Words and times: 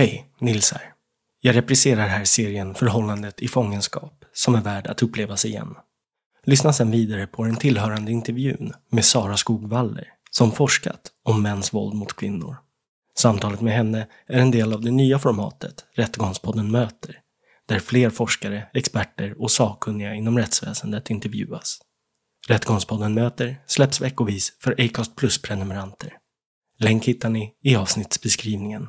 Hej, 0.00 0.30
Nils 0.38 0.72
här. 0.72 0.82
Jag 1.40 1.56
repriserar 1.56 2.06
här 2.06 2.24
serien 2.24 2.74
Förhållandet 2.74 3.40
i 3.40 3.48
fångenskap 3.48 4.24
som 4.32 4.54
är 4.54 4.60
värd 4.60 4.86
att 4.86 5.02
upplevas 5.02 5.44
igen. 5.44 5.74
Lyssna 6.44 6.72
sedan 6.72 6.90
vidare 6.90 7.26
på 7.26 7.44
den 7.44 7.56
tillhörande 7.56 8.12
intervjun 8.12 8.72
med 8.90 9.04
Sara 9.04 9.36
Skogvaller 9.36 10.08
som 10.30 10.52
forskat 10.52 11.00
om 11.24 11.42
mäns 11.42 11.74
våld 11.74 11.94
mot 11.94 12.16
kvinnor. 12.16 12.56
Samtalet 13.18 13.60
med 13.60 13.72
henne 13.74 14.06
är 14.26 14.40
en 14.40 14.50
del 14.50 14.72
av 14.72 14.80
det 14.80 14.90
nya 14.90 15.18
formatet 15.18 15.84
Rättegångspodden 15.94 16.70
möter, 16.70 17.18
där 17.68 17.78
fler 17.78 18.10
forskare, 18.10 18.66
experter 18.74 19.42
och 19.42 19.50
sakkunniga 19.50 20.14
inom 20.14 20.38
rättsväsendet 20.38 21.10
intervjuas. 21.10 21.78
Rättegångspodden 22.48 23.14
möter 23.14 23.62
släpps 23.66 24.00
veckovis 24.00 24.52
för 24.60 24.72
Acast 24.78 25.16
Plus-prenumeranter. 25.16 26.12
Länk 26.78 27.04
hittar 27.04 27.28
ni 27.28 27.54
i 27.62 27.76
avsnittsbeskrivningen. 27.76 28.88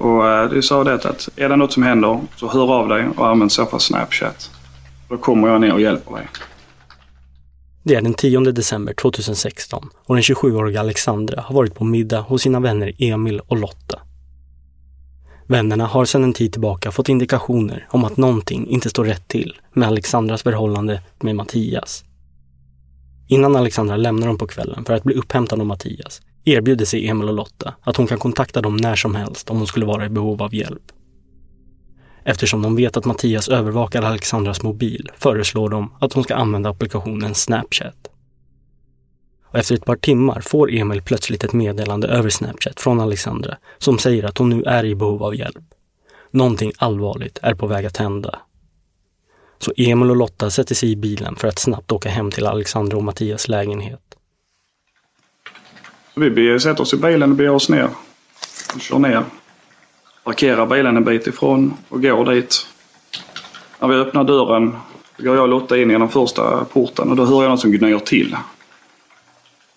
Och 0.00 0.28
eh, 0.28 0.50
du 0.50 0.62
sa 0.62 0.84
det 0.84 0.94
att 0.94 1.28
är 1.36 1.48
det 1.48 1.56
något 1.56 1.72
som 1.72 1.82
händer 1.82 2.20
så 2.36 2.48
hör 2.48 2.72
av 2.72 2.88
dig 2.88 3.08
och 3.16 3.28
använd 3.28 3.52
så 3.52 3.66
fall 3.66 3.80
Snapchat. 3.80 4.50
Då 5.08 5.16
kommer 5.16 5.48
jag 5.48 5.60
ner 5.60 5.72
och 5.72 5.80
hjälper 5.80 6.12
dig. 6.12 6.28
Det 7.82 7.94
är 7.94 8.02
den 8.02 8.14
10 8.14 8.40
december 8.40 8.94
2016 8.94 9.88
och 10.06 10.14
den 10.14 10.22
27-åriga 10.22 10.80
Alexandra 10.80 11.40
har 11.40 11.54
varit 11.54 11.74
på 11.74 11.84
middag 11.84 12.20
hos 12.20 12.42
sina 12.42 12.60
vänner 12.60 12.92
Emil 12.98 13.40
och 13.40 13.56
Lotta. 13.56 13.98
Vännerna 15.46 15.86
har 15.86 16.04
sedan 16.04 16.24
en 16.24 16.32
tid 16.32 16.52
tillbaka 16.52 16.90
fått 16.90 17.08
indikationer 17.08 17.86
om 17.90 18.04
att 18.04 18.16
någonting 18.16 18.66
inte 18.66 18.90
står 18.90 19.04
rätt 19.04 19.28
till 19.28 19.60
med 19.72 19.88
Alexandras 19.88 20.42
förhållande 20.42 21.02
med 21.20 21.36
Mattias. 21.36 22.04
Innan 23.30 23.56
Alexandra 23.56 23.96
lämnar 23.96 24.26
dem 24.26 24.38
på 24.38 24.46
kvällen 24.46 24.84
för 24.84 24.94
att 24.94 25.02
bli 25.02 25.14
upphämtad 25.14 25.60
av 25.60 25.66
Mattias 25.66 26.22
erbjuder 26.44 26.84
sig 26.84 27.08
Emil 27.08 27.28
och 27.28 27.34
Lotta 27.34 27.74
att 27.80 27.96
hon 27.96 28.06
kan 28.06 28.18
kontakta 28.18 28.60
dem 28.62 28.76
när 28.76 28.96
som 28.96 29.14
helst 29.14 29.50
om 29.50 29.56
hon 29.56 29.66
skulle 29.66 29.86
vara 29.86 30.06
i 30.06 30.08
behov 30.08 30.42
av 30.42 30.54
hjälp. 30.54 30.92
Eftersom 32.24 32.62
de 32.62 32.76
vet 32.76 32.96
att 32.96 33.04
Mattias 33.04 33.48
övervakar 33.48 34.02
Alexandras 34.02 34.62
mobil 34.62 35.10
föreslår 35.16 35.68
de 35.68 35.94
att 36.00 36.12
hon 36.12 36.24
ska 36.24 36.34
använda 36.34 36.70
applikationen 36.70 37.34
Snapchat. 37.34 38.10
Och 39.44 39.58
efter 39.58 39.74
ett 39.74 39.84
par 39.84 39.96
timmar 39.96 40.40
får 40.40 40.72
Emil 40.72 41.02
plötsligt 41.02 41.44
ett 41.44 41.52
meddelande 41.52 42.08
över 42.08 42.30
Snapchat 42.30 42.80
från 42.80 43.00
Alexandra 43.00 43.56
som 43.78 43.98
säger 43.98 44.24
att 44.24 44.38
hon 44.38 44.48
nu 44.48 44.62
är 44.62 44.84
i 44.84 44.94
behov 44.94 45.22
av 45.22 45.34
hjälp. 45.36 45.64
Någonting 46.30 46.72
allvarligt 46.78 47.38
är 47.42 47.54
på 47.54 47.66
väg 47.66 47.86
att 47.86 47.96
hända. 47.96 48.38
Så 49.58 49.72
Emil 49.76 50.10
och 50.10 50.16
Lotta 50.16 50.50
sätter 50.50 50.74
sig 50.74 50.90
i 50.90 50.96
bilen 50.96 51.36
för 51.36 51.48
att 51.48 51.58
snabbt 51.58 51.92
åka 51.92 52.08
hem 52.08 52.30
till 52.30 52.46
Alexandra 52.46 52.96
och 52.96 53.04
Mattias 53.04 53.48
lägenhet. 53.48 54.00
Vi 56.14 56.60
sätter 56.60 56.82
oss 56.82 56.94
i 56.94 56.96
bilen 56.96 57.30
och 57.30 57.36
beger 57.36 57.50
oss 57.50 57.68
ner. 57.68 57.88
Vi 58.74 58.80
kör 58.80 58.98
ner. 58.98 59.24
Parkerar 60.24 60.66
bilen 60.66 60.96
en 60.96 61.04
bit 61.04 61.26
ifrån 61.26 61.76
och 61.88 62.02
går 62.02 62.34
dit. 62.34 62.66
När 63.80 63.88
vi 63.88 63.94
öppnar 63.94 64.24
dörren 64.24 64.76
går 65.18 65.34
jag 65.34 65.42
och 65.42 65.48
Lotta 65.48 65.78
in 65.78 65.90
genom 65.90 66.08
första 66.08 66.64
porten 66.64 67.10
och 67.10 67.16
då 67.16 67.24
hör 67.24 67.42
jag 67.42 67.50
något 67.50 67.60
som 67.60 67.72
gnyr 67.72 67.98
till. 67.98 68.36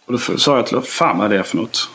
Och 0.05 0.13
då 0.13 0.17
sa 0.17 0.55
jag 0.55 0.67
till 0.67 0.75
Lotta, 0.75 0.87
fan 0.87 1.17
vad 1.17 1.31
är 1.31 1.37
det 1.37 1.43
för 1.43 1.57
något? 1.57 1.89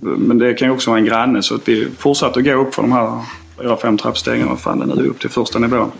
Men 0.00 0.38
det 0.38 0.54
kan 0.54 0.68
ju 0.68 0.74
också 0.74 0.90
vara 0.90 1.00
en 1.00 1.06
granne 1.06 1.42
så 1.42 1.54
att 1.54 1.68
vi 1.68 1.90
fortsatte 1.98 2.38
att 2.38 2.44
gå 2.44 2.52
upp 2.52 2.74
för 2.74 2.82
de 2.82 2.92
här 2.92 3.22
fyra, 3.58 3.76
fem 3.76 3.98
trappstegen. 3.98 4.48
Vad 4.48 4.60
fan 4.60 4.78
det 4.78 4.86
nu 4.86 5.04
är 5.04 5.08
upp 5.08 5.20
till 5.20 5.30
första 5.30 5.58
nivån. 5.58 5.92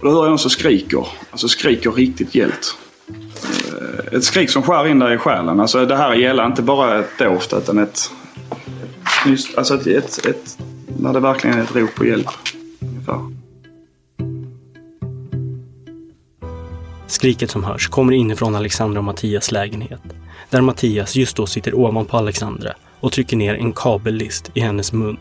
Och 0.00 0.06
då 0.06 0.12
hör 0.12 0.22
jag 0.22 0.28
någon 0.28 0.38
som 0.38 0.50
skriker. 0.50 1.06
Alltså 1.30 1.48
skriker 1.48 1.90
riktigt 1.90 2.34
gällt. 2.34 2.76
Eh, 3.08 4.16
ett 4.16 4.24
skrik 4.24 4.50
som 4.50 4.62
skär 4.62 4.86
in 4.86 4.98
där 4.98 5.12
i 5.12 5.18
själen. 5.18 5.60
Alltså 5.60 5.86
det 5.86 5.96
här 5.96 6.14
gäller 6.14 6.46
inte 6.46 6.62
bara 6.62 6.98
ett 6.98 7.18
doft 7.18 7.52
utan 7.52 7.78
ett... 7.78 8.10
Just, 9.26 9.58
alltså 9.58 9.74
ett, 9.74 9.86
ett, 9.86 10.26
ett... 10.26 10.58
När 10.98 11.12
det 11.12 11.20
verkligen 11.20 11.58
är 11.58 11.62
ett 11.62 11.76
rop 11.76 11.94
på 11.94 12.06
hjälp. 12.06 12.26
Ungefär. 12.80 13.20
Skriket 17.06 17.50
som 17.50 17.64
hörs 17.64 17.88
kommer 17.88 18.12
inifrån 18.12 18.54
Alexandra 18.54 18.98
och 18.98 19.04
Mattias 19.04 19.52
lägenhet. 19.52 20.00
Där 20.50 20.60
Mattias 20.60 21.16
just 21.16 21.36
då 21.36 21.46
sitter 21.46 21.74
ovanpå 21.74 22.16
Alexandra 22.16 22.72
och 23.00 23.12
trycker 23.12 23.36
ner 23.36 23.54
en 23.54 23.72
kabellist 23.72 24.50
i 24.54 24.60
hennes 24.60 24.92
mun. 24.92 25.18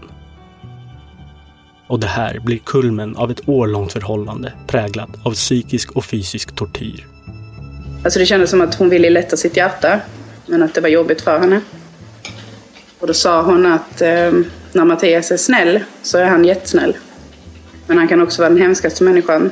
Och 1.90 2.00
det 2.00 2.08
här 2.08 2.40
blir 2.40 2.58
kulmen 2.58 3.16
av 3.16 3.32
ett 3.32 3.50
årlångt 3.50 3.94
förhållande 3.94 4.54
präglat 4.68 5.10
av 5.24 5.32
psykisk 5.32 5.92
och 5.92 6.06
fysisk 6.06 6.56
tortyr. 6.56 7.08
Alltså 8.04 8.20
det 8.20 8.26
kändes 8.26 8.50
som 8.50 8.62
att 8.62 8.76
hon 8.76 8.90
ville 8.90 9.10
lätta 9.10 9.38
sitt 9.38 9.58
hjärta, 9.58 10.00
men 10.46 10.64
att 10.64 10.74
det 10.74 10.82
var 10.82 10.90
jobbigt 10.90 11.22
för 11.22 11.40
henne. 11.40 11.62
Och 13.00 13.08
då 13.08 13.14
sa 13.14 13.42
hon 13.42 13.66
att 13.66 14.02
eh, 14.02 14.32
när 14.74 14.86
Mattias 14.86 15.32
är 15.32 15.38
snäll 15.38 15.80
så 16.02 16.18
är 16.18 16.26
han 16.26 16.46
jättesnäll. 16.46 16.98
Men 17.88 17.98
han 17.98 18.08
kan 18.08 18.22
också 18.22 18.42
vara 18.42 18.50
den 18.50 18.62
hemskaste 18.62 19.04
människan 19.04 19.52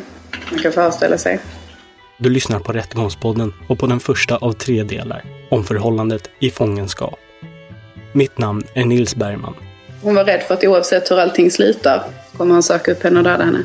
man 0.52 0.60
kan 0.60 0.72
föreställa 0.72 1.18
sig. 1.18 1.40
Du 2.18 2.30
lyssnar 2.30 2.60
på 2.60 2.74
Rättegångspodden 2.74 3.54
och 3.68 3.80
på 3.80 3.88
den 3.88 4.00
första 4.00 4.38
av 4.38 4.52
tre 4.52 4.84
delar 4.84 5.24
om 5.50 5.64
förhållandet 5.64 6.30
i 6.40 6.50
fångenskap. 6.52 7.20
Mitt 8.14 8.38
namn 8.38 8.64
är 8.74 8.86
Nils 8.86 9.16
Bergman. 9.16 9.54
Hon 10.02 10.16
var 10.16 10.26
rädd 10.26 10.42
för 10.42 10.54
att 10.54 10.64
oavsett 10.64 11.12
hur 11.12 11.20
allting 11.20 11.52
slutar 11.52 12.04
kommer 12.38 12.54
han 12.54 12.64
söka 12.64 12.92
upp 12.92 13.04
henne 13.04 13.18
och 13.18 13.24
döda 13.24 13.44
henne. 13.44 13.64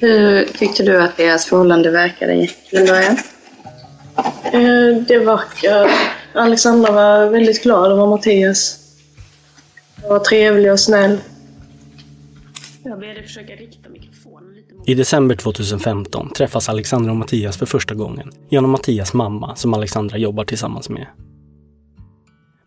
Hur 0.00 0.44
tyckte 0.44 0.82
du 0.82 1.02
att 1.02 1.16
deras 1.16 1.46
förhållande 1.46 1.90
verkade 1.90 2.34
i 2.34 2.50
början? 2.72 3.16
Eh, 4.44 5.02
Det 5.08 5.18
verkar... 5.18 5.90
Alexandra 6.34 6.92
var 6.92 7.30
väldigt 7.30 7.62
glad 7.62 7.92
över 7.92 8.06
Mattias. 8.06 8.78
Han 10.00 10.10
var 10.10 10.18
trevlig 10.18 10.72
och 10.72 10.80
snäll. 10.80 11.18
Jag 12.84 13.00
dig 13.00 13.22
försöka 13.22 13.52
rikta 13.54 13.88
mikrofonen 13.88 14.54
lite 14.54 14.74
mot... 14.74 14.88
I 14.88 14.94
december 14.94 15.36
2015 15.36 16.30
träffas 16.32 16.68
Alexandra 16.68 17.10
och 17.10 17.16
Mattias 17.16 17.56
för 17.56 17.66
första 17.66 17.94
gången 17.94 18.30
genom 18.50 18.70
Mattias 18.70 19.14
mamma 19.14 19.56
som 19.56 19.74
Alexandra 19.74 20.18
jobbar 20.18 20.44
tillsammans 20.44 20.88
med. 20.88 21.06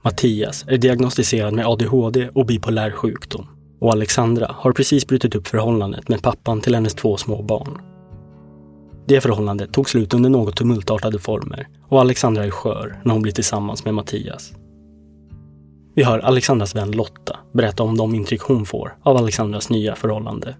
Mattias 0.01 0.65
är 0.67 0.77
diagnostiserad 0.77 1.53
med 1.53 1.65
ADHD 1.65 2.29
och 2.33 2.45
bipolär 2.45 2.91
sjukdom 2.91 3.47
och 3.79 3.91
Alexandra 3.91 4.55
har 4.59 4.71
precis 4.71 5.07
brutit 5.07 5.35
upp 5.35 5.47
förhållandet 5.47 6.09
med 6.09 6.21
pappan 6.21 6.61
till 6.61 6.75
hennes 6.75 6.93
två 6.93 7.17
små 7.17 7.41
barn. 7.41 7.81
Det 9.07 9.21
förhållandet 9.21 9.73
tog 9.73 9.89
slut 9.89 10.13
under 10.13 10.29
något 10.29 10.55
tumultartade 10.57 11.19
former 11.19 11.67
och 11.89 12.01
Alexandra 12.01 12.45
är 12.45 12.49
skör 12.49 12.99
när 13.05 13.13
hon 13.13 13.21
blir 13.21 13.33
tillsammans 13.33 13.85
med 13.85 13.93
Mattias. 13.93 14.51
Vi 15.95 16.03
hör 16.03 16.19
Alexandras 16.19 16.75
vän 16.75 16.91
Lotta 16.91 17.39
berätta 17.53 17.83
om 17.83 17.97
de 17.97 18.15
intryck 18.15 18.41
hon 18.41 18.65
får 18.65 18.95
av 19.03 19.17
Alexandras 19.17 19.69
nya 19.69 19.95
förhållande. 19.95 20.55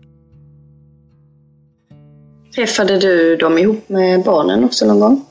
Träffade 2.56 3.00
du 3.00 3.36
dem 3.36 3.57
ihop 3.57 3.89
med 3.89 4.24
barnen 4.24 4.63
också 4.63 4.86
någon 4.86 5.00
gång? 5.00 5.25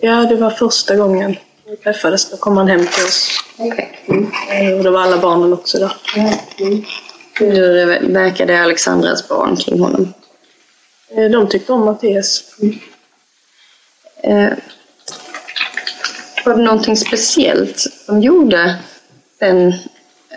Ja, 0.00 0.24
det 0.24 0.36
var 0.36 0.50
första 0.50 0.96
gången. 0.96 1.36
Vi 1.66 1.76
träffades, 1.76 2.30
då 2.30 2.36
kom 2.36 2.56
han 2.56 2.68
hem 2.68 2.80
till 2.80 3.04
oss. 3.04 3.28
Okej. 3.58 3.98
Eh, 4.50 4.78
Och 4.78 4.84
då 4.84 4.90
var 4.90 5.00
alla 5.00 5.18
barnen 5.18 5.52
också 5.52 5.78
där. 5.78 5.92
Hur 7.38 7.86
verkade 8.12 8.62
Alexandras 8.62 9.28
barn 9.28 9.56
kring 9.56 9.80
honom? 9.80 10.14
Eh, 11.10 11.30
De 11.30 11.48
tyckte 11.48 11.72
om 11.72 11.84
Mattias. 11.84 12.44
Eh, 14.22 14.52
var 16.44 16.54
det 16.56 16.62
någonting 16.62 16.96
speciellt 16.96 17.78
som 17.78 18.20
gjorde 18.22 18.76
den, 19.38 19.72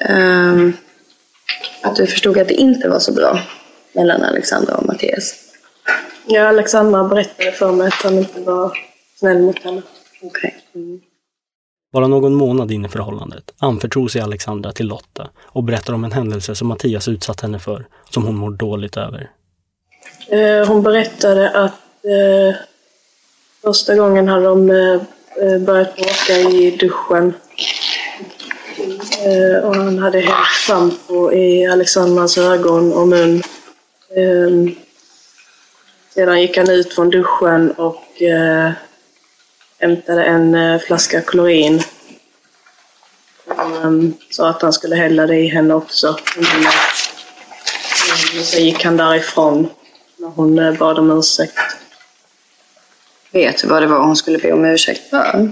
ehm, 0.02 0.74
att 1.82 1.96
du 1.96 2.08
förstod 2.08 2.38
att 2.38 2.48
det 2.48 2.54
inte 2.54 2.90
var 2.90 3.00
så 3.00 3.14
bra 3.14 3.40
mellan 3.94 4.24
Alexandra 4.24 4.76
och 4.76 4.86
Mattias? 4.86 5.36
Ja, 6.28 6.48
Alexandra 6.48 7.04
berättade 7.04 7.52
för 7.52 7.72
mig 7.72 7.88
att 7.88 7.94
han 7.94 8.18
inte 8.18 8.40
var 8.40 8.78
snäll 9.16 9.40
mot 9.40 9.64
henne. 9.64 9.82
Okej. 10.22 10.58
Bara 11.92 12.08
någon 12.08 12.34
månad 12.34 12.72
in 12.72 12.86
i 12.86 12.90
förhållandet 12.90 13.54
anförtror 13.60 14.08
sig 14.08 14.22
Alexandra 14.22 14.72
till 14.72 14.88
Lotta 14.88 15.30
och 15.44 15.64
berättar 15.64 15.94
om 15.94 16.04
en 16.04 16.12
händelse 16.12 16.56
som 16.56 16.68
Mattias 16.68 17.08
utsatt 17.08 17.42
henne 17.42 17.60
för, 17.60 17.86
som 18.10 18.26
hon 18.26 18.36
mår 18.36 18.52
dåligt 18.52 18.98
över. 18.98 19.30
Eh, 20.28 20.68
Hon 20.68 20.84
berättade 20.84 21.50
att 21.50 22.06
eh, 22.06 22.56
första 23.64 23.96
gången 23.96 24.28
hade 24.28 24.46
de 24.46 24.70
eh, 24.70 25.60
börjat 25.60 25.96
bråka 25.96 26.34
i 26.50 26.78
duschen. 26.80 27.34
Eh, 29.26 29.64
och 29.64 29.76
han 29.76 30.00
hade 30.00 30.20
hällt 30.20 30.48
schampo 30.68 31.32
i 31.32 31.66
Alexandras 31.68 32.38
ögon 32.38 32.94
och 32.94 33.08
mun. 33.08 33.44
Eh, 34.16 34.74
sedan 36.14 36.42
gick 36.42 36.58
han 36.58 36.70
ut 36.70 36.94
från 36.94 37.10
duschen 37.10 37.72
och 37.72 38.22
eh, 38.22 38.72
hämtade 39.82 40.24
en 40.24 40.56
eh, 40.56 40.80
flaska 40.80 41.22
klorin. 41.22 41.84
Ehm, 43.84 44.14
sa 44.30 44.50
att 44.50 44.62
han 44.62 44.74
skulle 44.74 44.96
hälla 44.96 45.28
det 45.28 45.36
i 45.38 45.48
henne 45.48 45.74
också. 45.74 46.18
Men, 46.38 46.64
eh, 46.66 46.72
sen 48.44 48.66
gick 48.66 48.84
han 48.86 48.98
därifrån 48.98 49.70
när 50.18 50.28
hon 50.30 50.60
eh, 50.60 50.74
bad 50.78 51.00
om 51.00 51.12
ursäkt. 51.20 51.58
Vet 53.32 53.62
du 53.62 53.68
vad 53.68 53.82
det 53.82 53.88
var 53.88 54.00
hon 54.00 54.16
skulle 54.16 54.38
be 54.38 54.52
om 54.54 54.66
ursäkt 54.66 55.10
för? 55.10 55.52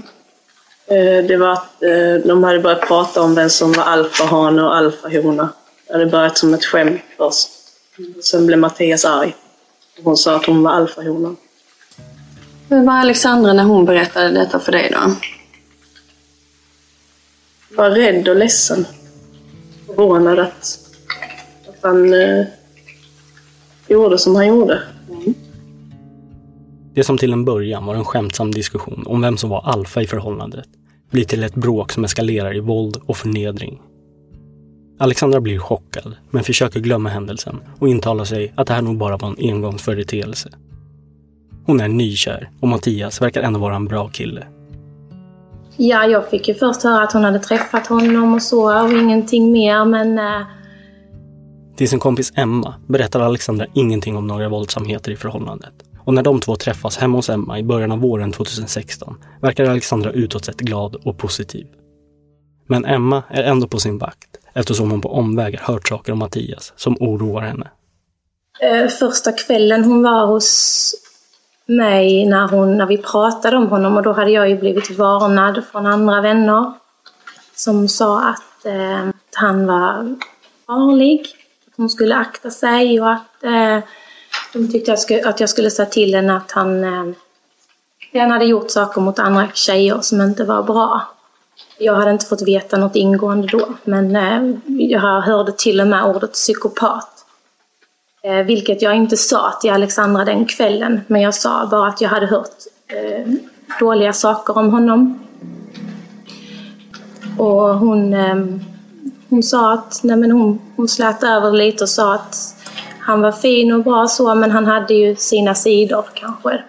Eh, 0.86 1.24
Det 1.24 1.36
var 1.36 1.52
att 1.52 1.82
eh, 1.82 2.14
de 2.28 2.44
hade 2.44 2.58
börjat 2.60 2.80
prata 2.88 3.22
om 3.22 3.34
vem 3.34 3.50
som 3.50 3.72
var 3.72 3.84
alfahane 3.84 4.62
och 4.62 4.76
alfahona. 4.76 5.48
Det 5.86 5.92
hade 5.92 6.06
börjat 6.06 6.38
som 6.38 6.54
ett 6.54 6.64
skämt 6.64 7.00
först. 7.16 7.48
Sen 8.22 8.46
blev 8.46 8.58
Mattias 8.58 9.04
arg. 9.04 9.36
Hon 10.02 10.16
sa 10.16 10.36
att 10.36 10.46
hon 10.46 10.62
var 10.62 10.70
alfahonan. 10.70 11.36
Hur 12.70 12.84
var 12.84 12.92
Alexandra 12.92 13.52
när 13.52 13.64
hon 13.64 13.84
berättade 13.84 14.30
detta 14.30 14.60
för 14.60 14.72
dig 14.72 14.90
då? 14.92 15.14
Var 17.76 17.90
rädd 17.90 18.28
och 18.28 18.36
ledsen. 18.36 18.86
Förvånad 19.86 20.38
att, 20.38 20.78
att 21.68 21.82
han 21.82 22.12
eh, 22.14 22.46
gjorde 23.88 24.18
som 24.18 24.34
han 24.34 24.46
gjorde. 24.46 24.82
Det 26.94 27.04
som 27.04 27.18
till 27.18 27.32
en 27.32 27.44
början 27.44 27.86
var 27.86 27.94
en 27.94 28.04
skämtsam 28.04 28.50
diskussion 28.50 29.04
om 29.06 29.20
vem 29.20 29.36
som 29.36 29.50
var 29.50 29.62
alfa 29.64 30.02
i 30.02 30.06
förhållandet 30.06 30.66
blir 31.10 31.24
till 31.24 31.42
ett 31.42 31.54
bråk 31.54 31.92
som 31.92 32.04
eskalerar 32.04 32.56
i 32.56 32.60
våld 32.60 32.96
och 33.06 33.16
förnedring. 33.16 33.82
Alexandra 34.98 35.40
blir 35.40 35.58
chockad, 35.58 36.16
men 36.30 36.44
försöker 36.44 36.80
glömma 36.80 37.08
händelsen 37.08 37.60
och 37.78 37.88
intalar 37.88 38.24
sig 38.24 38.52
att 38.56 38.66
det 38.66 38.74
här 38.74 38.82
nog 38.82 38.98
bara 38.98 39.16
var 39.16 39.28
en 39.28 39.50
engångsföreteelse. 39.50 40.50
Hon 41.70 41.80
är 41.80 41.88
nykär 41.88 42.50
och 42.60 42.68
Mattias 42.68 43.22
verkar 43.22 43.42
ändå 43.42 43.60
vara 43.60 43.76
en 43.76 43.84
bra 43.84 44.08
kille. 44.08 44.46
Ja, 45.76 46.06
jag 46.06 46.30
fick 46.30 46.48
ju 46.48 46.54
först 46.54 46.82
höra 46.82 47.02
att 47.02 47.12
hon 47.12 47.24
hade 47.24 47.38
träffat 47.38 47.86
honom 47.86 48.34
och 48.34 48.42
så 48.42 48.82
och 48.84 48.92
ingenting 48.92 49.52
mer 49.52 49.84
men 49.84 50.18
eh, 50.18 50.46
Till 51.76 51.88
sin 51.88 51.98
kompis 51.98 52.32
Emma 52.36 52.74
berättar 52.86 53.20
Alexandra 53.20 53.66
ingenting 53.74 54.16
om 54.16 54.26
några 54.26 54.48
våldsamheter 54.48 55.12
i 55.12 55.16
förhållandet. 55.16 55.72
Och 56.04 56.14
när 56.14 56.22
de 56.22 56.40
två 56.40 56.56
träffas 56.56 56.98
hemma 56.98 57.18
hos 57.18 57.30
Emma 57.30 57.58
i 57.58 57.62
början 57.62 57.92
av 57.92 57.98
våren 57.98 58.32
2016 58.32 59.16
verkar 59.40 59.64
Alexandra 59.64 60.12
utåt 60.12 60.44
sett 60.44 60.60
glad 60.60 60.94
och 60.94 61.18
positiv. 61.18 61.66
Men 62.66 62.84
Emma 62.84 63.22
är 63.28 63.42
ändå 63.42 63.68
på 63.68 63.78
sin 63.78 63.98
vakt 63.98 64.30
eftersom 64.54 64.90
hon 64.90 65.00
på 65.00 65.12
omvägar 65.12 65.60
hört 65.60 65.88
saker 65.88 66.12
om 66.12 66.18
Mattias 66.18 66.72
som 66.76 66.96
oroar 67.00 67.42
henne. 67.42 67.70
eh, 68.60 68.88
första 68.88 69.32
kvällen 69.32 69.84
hon 69.84 70.02
var 70.02 70.26
hos 70.26 70.94
mig 71.70 72.26
när, 72.26 72.48
hon, 72.48 72.78
när 72.78 72.86
vi 72.86 72.98
pratade 72.98 73.56
om 73.56 73.66
honom 73.66 73.96
och 73.96 74.02
då 74.02 74.12
hade 74.12 74.30
jag 74.30 74.48
ju 74.48 74.56
blivit 74.56 74.98
varnad 74.98 75.64
från 75.72 75.86
andra 75.86 76.20
vänner 76.20 76.72
som 77.54 77.88
sa 77.88 78.28
att 78.28 78.66
eh, 78.66 79.08
han 79.34 79.66
var 79.66 80.16
farlig, 80.66 81.20
att 81.66 81.76
hon 81.76 81.90
skulle 81.90 82.14
akta 82.14 82.50
sig 82.50 83.00
och 83.00 83.12
att 83.12 83.44
eh, 83.44 83.78
de 84.52 84.72
tyckte 84.72 84.92
att 84.92 84.98
jag 84.98 84.98
skulle, 84.98 85.28
att 85.28 85.40
jag 85.40 85.48
skulle 85.48 85.70
säga 85.70 85.86
till 85.86 86.14
henne 86.14 86.36
att 86.36 86.52
han, 86.52 86.84
eh, 86.84 87.14
han 88.12 88.30
hade 88.30 88.44
gjort 88.44 88.70
saker 88.70 89.00
mot 89.00 89.18
andra 89.18 89.48
tjejer 89.54 90.00
som 90.00 90.20
inte 90.20 90.44
var 90.44 90.62
bra. 90.62 91.02
Jag 91.78 91.94
hade 91.94 92.10
inte 92.10 92.26
fått 92.26 92.42
veta 92.42 92.76
något 92.76 92.96
ingående 92.96 93.48
då, 93.48 93.68
men 93.84 94.16
eh, 94.16 94.58
jag 94.66 95.20
hörde 95.20 95.52
till 95.52 95.80
och 95.80 95.86
med 95.86 96.04
ordet 96.04 96.32
psykopat. 96.32 97.19
Eh, 98.22 98.42
vilket 98.46 98.82
jag 98.82 98.96
inte 98.96 99.16
sa 99.16 99.58
till 99.60 99.70
Alexandra 99.70 100.24
den 100.24 100.46
kvällen, 100.46 101.00
men 101.06 101.20
jag 101.20 101.34
sa 101.34 101.68
bara 101.70 101.88
att 101.88 102.00
jag 102.00 102.08
hade 102.08 102.26
hört 102.26 102.50
eh, 102.88 103.32
dåliga 103.80 104.12
saker 104.12 104.58
om 104.58 104.70
honom. 104.70 105.18
Och 107.38 107.78
hon, 107.78 108.14
eh, 108.14 108.36
hon 109.28 109.42
sa 109.42 109.72
att, 109.72 110.00
nej 110.02 110.16
men 110.16 110.30
hon, 110.30 110.60
hon 110.76 110.88
slät 110.88 111.22
över 111.22 111.52
lite 111.52 111.84
och 111.84 111.88
sa 111.88 112.14
att 112.14 112.36
han 113.00 113.20
var 113.20 113.32
fin 113.32 113.72
och 113.72 113.84
bra 113.84 114.08
så, 114.08 114.34
men 114.34 114.50
han 114.50 114.66
hade 114.66 114.94
ju 114.94 115.16
sina 115.16 115.54
sidor 115.54 116.04
kanske. 116.14 116.64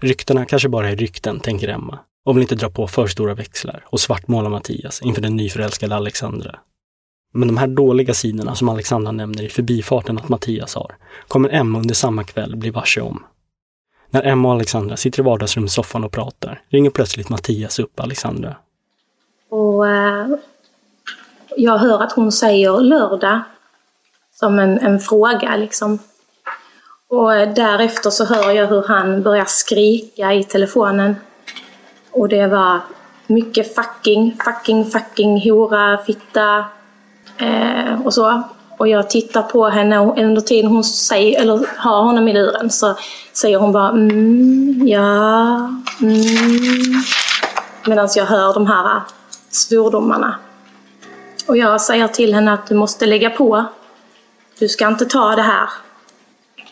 Ryktena 0.00 0.44
kanske 0.44 0.68
bara 0.68 0.90
är 0.90 0.96
rykten, 0.96 1.40
tänker 1.40 1.68
Emma, 1.68 1.98
och 2.24 2.36
vill 2.36 2.42
inte 2.42 2.54
dra 2.54 2.70
på 2.70 2.86
för 2.86 3.06
stora 3.06 3.34
växlar 3.34 3.84
och 3.86 4.00
svartmåla 4.00 4.48
Mattias 4.48 5.02
inför 5.02 5.22
den 5.22 5.36
nyförälskade 5.36 5.96
Alexandra. 5.96 6.58
Men 7.32 7.48
de 7.48 7.56
här 7.56 7.66
dåliga 7.66 8.14
sidorna 8.14 8.54
som 8.54 8.68
Alexandra 8.68 9.12
nämner 9.12 9.42
i 9.42 9.48
förbifarten 9.48 10.18
att 10.18 10.28
Mattias 10.28 10.74
har, 10.74 10.96
kommer 11.28 11.48
Emma 11.48 11.78
under 11.78 11.94
samma 11.94 12.24
kväll 12.24 12.56
bli 12.56 12.70
varse 12.70 13.00
om. 13.00 13.24
När 14.10 14.26
Emma 14.26 14.48
och 14.48 14.54
Alexandra 14.54 14.96
sitter 14.96 15.20
i 15.20 15.22
vardagsrumssoffan 15.22 16.04
och 16.04 16.12
pratar 16.12 16.62
ringer 16.68 16.90
plötsligt 16.90 17.28
Mattias 17.28 17.78
upp 17.78 18.00
Alexandra. 18.00 18.56
Och 19.50 19.88
eh, 19.88 20.28
jag 21.56 21.78
hör 21.78 22.02
att 22.02 22.12
hon 22.12 22.32
säger 22.32 22.80
lördag 22.80 23.40
som 24.34 24.58
en, 24.58 24.78
en 24.78 25.00
fråga 25.00 25.56
liksom. 25.56 25.98
Och 27.08 27.34
eh, 27.34 27.54
därefter 27.54 28.10
så 28.10 28.24
hör 28.24 28.50
jag 28.50 28.66
hur 28.66 28.82
han 28.82 29.22
börjar 29.22 29.44
skrika 29.44 30.34
i 30.34 30.44
telefonen. 30.44 31.16
Och 32.10 32.28
det 32.28 32.46
var 32.46 32.80
mycket 33.26 33.74
fucking, 33.74 34.38
fucking, 34.44 34.84
fucking, 34.84 35.50
hora, 35.50 35.98
fitta 35.98 36.64
eh, 37.40 38.06
och 38.06 38.14
så. 38.14 38.42
Och 38.78 38.88
jag 38.88 39.10
tittar 39.10 39.42
på 39.42 39.68
henne 39.68 39.98
och 39.98 40.18
under 40.18 40.40
tiden 40.40 40.70
hon 40.70 40.84
säger, 40.84 41.40
eller 41.40 41.66
har 41.76 42.02
honom 42.02 42.28
i 42.28 42.32
luren 42.32 42.70
så 42.70 42.96
säger 43.32 43.58
hon 43.58 43.72
bara 43.72 43.88
mm, 43.88 44.88
ja, 44.88 45.56
mm. 46.00 47.02
Medan 47.86 48.08
jag 48.16 48.24
hör 48.24 48.54
de 48.54 48.66
här 48.66 49.00
svordomarna. 49.50 50.38
Och 51.48 51.56
jag 51.56 51.80
säger 51.80 52.08
till 52.08 52.34
henne 52.34 52.52
att 52.52 52.66
du 52.66 52.74
måste 52.74 53.06
lägga 53.06 53.30
på. 53.30 53.64
Du 54.58 54.68
ska 54.68 54.88
inte 54.88 55.06
ta 55.06 55.36
det 55.36 55.42
här. 55.42 55.68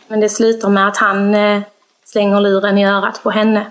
Men 0.08 0.20
det 0.20 0.28
slutar 0.28 0.68
med 0.68 0.88
att 0.88 0.96
han 0.96 1.34
eh, 1.34 1.62
slänger 2.04 2.40
luren 2.40 2.78
i 2.78 2.86
örat 2.86 3.22
på 3.22 3.30
henne. 3.30 3.70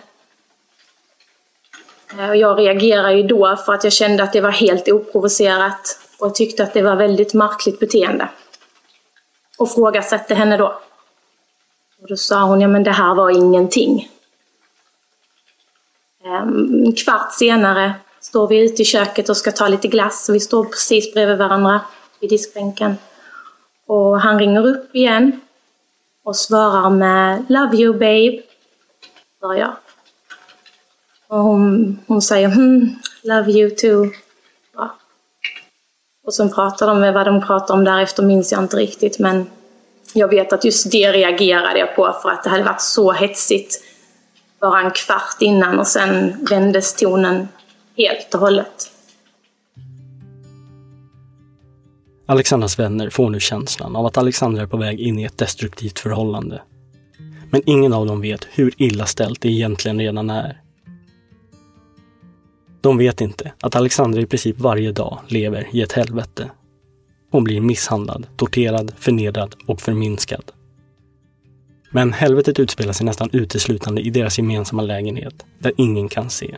Eh, 2.20 2.30
och 2.30 2.36
jag 2.36 2.60
reagerar 2.60 3.12
ju 3.12 3.24
då 3.24 3.56
för 3.56 3.74
att 3.74 3.84
jag 3.84 3.94
kände 3.94 4.24
att 4.24 4.34
det 4.34 4.42
var 4.42 4.52
helt 4.52 4.90
oprovocerat 4.90 6.00
och 6.20 6.36
tyckte 6.36 6.64
att 6.64 6.74
det 6.74 6.82
var 6.82 6.96
väldigt 6.96 7.34
märkligt 7.34 7.80
beteende. 7.80 8.30
Och 9.58 9.72
frågasatte 9.72 10.36
henne 10.36 10.58
då. 10.58 10.82
Och 12.02 12.08
då 12.08 12.18
sa 12.18 12.44
hon, 12.44 12.62
ja 12.62 12.68
men 12.68 12.84
det 12.84 12.92
här 12.92 13.16
var 13.16 13.30
ingenting. 13.30 14.10
Ehm, 16.26 16.86
en 16.86 16.94
kvart 16.94 17.34
senare 17.34 17.94
står 18.20 18.48
vi 18.48 18.66
ute 18.66 18.82
i 18.82 18.86
köket 18.86 19.30
och 19.30 19.38
ska 19.38 19.52
ta 19.52 19.68
lite 19.68 19.88
glass. 19.88 20.30
Vi 20.30 20.40
står 20.40 20.66
precis 20.66 21.14
bredvid 21.14 21.38
varandra 21.38 21.82
vid 22.20 22.30
diskbänken. 22.30 22.98
Och 23.86 24.22
han 24.22 24.40
ringer 24.40 24.68
upp 24.68 24.96
igen 24.96 25.40
och 26.24 26.36
svarar 26.36 26.90
med 26.90 27.46
Love 27.50 27.78
you 27.78 27.94
babe, 27.94 28.42
sa 29.40 29.56
jag. 29.58 29.76
Och 31.28 31.40
hon, 31.40 32.00
hon 32.08 32.22
säger 32.22 32.50
hmm, 32.50 32.96
Love 33.24 33.52
you 33.52 33.70
too. 33.70 34.12
Och 36.28 36.34
sen 36.34 36.54
pratar 36.54 36.88
de 36.88 37.00
med 37.00 37.14
vad 37.14 37.26
de 37.26 37.42
pratar 37.42 37.74
om 37.74 37.84
därefter 37.84 38.24
minns 38.24 38.52
jag 38.52 38.64
inte 38.64 38.78
riktigt 38.78 39.20
men 39.20 39.46
jag 40.14 40.28
vet 40.28 40.54
att 40.54 40.66
just 40.66 40.92
det 40.92 41.12
reagerade 41.12 41.80
jag 41.80 41.96
på 41.96 42.16
för 42.22 42.30
att 42.30 42.44
det 42.44 42.50
hade 42.50 42.64
varit 42.64 42.82
så 42.82 43.12
hetsigt 43.12 43.84
bara 44.62 44.82
en 44.82 44.92
kvart 44.92 45.38
innan 45.40 45.80
och 45.80 45.88
sen 45.88 46.46
vändes 46.50 46.96
tonen 46.96 47.48
helt 47.98 48.34
och 48.34 48.40
hållet. 48.40 48.92
Alexandras 52.26 52.80
vänner 52.80 53.10
får 53.10 53.30
nu 53.30 53.40
känslan 53.40 53.96
av 53.96 54.06
att 54.06 54.18
Alexandra 54.18 54.62
är 54.62 54.68
på 54.68 54.78
väg 54.78 55.00
in 55.00 55.20
i 55.20 55.24
ett 55.24 55.38
destruktivt 55.38 56.00
förhållande. 56.00 56.62
Men 57.52 57.62
ingen 57.66 57.94
av 57.94 58.06
dem 58.06 58.22
vet 58.22 58.48
hur 58.52 58.74
illa 58.78 59.06
ställt 59.06 59.42
det 59.42 59.50
egentligen 59.50 60.00
redan 60.00 60.30
är. 60.30 60.62
De 62.82 62.98
vet 62.98 63.22
inte 63.22 63.52
att 63.62 63.76
Alexandra 63.76 64.22
i 64.22 64.26
princip 64.26 64.60
varje 64.60 64.92
dag 64.92 65.20
lever 65.28 65.68
i 65.72 65.82
ett 65.82 65.92
helvete. 65.92 66.52
Hon 67.32 67.44
blir 67.44 67.62
misshandlad, 67.62 68.28
torterad, 68.36 68.94
förnedrad 68.98 69.56
och 69.66 69.82
förminskad. 69.82 70.52
Men 71.92 72.14
helvetet 72.14 72.60
utspelar 72.60 72.94
sig 72.94 73.06
nästan 73.06 73.30
uteslutande 73.34 74.02
i 74.02 74.10
deras 74.10 74.38
gemensamma 74.38 74.82
lägenhet, 74.82 75.46
där 75.60 75.74
ingen 75.78 76.10
kan 76.10 76.30
se. 76.30 76.58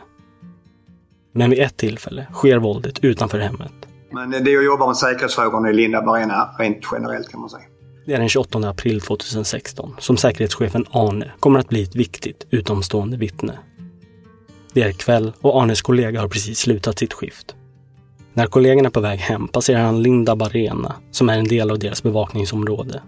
Men 1.32 1.50
vid 1.50 1.58
ett 1.58 1.76
tillfälle 1.76 2.26
sker 2.32 2.58
våldet 2.58 3.04
utanför 3.04 3.38
hemmet. 3.38 3.72
Men 4.12 4.30
det 4.30 4.36
är 4.36 4.58
att 4.58 4.64
jobba 4.64 4.86
med 4.86 4.96
säkerhetsfrågorna 4.96 5.70
i 5.70 5.72
Linda 5.72 5.98
Arena 5.98 6.50
rent 6.58 6.84
generellt 6.92 7.28
kan 7.28 7.40
man 7.40 7.50
säga. 7.50 7.64
Det 8.06 8.14
är 8.14 8.18
den 8.18 8.28
28 8.28 8.58
april 8.68 9.00
2016 9.00 9.96
som 9.98 10.16
säkerhetschefen 10.16 10.86
Arne 10.90 11.30
kommer 11.40 11.60
att 11.60 11.68
bli 11.68 11.82
ett 11.82 11.96
viktigt 11.96 12.46
utomstående 12.50 13.16
vittne. 13.16 13.58
Det 14.72 14.82
är 14.82 14.92
kväll 14.92 15.32
och 15.40 15.62
Arnes 15.62 15.82
kollega 15.82 16.20
har 16.20 16.28
precis 16.28 16.58
slutat 16.58 16.98
sitt 16.98 17.12
skift. 17.12 17.54
När 18.32 18.46
kollegan 18.46 18.86
är 18.86 18.90
på 18.90 19.00
väg 19.00 19.18
hem 19.18 19.48
passerar 19.48 19.82
han 19.82 20.02
Linda 20.02 20.36
Barena 20.36 20.94
som 21.10 21.28
är 21.28 21.38
en 21.38 21.48
del 21.48 21.70
av 21.70 21.78
deras 21.78 22.02
bevakningsområde. 22.02 23.02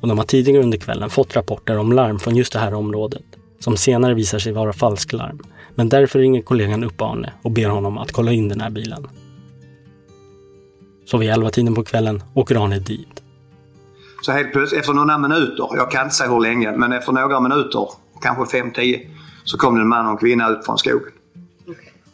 Och 0.00 0.08
de 0.08 0.18
har 0.18 0.24
tidigare 0.24 0.62
under 0.62 0.78
kvällen 0.78 1.10
fått 1.10 1.36
rapporter 1.36 1.78
om 1.78 1.92
larm 1.92 2.18
från 2.18 2.36
just 2.36 2.52
det 2.52 2.58
här 2.58 2.74
området 2.74 3.24
som 3.58 3.76
senare 3.76 4.14
visar 4.14 4.38
sig 4.38 4.52
vara 4.52 4.72
falsklarm. 4.72 5.38
Men 5.74 5.88
därför 5.88 6.18
ringer 6.18 6.42
kollegan 6.42 6.84
upp 6.84 7.00
Arne 7.02 7.32
och 7.42 7.50
ber 7.50 7.68
honom 7.68 7.98
att 7.98 8.12
kolla 8.12 8.32
in 8.32 8.48
den 8.48 8.60
här 8.60 8.70
bilen. 8.70 9.06
Så 11.04 11.18
vid 11.18 11.30
elva 11.30 11.50
tiden 11.50 11.74
på 11.74 11.84
kvällen 11.84 12.22
åker 12.34 12.64
Arne 12.64 12.78
dit. 12.78 13.22
Så 14.22 14.32
helt 14.32 14.52
plötsligt, 14.52 14.80
efter 14.80 14.92
några 14.92 15.18
minuter, 15.18 15.68
jag 15.76 15.90
kan 15.90 16.02
inte 16.02 16.14
säga 16.14 16.30
hur 16.30 16.40
länge, 16.40 16.72
men 16.72 16.92
efter 16.92 17.12
några 17.12 17.40
minuter, 17.40 17.88
kanske 18.22 18.58
5-10, 18.58 19.06
så 19.48 19.58
kom 19.58 19.74
det 19.74 19.80
en 19.80 19.88
man 19.88 20.06
och 20.06 20.12
en 20.12 20.18
kvinna 20.18 20.48
ut 20.48 20.64
från 20.64 20.78
skogen. 20.78 21.12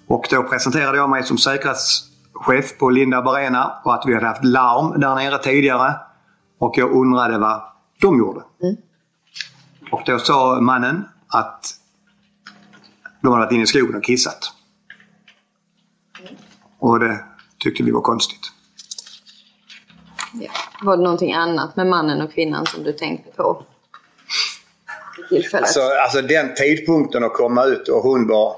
Och 0.07 0.27
då 0.31 0.43
presenterade 0.43 0.97
jag 0.97 1.11
mig 1.11 1.23
som 1.23 1.39
säkerhetschef 1.39 2.79
på 2.79 2.91
Linda 2.91 3.23
Barena 3.23 3.81
och 3.85 3.95
att 3.95 4.03
vi 4.07 4.15
hade 4.15 4.27
haft 4.27 4.45
larm 4.45 5.01
där 5.01 5.15
nere 5.15 5.39
tidigare. 5.39 5.95
Och 6.59 6.75
jag 6.79 6.93
undrade 6.93 7.39
vad 7.39 7.63
de 8.01 8.19
gjorde. 8.19 8.41
Mm. 8.63 8.77
Och 9.91 10.03
då 10.07 10.19
sa 10.19 10.61
mannen 10.61 11.05
att 11.29 11.75
de 13.23 13.33
hade 13.33 13.45
varit 13.45 13.53
inne 13.53 13.63
i 13.63 13.67
skogen 13.67 13.97
och 13.97 14.05
kissat. 14.05 14.53
Och 16.79 17.01
det 17.01 17.25
tyckte 17.59 17.83
vi 17.83 17.91
var 17.91 18.01
konstigt. 18.01 18.53
Ja. 20.33 20.51
Var 20.83 20.97
det 20.97 21.03
någonting 21.03 21.33
annat 21.33 21.77
med 21.77 21.87
mannen 21.87 22.23
och 22.23 22.33
kvinnan 22.33 22.67
som 22.67 22.83
du 22.83 22.93
tänkte 22.93 23.31
på? 23.31 23.63
Tillfället? 25.35 25.63
Alltså, 25.65 25.81
alltså 25.81 26.23
den 26.23 26.55
tidpunkten 26.55 27.25
att 27.25 27.33
komma 27.35 27.65
ut 27.65 27.89
och 27.89 28.03
hon 28.03 28.29
var, 28.29 28.57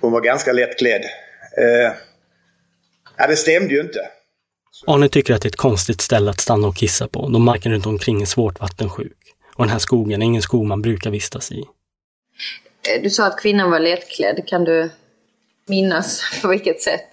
hon 0.00 0.12
var 0.12 0.20
ganska 0.20 0.52
lättklädd. 0.52 1.02
Eh, 1.58 1.92
ja, 3.16 3.26
det 3.26 3.36
stämde 3.36 3.74
ju 3.74 3.80
inte. 3.80 4.00
Arne 4.86 5.08
tycker 5.08 5.34
att 5.34 5.42
det 5.42 5.46
är 5.46 5.50
ett 5.50 5.56
konstigt 5.56 6.00
ställe 6.00 6.30
att 6.30 6.40
stanna 6.40 6.68
och 6.68 6.76
kissa 6.76 7.08
på 7.08 7.28
då 7.28 7.38
marken 7.38 7.72
runt 7.72 7.86
omkring 7.86 8.22
är 8.22 8.26
svårt 8.26 8.60
vattensjuk. 8.60 9.16
Och 9.54 9.64
den 9.64 9.72
här 9.72 9.78
skogen 9.78 10.22
är 10.22 10.26
ingen 10.26 10.42
skog 10.42 10.66
man 10.66 10.82
brukar 10.82 11.10
vistas 11.10 11.52
i. 11.52 11.58
Eh, 11.60 13.02
Du 13.02 13.10
sa 13.10 13.26
att 13.26 13.40
kvinnan 13.40 13.70
var 13.70 13.78
lättklädd. 13.80 14.42
Kan 14.46 14.64
du 14.64 14.90
minnas 15.68 16.22
på 16.42 16.48
vilket 16.48 16.80
sätt? 16.80 17.06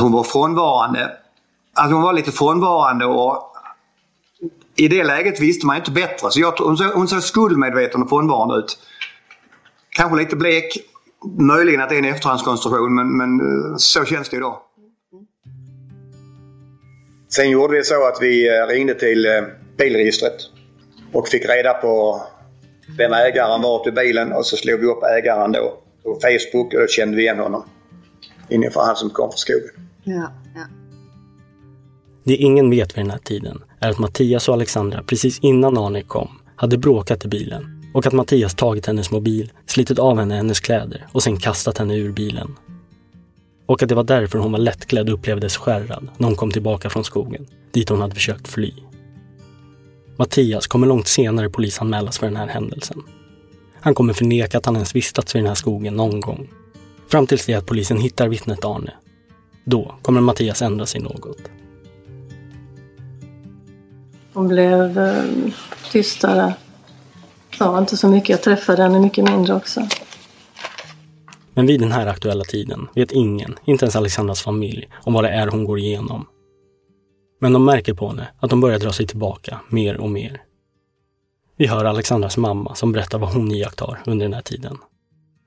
Hon 0.00 0.12
var 0.12 0.24
frånvarande. 0.24 1.10
Alltså 1.74 1.94
hon 1.94 2.02
var 2.02 2.12
lite 2.12 2.32
frånvarande 2.32 3.04
och 3.06 3.49
i 4.80 4.88
det 4.88 5.04
läget 5.04 5.40
visste 5.40 5.66
man 5.66 5.76
inte 5.76 5.90
bättre. 5.90 6.30
Så 6.30 6.40
jag, 6.40 6.52
hon, 6.52 6.76
såg, 6.76 6.92
hon 6.92 7.08
såg 7.08 7.22
skuldmedveten 7.22 8.02
och 8.02 8.08
frånvarande 8.08 8.54
ut. 8.54 8.78
Kanske 9.90 10.18
lite 10.18 10.36
blek. 10.36 10.78
Möjligen 11.38 11.80
att 11.80 11.88
det 11.88 11.94
är 11.94 11.98
en 11.98 12.14
efterhandskonstruktion 12.14 12.94
men, 12.94 13.16
men 13.16 13.40
eh, 13.40 13.76
så 13.76 14.04
känns 14.04 14.28
det 14.28 14.36
idag. 14.36 14.56
Sen 17.28 17.50
gjorde 17.50 17.76
vi 17.76 17.84
så 17.84 18.08
att 18.08 18.18
vi 18.20 18.48
eh, 18.48 18.66
ringde 18.66 18.94
till 18.94 19.26
eh, 19.26 19.32
bilregistret 19.78 20.36
och 21.12 21.28
fick 21.28 21.48
reda 21.48 21.74
på 21.74 22.22
vem 22.98 23.12
ägaren 23.12 23.62
var 23.62 23.84
till 23.84 23.92
bilen 23.92 24.32
och 24.32 24.46
så 24.46 24.56
slog 24.56 24.80
vi 24.80 24.86
upp 24.86 25.02
ägaren 25.02 25.52
då 25.52 25.76
på 26.02 26.18
Facebook 26.22 26.74
och 26.74 26.80
då 26.80 26.86
kände 26.86 27.16
vi 27.16 27.22
igen 27.22 27.38
honom. 27.38 27.64
Inifrån 28.48 28.84
han 28.86 28.96
som 28.96 29.10
kom 29.10 29.30
från 29.30 29.38
skogen. 29.38 29.70
Ja, 30.04 30.32
ja. 30.54 30.64
Det 32.24 32.34
ingen 32.34 32.70
vet 32.70 32.96
vid 32.96 33.04
den 33.04 33.10
här 33.10 33.18
tiden 33.18 33.62
är 33.80 33.90
att 33.90 33.98
Mattias 33.98 34.48
och 34.48 34.54
Alexandra 34.54 35.02
precis 35.02 35.38
innan 35.38 35.78
Arne 35.78 36.02
kom 36.02 36.28
hade 36.56 36.78
bråkat 36.78 37.24
i 37.24 37.28
bilen 37.28 37.90
och 37.94 38.06
att 38.06 38.12
Mattias 38.12 38.54
tagit 38.54 38.86
hennes 38.86 39.10
mobil, 39.10 39.52
slitit 39.66 39.98
av 39.98 40.18
henne 40.18 40.34
hennes 40.34 40.60
kläder 40.60 41.06
och 41.12 41.22
sen 41.22 41.36
kastat 41.36 41.78
henne 41.78 41.96
ur 41.96 42.12
bilen. 42.12 42.56
Och 43.66 43.82
att 43.82 43.88
det 43.88 43.94
var 43.94 44.04
därför 44.04 44.38
hon 44.38 44.52
var 44.52 44.58
lättklädd 44.58 45.08
och 45.08 45.14
upplevdes 45.14 45.56
skärrad 45.56 46.08
när 46.16 46.26
hon 46.26 46.36
kom 46.36 46.50
tillbaka 46.50 46.90
från 46.90 47.04
skogen, 47.04 47.46
dit 47.72 47.88
hon 47.88 48.00
hade 48.00 48.14
försökt 48.14 48.48
fly. 48.48 48.72
Mattias 50.16 50.66
kommer 50.66 50.86
långt 50.86 51.08
senare 51.08 51.50
polisanmälas 51.50 52.18
för 52.18 52.26
den 52.26 52.36
här 52.36 52.48
händelsen. 52.48 53.02
Han 53.80 53.94
kommer 53.94 54.12
förneka 54.12 54.58
att 54.58 54.66
han 54.66 54.74
ens 54.74 54.96
vistats 54.96 55.34
vid 55.34 55.42
den 55.42 55.48
här 55.48 55.54
skogen 55.54 55.94
någon 55.94 56.20
gång. 56.20 56.48
Fram 57.08 57.26
tills 57.26 57.46
det 57.46 57.54
att 57.54 57.66
polisen 57.66 57.98
hittar 57.98 58.28
vittnet 58.28 58.64
Arne. 58.64 58.92
Då 59.64 59.94
kommer 60.02 60.20
Mattias 60.20 60.62
ändra 60.62 60.86
sig 60.86 61.00
något. 61.00 61.38
Hon 64.32 64.48
blev 64.48 64.98
eh, 64.98 65.24
tystare. 65.92 66.54
Sa 67.58 67.78
inte 67.78 67.96
så 67.96 68.08
mycket. 68.08 68.28
Jag 68.28 68.42
träffade 68.42 68.82
henne 68.82 69.00
mycket 69.00 69.24
mindre 69.24 69.54
också. 69.54 69.88
Men 71.54 71.66
vid 71.66 71.80
den 71.80 71.92
här 71.92 72.06
aktuella 72.06 72.44
tiden 72.44 72.88
vet 72.94 73.12
ingen, 73.12 73.58
inte 73.64 73.84
ens 73.84 73.96
Alexandras 73.96 74.42
familj, 74.42 74.88
om 75.04 75.12
vad 75.12 75.24
det 75.24 75.30
är 75.30 75.46
hon 75.46 75.64
går 75.64 75.78
igenom. 75.78 76.26
Men 77.40 77.52
de 77.52 77.64
märker 77.64 77.94
på 77.94 78.08
henne 78.08 78.28
att 78.40 78.50
de 78.50 78.60
börjar 78.60 78.78
dra 78.78 78.92
sig 78.92 79.06
tillbaka 79.06 79.60
mer 79.68 79.96
och 79.96 80.10
mer. 80.10 80.42
Vi 81.56 81.66
hör 81.66 81.84
Alexandras 81.84 82.36
mamma 82.36 82.74
som 82.74 82.92
berättar 82.92 83.18
vad 83.18 83.32
hon 83.32 83.52
iakttar 83.52 84.02
under 84.06 84.24
den 84.24 84.34
här 84.34 84.42
tiden. 84.42 84.78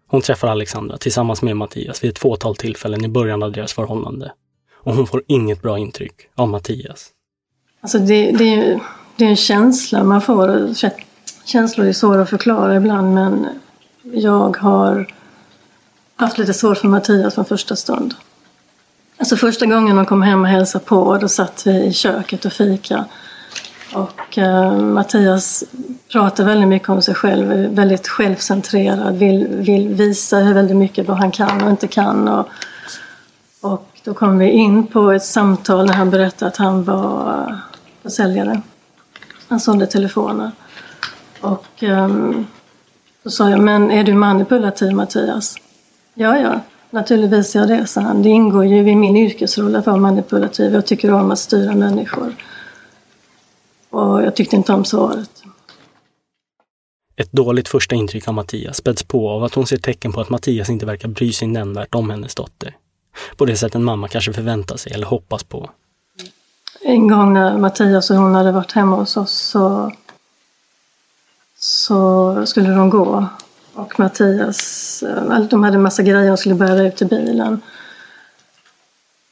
Hon 0.07 0.21
träffar 0.21 0.47
Alexandra 0.47 0.97
tillsammans 0.97 1.41
med 1.41 1.57
Mattias 1.57 2.03
vid 2.03 2.11
ett 2.11 2.19
fåtal 2.19 2.55
tillfällen 2.55 3.05
i 3.05 3.07
början 3.07 3.43
av 3.43 3.51
deras 3.51 3.73
förhållande. 3.73 4.33
Och 4.73 4.95
hon 4.95 5.07
får 5.07 5.23
inget 5.27 5.61
bra 5.61 5.77
intryck 5.79 6.15
av 6.35 6.49
Mattias. 6.49 7.09
Alltså 7.83 7.99
det, 7.99 8.31
det, 8.31 8.43
är, 8.43 8.55
ju- 8.57 8.79
det 9.15 9.25
är 9.25 9.29
en 9.29 9.35
känsla 9.35 10.03
man 10.03 10.21
får. 10.21 10.69
Känslor 11.45 11.87
är 11.87 11.93
svåra 11.93 12.21
att 12.21 12.29
förklara 12.29 12.75
ibland 12.75 13.13
men 13.13 13.47
jag 14.13 14.57
har 14.57 15.07
haft 16.15 16.37
lite 16.37 16.53
svårt 16.53 16.77
för 16.77 16.87
Mattias 16.87 17.35
från 17.35 17.45
första 17.45 17.75
stund. 17.75 18.13
Alltså 19.17 19.35
första 19.35 19.65
gången 19.65 19.97
han 19.97 20.05
kom 20.05 20.21
hem 20.21 20.41
och 20.41 20.47
hälsade 20.47 20.85
på 20.85 21.17
då 21.17 21.27
satt 21.27 21.67
vi 21.67 21.83
i 21.83 21.93
köket 21.93 22.45
och 22.45 22.53
fika. 22.53 23.05
Och 23.93 24.37
eh, 24.37 24.77
Mattias 24.79 25.63
pratar 26.11 26.43
väldigt 26.43 26.67
mycket 26.67 26.89
om 26.89 27.01
sig 27.01 27.15
själv, 27.15 27.51
är 27.51 27.67
väldigt 27.67 28.07
självcentrerad, 28.07 29.15
vill, 29.17 29.47
vill 29.47 29.89
visa 29.89 30.37
hur 30.37 30.53
väldigt 30.53 30.77
mycket 30.77 31.07
vad 31.07 31.17
han 31.17 31.31
kan 31.31 31.63
och 31.63 31.69
inte 31.69 31.87
kan. 31.87 32.27
Och, 32.27 32.47
och 33.61 33.87
då 34.03 34.13
kom 34.13 34.37
vi 34.37 34.49
in 34.49 34.87
på 34.87 35.11
ett 35.11 35.25
samtal 35.25 35.85
när 35.85 35.93
han 35.93 36.09
berättade 36.09 36.49
att 36.51 36.57
han 36.57 36.83
var 36.83 37.59
försäljare. 38.03 38.61
Han 39.47 39.59
sålde 39.59 39.87
telefoner. 39.87 40.51
Och 41.41 41.83
ehm, 41.83 42.11
um, 42.11 42.47
då 43.23 43.29
sa 43.29 43.49
jag, 43.49 43.59
men 43.59 43.91
är 43.91 44.03
du 44.03 44.13
manipulativ 44.13 44.91
Mattias? 44.91 45.55
Ja, 46.13 46.39
ja, 46.39 46.59
naturligtvis 46.89 47.55
är 47.55 47.59
jag 47.59 47.67
det, 47.67 47.87
sa 47.87 48.01
han. 48.01 48.23
Det 48.23 48.29
ingår 48.29 48.65
ju 48.65 48.77
i 48.89 48.95
min 48.95 49.17
yrkesroll 49.17 49.75
att 49.75 49.85
vara 49.85 49.97
manipulativ. 49.97 50.73
Jag 50.73 50.85
tycker 50.85 51.11
om 51.11 51.31
att 51.31 51.39
styra 51.39 51.73
människor. 51.73 52.35
Och 53.89 54.23
jag 54.23 54.35
tyckte 54.35 54.55
inte 54.55 54.73
om 54.73 54.85
svaret. 54.85 55.43
Ett 57.15 57.31
dåligt 57.31 57.69
första 57.69 57.95
intryck 57.95 58.27
av 58.27 58.33
Mattias 58.33 58.77
späds 58.77 59.03
på 59.03 59.29
av 59.29 59.43
att 59.43 59.53
hon 59.53 59.67
ser 59.67 59.77
tecken 59.77 60.13
på 60.13 60.21
att 60.21 60.29
Mattias 60.29 60.69
inte 60.69 60.85
verkar 60.85 61.07
bry 61.07 61.33
sig 61.33 61.47
nämnvärt 61.47 61.95
om 61.95 62.09
hennes 62.09 62.35
dotter. 62.35 62.75
På 63.37 63.45
det 63.45 63.57
sätt 63.57 63.75
en 63.75 63.83
mamma 63.83 64.07
kanske 64.07 64.33
förväntar 64.33 64.77
sig 64.77 64.91
eller 64.93 65.07
hoppas 65.07 65.43
på. 65.43 65.69
En 66.85 67.07
gång 67.07 67.33
när 67.33 67.57
Mattias 67.57 68.09
och 68.09 68.17
hon 68.17 68.35
hade 68.35 68.51
varit 68.51 68.71
hemma 68.71 68.95
hos 68.95 69.17
oss 69.17 69.31
så, 69.31 69.91
så 71.59 72.45
skulle 72.45 72.69
de 72.69 72.89
gå. 72.89 73.27
Och 73.73 73.99
Mattias, 73.99 75.03
eh, 75.03 75.39
de 75.39 75.63
hade 75.63 75.75
en 75.75 75.81
massa 75.81 76.03
grejer 76.03 76.31
och 76.31 76.39
skulle 76.39 76.55
bära 76.55 76.87
ut 76.87 76.95
till 76.95 77.07
bilen. 77.07 77.61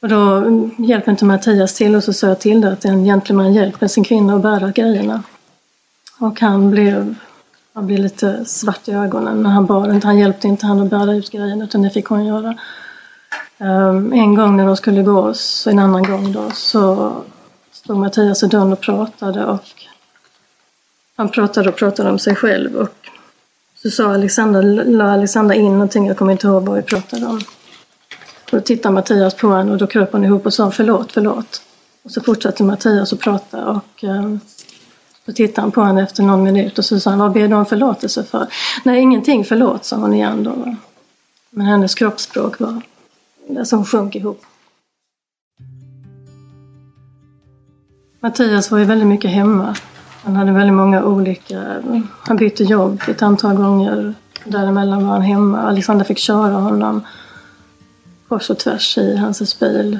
Och 0.02 0.08
då 0.08 0.44
hjälpte 0.78 1.10
inte 1.10 1.24
Mattias 1.24 1.74
till 1.74 1.94
och 1.94 2.04
så 2.04 2.12
sa 2.12 2.26
jag 2.26 2.40
till 2.40 2.60
det 2.60 2.72
att 2.72 2.84
en 2.84 3.04
gentleman 3.04 3.54
hjälper 3.54 3.88
sin 3.88 4.04
kvinna 4.04 4.34
att 4.34 4.42
bära 4.42 4.70
grejerna. 4.70 5.22
Och 6.18 6.40
han 6.40 6.70
blev, 6.70 7.14
han 7.72 7.86
blev 7.86 7.98
lite 7.98 8.44
svart 8.44 8.88
i 8.88 8.92
ögonen 8.92 9.42
men 9.42 9.52
han 9.52 9.66
bar 9.66 9.92
inte, 9.94 10.06
han 10.06 10.18
hjälpte 10.18 10.48
inte 10.48 10.66
han 10.66 10.80
att 10.80 10.90
bära 10.90 11.14
ut 11.14 11.30
grejerna 11.30 11.64
utan 11.64 11.82
det 11.82 11.90
fick 11.90 12.06
hon 12.06 12.24
göra. 12.24 12.54
Um, 13.58 14.12
en 14.12 14.34
gång 14.34 14.56
när 14.56 14.66
de 14.66 14.76
skulle 14.76 15.02
gå, 15.02 15.34
så 15.34 15.70
en 15.70 15.78
annan 15.78 16.02
gång 16.02 16.32
då, 16.32 16.50
så 16.50 17.12
stod 17.84 17.98
Mattias 17.98 18.42
i 18.42 18.46
dörren 18.46 18.72
och 18.72 18.80
pratade 18.80 19.46
och 19.46 19.64
han 21.16 21.28
pratade 21.28 21.68
och 21.68 21.76
pratade 21.76 22.10
om 22.10 22.18
sig 22.18 22.34
själv 22.36 22.76
och 22.76 23.08
så 23.82 23.90
sa 23.90 24.14
Alexandra, 24.14 24.60
la 24.60 25.12
Alexandra 25.12 25.54
in 25.54 25.72
någonting, 25.72 26.06
jag 26.06 26.16
kommer 26.16 26.32
inte 26.32 26.46
ihåg 26.46 26.62
vad 26.62 26.76
vi 26.76 26.82
pratade 26.82 27.26
om. 27.26 27.40
Och 28.44 28.58
då 28.58 28.60
tittade 28.60 28.94
Mattias 28.94 29.34
på 29.34 29.48
henne 29.48 29.72
och 29.72 29.78
då 29.78 29.86
kröp 29.86 30.12
hon 30.12 30.24
ihop 30.24 30.46
och 30.46 30.54
sa 30.54 30.70
förlåt, 30.70 31.12
förlåt. 31.12 31.62
Och 32.02 32.10
så 32.10 32.20
fortsatte 32.20 32.62
Mattias 32.62 33.12
att 33.12 33.20
prata 33.20 33.64
och 33.64 33.84
Då 34.00 34.38
så 35.26 35.32
tittade 35.32 35.60
han 35.60 35.72
på 35.72 35.82
henne 35.82 36.02
efter 36.02 36.22
någon 36.22 36.42
minut 36.42 36.78
och 36.78 36.84
så 36.84 37.00
sa 37.00 37.10
han, 37.10 37.18
vad 37.18 37.32
ber 37.32 37.48
du 37.48 37.54
om 37.54 37.66
förlåtelse 37.66 38.24
för? 38.24 38.46
Nej, 38.84 39.00
ingenting, 39.00 39.44
förlåt, 39.44 39.84
sa 39.84 39.96
hon 39.96 40.14
igen 40.14 40.44
då. 40.44 40.76
Men 41.50 41.66
hennes 41.66 41.94
kroppsspråk 41.94 42.60
var, 42.60 42.82
alltså 43.58 43.76
hon 43.76 43.84
sjönk 43.84 44.14
ihop. 44.14 44.44
Mattias 48.22 48.70
var 48.70 48.78
ju 48.78 48.84
väldigt 48.84 49.08
mycket 49.08 49.30
hemma. 49.30 49.76
Han 50.24 50.36
hade 50.36 50.52
väldigt 50.52 50.74
många 50.74 51.04
olika, 51.04 51.82
han 52.20 52.36
bytte 52.36 52.64
jobb 52.64 53.00
ett 53.08 53.22
antal 53.22 53.56
gånger. 53.56 54.14
Däremellan 54.44 55.06
var 55.06 55.12
han 55.12 55.22
hemma. 55.22 55.62
Alexander 55.62 56.04
fick 56.04 56.18
köra 56.18 56.54
honom 56.54 57.00
kors 58.28 58.50
och 58.50 58.58
tvärs 58.58 58.98
i 58.98 59.16
hans 59.16 59.60
bil. 59.60 59.98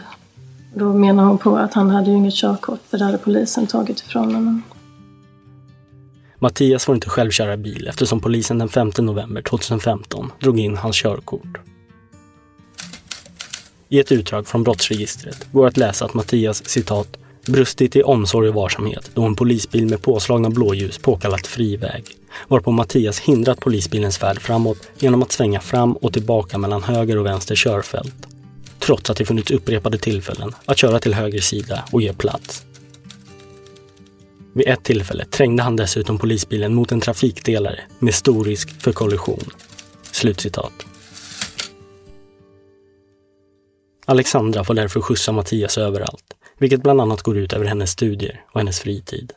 Då 0.75 0.93
menar 0.93 1.25
hon 1.25 1.39
på 1.39 1.57
att 1.57 1.75
han 1.75 1.91
hade 1.91 2.11
ju 2.11 2.17
inget 2.17 2.35
körkort, 2.35 2.81
för 2.91 2.99
det 2.99 3.05
hade 3.05 3.19
polisen 3.19 3.67
tagit 3.67 4.01
ifrån 4.01 4.35
honom. 4.35 4.63
Mattias 6.39 6.85
får 6.85 6.95
inte 6.95 7.09
själv 7.09 7.31
köra 7.31 7.57
bil 7.57 7.89
eftersom 7.89 8.21
polisen 8.21 8.59
den 8.59 8.69
5 8.69 8.91
november 8.99 9.43
2015 9.43 10.33
drog 10.41 10.59
in 10.59 10.77
hans 10.77 10.97
körkort. 10.97 11.59
I 13.89 14.01
ett 14.01 14.13
utdrag 14.13 14.47
från 14.47 14.63
brottsregistret 14.63 15.53
går 15.53 15.67
att 15.67 15.77
läsa 15.77 16.05
att 16.05 16.15
Mattias 16.15 16.69
citat 16.69 17.17
brustit 17.47 17.97
i 17.97 18.03
omsorg 18.03 18.49
och 18.49 18.55
varsamhet 18.55 19.11
då 19.15 19.25
en 19.25 19.37
polisbil 19.37 19.87
med 19.87 20.03
påslagna 20.03 20.51
blåljus 20.51 20.99
påkallat 20.99 21.47
fri 21.47 21.77
väg, 21.77 22.05
varpå 22.49 22.71
Mattias 22.71 23.21
hindrat 23.21 23.61
polisbilens 23.61 24.19
färd 24.19 24.41
framåt 24.41 24.89
genom 24.99 25.23
att 25.23 25.33
svänga 25.33 25.61
fram 25.61 25.93
och 25.93 26.13
tillbaka 26.13 26.59
mellan 26.59 26.83
höger 26.83 27.19
och 27.19 27.27
vänster 27.27 27.55
körfält. 27.55 28.27
Trots 28.79 29.11
att 29.11 29.17
det 29.17 29.25
funnits 29.25 29.51
upprepade 29.51 29.99
tillfällen 29.99 30.53
att 30.65 30.79
köra 30.79 30.99
till 30.99 31.15
höger 31.15 31.41
sida 31.41 31.85
och 31.93 32.03
ge 32.03 32.13
plats. 32.13 32.65
Vid 34.55 34.69
ett 34.69 34.85
tillfälle 34.85 35.25
trängde 35.25 35.63
han 35.63 35.77
dessutom 35.77 36.19
polisbilen 36.19 36.75
mot 36.75 36.93
en 36.93 37.01
trafikdelare 37.01 37.81
med 37.99 38.15
stor 38.15 38.45
risk 38.45 38.83
för 38.83 38.93
kollision. 38.93 39.45
Slutcitat. 40.13 40.73
Alexandra 44.07 44.65
får 44.65 44.75
därför 44.75 45.01
skjutsa 45.01 45.33
Mattias 45.33 45.79
överallt, 45.79 46.35
vilket 46.63 46.83
bland 46.83 47.01
annat 47.01 47.23
går 47.23 47.37
ut 47.37 47.53
över 47.53 47.67
hennes 47.67 47.91
studier 47.91 48.41
och 48.53 48.61
hennes 48.61 48.81
fritid. 48.81 49.33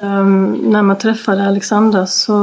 Um, 0.00 0.52
när 0.52 0.82
man 0.82 0.98
träffade 0.98 1.46
Alexandra 1.46 2.06
så 2.06 2.34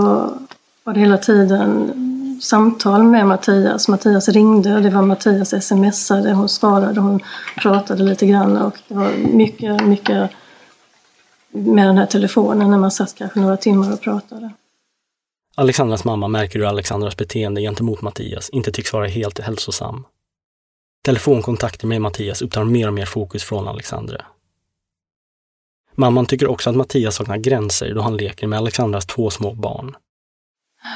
var 0.83 0.93
det 0.93 0.99
hela 0.99 1.17
tiden 1.17 1.93
samtal 2.41 3.03
med 3.03 3.27
Mattias. 3.27 3.87
Mattias 3.87 4.29
ringde, 4.29 4.79
det 4.79 4.89
var 4.89 5.01
Mattias 5.01 5.67
smsade, 5.67 6.33
hon 6.33 6.49
svarade, 6.49 6.99
hon 6.99 7.19
pratade 7.57 8.03
lite 8.03 8.27
grann 8.27 8.57
och 8.57 8.77
det 8.87 8.95
var 8.95 9.11
mycket, 9.33 9.85
mycket 9.85 10.31
med 11.51 11.87
den 11.87 11.97
här 11.97 12.05
telefonen 12.05 12.71
när 12.71 12.77
man 12.77 12.91
satt 12.91 13.15
kanske 13.15 13.39
några 13.39 13.57
timmar 13.57 13.93
och 13.93 14.01
pratade. 14.01 14.49
Alexandras 15.55 16.03
mamma 16.03 16.27
märker 16.27 16.59
hur 16.59 16.65
Alexandras 16.65 17.17
beteende 17.17 17.61
gentemot 17.61 18.01
Mattias 18.01 18.49
inte 18.49 18.71
tycks 18.71 18.93
vara 18.93 19.07
helt 19.07 19.39
hälsosam. 19.39 20.05
Telefonkontakter 21.01 21.87
med 21.87 22.01
Mattias 22.01 22.41
upptar 22.41 22.63
mer 22.63 22.87
och 22.87 22.93
mer 22.93 23.05
fokus 23.05 23.43
från 23.43 23.67
Alexandra. 23.67 24.25
Mamman 25.95 26.25
tycker 26.25 26.47
också 26.47 26.69
att 26.69 26.75
Mattias 26.75 27.15
saknar 27.15 27.37
gränser 27.37 27.93
då 27.93 28.01
han 28.01 28.17
leker 28.17 28.47
med 28.47 28.59
Alexandras 28.59 29.05
två 29.05 29.29
små 29.29 29.53
barn. 29.53 29.95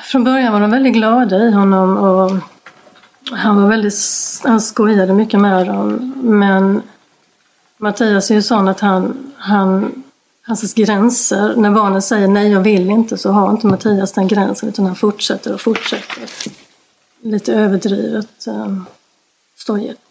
Från 0.05 0.23
början 0.23 0.53
var 0.53 0.59
de 0.59 0.71
väldigt 0.71 0.93
glada 0.93 1.37
i 1.37 1.51
honom 1.51 1.97
och 1.97 2.31
han 3.37 3.61
var 3.61 3.69
väldigt, 3.69 3.93
han 4.43 4.61
skojade 4.61 5.13
mycket 5.13 5.39
med 5.39 5.67
dem. 5.67 6.13
Men 6.23 6.81
Mattias 7.77 8.31
är 8.31 8.35
ju 8.35 8.41
sån 8.41 8.67
att 8.67 8.79
han, 8.79 9.33
han 9.37 10.03
Hans 10.45 10.73
gränser, 10.73 11.55
när 11.55 11.71
barnen 11.71 12.01
säger 12.01 12.27
nej 12.27 12.51
jag 12.51 12.59
vill 12.59 12.89
inte 12.89 13.17
så 13.17 13.31
har 13.31 13.51
inte 13.51 13.67
Mattias 13.67 14.11
den 14.11 14.27
gränsen 14.27 14.69
utan 14.69 14.85
han 14.85 14.95
fortsätter 14.95 15.53
och 15.53 15.61
fortsätter. 15.61 16.23
Lite 17.21 17.53
överdrivet 17.53 18.47
ehm 18.47 18.85
eh, 19.69 19.75
stojigt. 19.75 20.01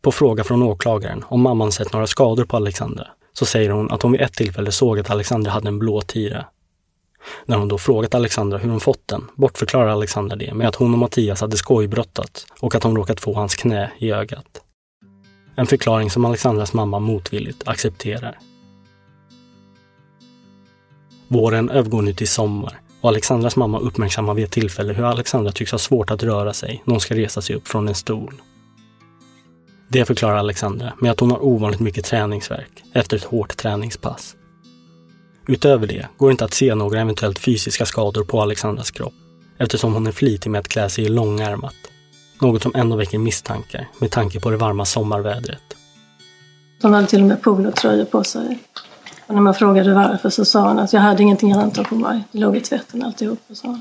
På 0.00 0.12
fråga 0.12 0.44
från 0.44 0.62
åklagaren 0.62 1.24
om 1.28 1.40
mamman 1.40 1.72
sett 1.72 1.92
några 1.92 2.06
skador 2.06 2.44
på 2.44 2.56
Alexandra 2.56 3.06
så 3.32 3.46
säger 3.46 3.70
hon 3.70 3.90
att 3.90 4.02
hon 4.02 4.12
vid 4.12 4.20
ett 4.20 4.32
tillfälle 4.32 4.72
såg 4.72 4.98
att 4.98 5.10
Alexandra 5.10 5.50
hade 5.50 5.68
en 5.68 5.78
blå 5.78 6.02
tira. 6.02 6.46
När 7.44 7.56
hon 7.56 7.68
då 7.68 7.78
frågat 7.78 8.14
Alexandra 8.14 8.58
hur 8.58 8.70
hon 8.70 8.80
fått 8.80 9.08
den 9.08 9.30
bortförklarar 9.34 9.88
Alexandra 9.88 10.36
det 10.36 10.54
med 10.54 10.68
att 10.68 10.74
hon 10.74 10.92
och 10.92 10.98
Mattias 10.98 11.40
hade 11.40 11.56
skojbrottat 11.56 12.46
och 12.60 12.74
att 12.74 12.82
hon 12.82 12.96
råkat 12.96 13.20
få 13.20 13.34
hans 13.34 13.54
knä 13.54 13.92
i 13.98 14.12
ögat. 14.12 14.62
En 15.56 15.66
förklaring 15.66 16.10
som 16.10 16.24
Alexandras 16.24 16.72
mamma 16.72 16.98
motvilligt 16.98 17.68
accepterar. 17.68 18.38
Våren 21.28 21.70
övergår 21.70 22.02
nu 22.02 22.12
till 22.12 22.28
sommar 22.28 22.80
och 23.00 23.08
Alexandras 23.08 23.56
mamma 23.56 23.78
uppmärksammar 23.78 24.34
vid 24.34 24.44
ett 24.44 24.50
tillfälle 24.50 24.92
hur 24.92 25.04
Alexandra 25.04 25.52
tycks 25.52 25.72
ha 25.72 25.78
svårt 25.78 26.10
att 26.10 26.22
röra 26.22 26.52
sig 26.52 26.82
när 26.84 26.94
hon 26.94 27.00
ska 27.00 27.14
resa 27.14 27.42
sig 27.42 27.56
upp 27.56 27.68
från 27.68 27.88
en 27.88 27.94
stol. 27.94 28.34
Det 29.88 30.04
förklarar 30.04 30.36
Alexandra 30.36 30.92
med 30.98 31.10
att 31.10 31.20
hon 31.20 31.30
har 31.30 31.44
ovanligt 31.44 31.80
mycket 31.80 32.04
träningsverk 32.04 32.84
efter 32.92 33.16
ett 33.16 33.24
hårt 33.24 33.56
träningspass. 33.56 34.36
Utöver 35.46 35.86
det 35.86 36.08
går 36.16 36.28
det 36.28 36.32
inte 36.32 36.44
att 36.44 36.54
se 36.54 36.74
några 36.74 37.00
eventuellt 37.00 37.38
fysiska 37.38 37.86
skador 37.86 38.24
på 38.24 38.42
Alexandras 38.42 38.90
kropp 38.90 39.14
eftersom 39.58 39.94
hon 39.94 40.06
är 40.06 40.12
flitig 40.12 40.50
med 40.50 40.58
att 40.58 40.68
klä 40.68 40.88
sig 40.88 41.04
i 41.04 41.08
långärmat 41.08 41.74
något 42.40 42.62
som 42.62 42.72
ändå 42.74 42.96
väcker 42.96 43.18
misstankar 43.18 43.88
med 43.98 44.10
tanke 44.10 44.40
på 44.40 44.50
det 44.50 44.56
varma 44.56 44.84
sommarvädret. 44.84 45.62
De 46.80 46.92
hade 46.92 47.06
till 47.06 47.20
och 47.20 47.26
med 47.26 47.42
polotröjor 47.42 48.04
på 48.04 48.24
sig. 48.24 48.58
Och 49.30 49.36
när 49.36 49.42
man 49.42 49.54
frågade 49.54 49.94
varför 49.94 50.30
så 50.30 50.44
sa 50.44 50.60
han 50.60 50.78
att 50.78 50.92
jag 50.92 51.00
hade 51.00 51.22
ingenting 51.22 51.52
annat 51.52 51.88
på 51.88 51.94
mig. 51.94 52.24
Det 52.32 52.38
låg 52.38 52.56
i 52.56 52.60
tvätten 52.60 53.02
alltihop. 53.02 53.38
Och 53.50 53.56
så. 53.56 53.78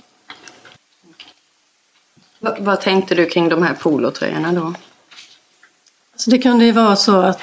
Va, 2.40 2.56
vad 2.60 2.82
tänkte 2.82 3.16
du 3.16 3.26
kring 3.26 3.50
de 3.50 3.64
här 3.64 3.74
polotröjorna 3.74 4.52
då? 4.52 4.74
Alltså 6.12 6.30
det 6.30 6.38
kunde 6.38 6.66
ju 6.66 6.72
vara 6.72 6.96
så 6.96 7.22
att 7.22 7.42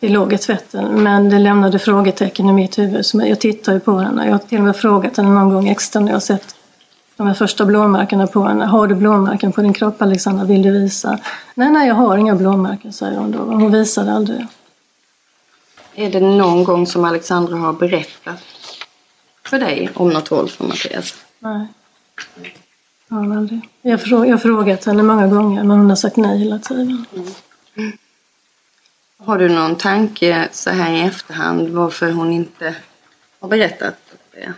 det 0.00 0.08
låg 0.08 0.32
i 0.32 0.38
tvätten 0.38 1.02
men 1.02 1.30
det 1.30 1.38
lämnade 1.38 1.78
frågetecken 1.78 2.48
i 2.48 2.52
mitt 2.52 2.78
huvud. 2.78 3.06
Så 3.06 3.26
jag 3.26 3.40
tittar 3.40 3.72
ju 3.72 3.80
på 3.80 3.98
henne. 3.98 4.24
Jag 4.24 4.32
har 4.32 4.38
till 4.38 4.58
och 4.58 4.64
med 4.64 4.76
frågat 4.76 5.16
henne 5.16 5.28
någon 5.28 5.54
gång 5.54 5.68
extra 5.68 6.00
när 6.00 6.12
jag 6.12 6.22
sett 6.22 6.56
de 7.16 7.26
här 7.26 7.34
första 7.34 7.64
blåmärkena 7.64 8.26
på 8.26 8.44
henne. 8.44 8.64
Har 8.64 8.86
du 8.86 8.94
blåmärken 8.94 9.52
på 9.52 9.62
din 9.62 9.72
kropp 9.72 10.02
Alexandra? 10.02 10.44
Vill 10.44 10.62
du 10.62 10.70
visa? 10.70 11.18
Nej, 11.54 11.70
nej, 11.70 11.88
jag 11.88 11.94
har 11.94 12.16
inga 12.16 12.34
blåmärken, 12.34 12.92
säger 12.92 13.18
hon 13.18 13.30
då. 13.30 13.38
Hon 13.38 13.72
visade 13.72 14.12
aldrig. 14.12 14.46
Är 15.94 16.10
det 16.10 16.20
någon 16.20 16.64
gång 16.64 16.86
som 16.86 17.04
Alexandra 17.04 17.56
har 17.56 17.72
berättat 17.72 18.40
för 19.42 19.58
dig 19.58 19.90
om 19.94 20.10
något 20.10 20.32
våld 20.32 20.50
från 20.50 20.68
Mattias? 20.68 21.14
Nej. 21.38 21.66
Ja, 23.08 23.16
aldrig. 23.16 23.68
Jag 23.82 23.98
har 23.98 24.38
frågat 24.38 24.84
henne 24.84 25.02
många 25.02 25.26
gånger 25.26 25.64
men 25.64 25.78
hon 25.78 25.88
har 25.88 25.96
sagt 25.96 26.16
nej 26.16 26.38
hela 26.38 26.58
tiden. 26.58 27.06
Mm. 27.76 27.92
Har 29.18 29.38
du 29.38 29.48
någon 29.48 29.76
tanke 29.76 30.48
så 30.52 30.70
här 30.70 30.92
i 30.92 31.00
efterhand 31.00 31.68
varför 31.68 32.10
hon 32.10 32.32
inte 32.32 32.74
har 33.40 33.48
berättat 33.48 33.94
det? 34.32 34.52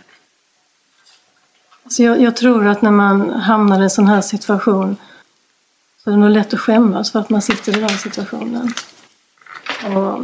Alltså 1.83 2.03
jag, 2.03 2.21
jag, 2.21 2.35
tror 2.35 2.67
att 2.67 2.81
när 2.81 2.91
man 2.91 3.29
hamnar 3.29 3.79
i 3.79 3.83
en 3.83 3.89
sån 3.89 4.07
här 4.07 4.21
situation 4.21 4.97
så 6.03 6.09
är 6.09 6.11
det 6.11 6.19
nog 6.19 6.29
lätt 6.29 6.53
att 6.53 6.59
skämmas 6.59 7.11
för 7.11 7.19
att 7.19 7.29
man 7.29 7.41
sitter 7.41 7.77
i 7.77 7.81
den 7.81 7.89
situationen. 7.89 8.73
Och, 9.85 10.23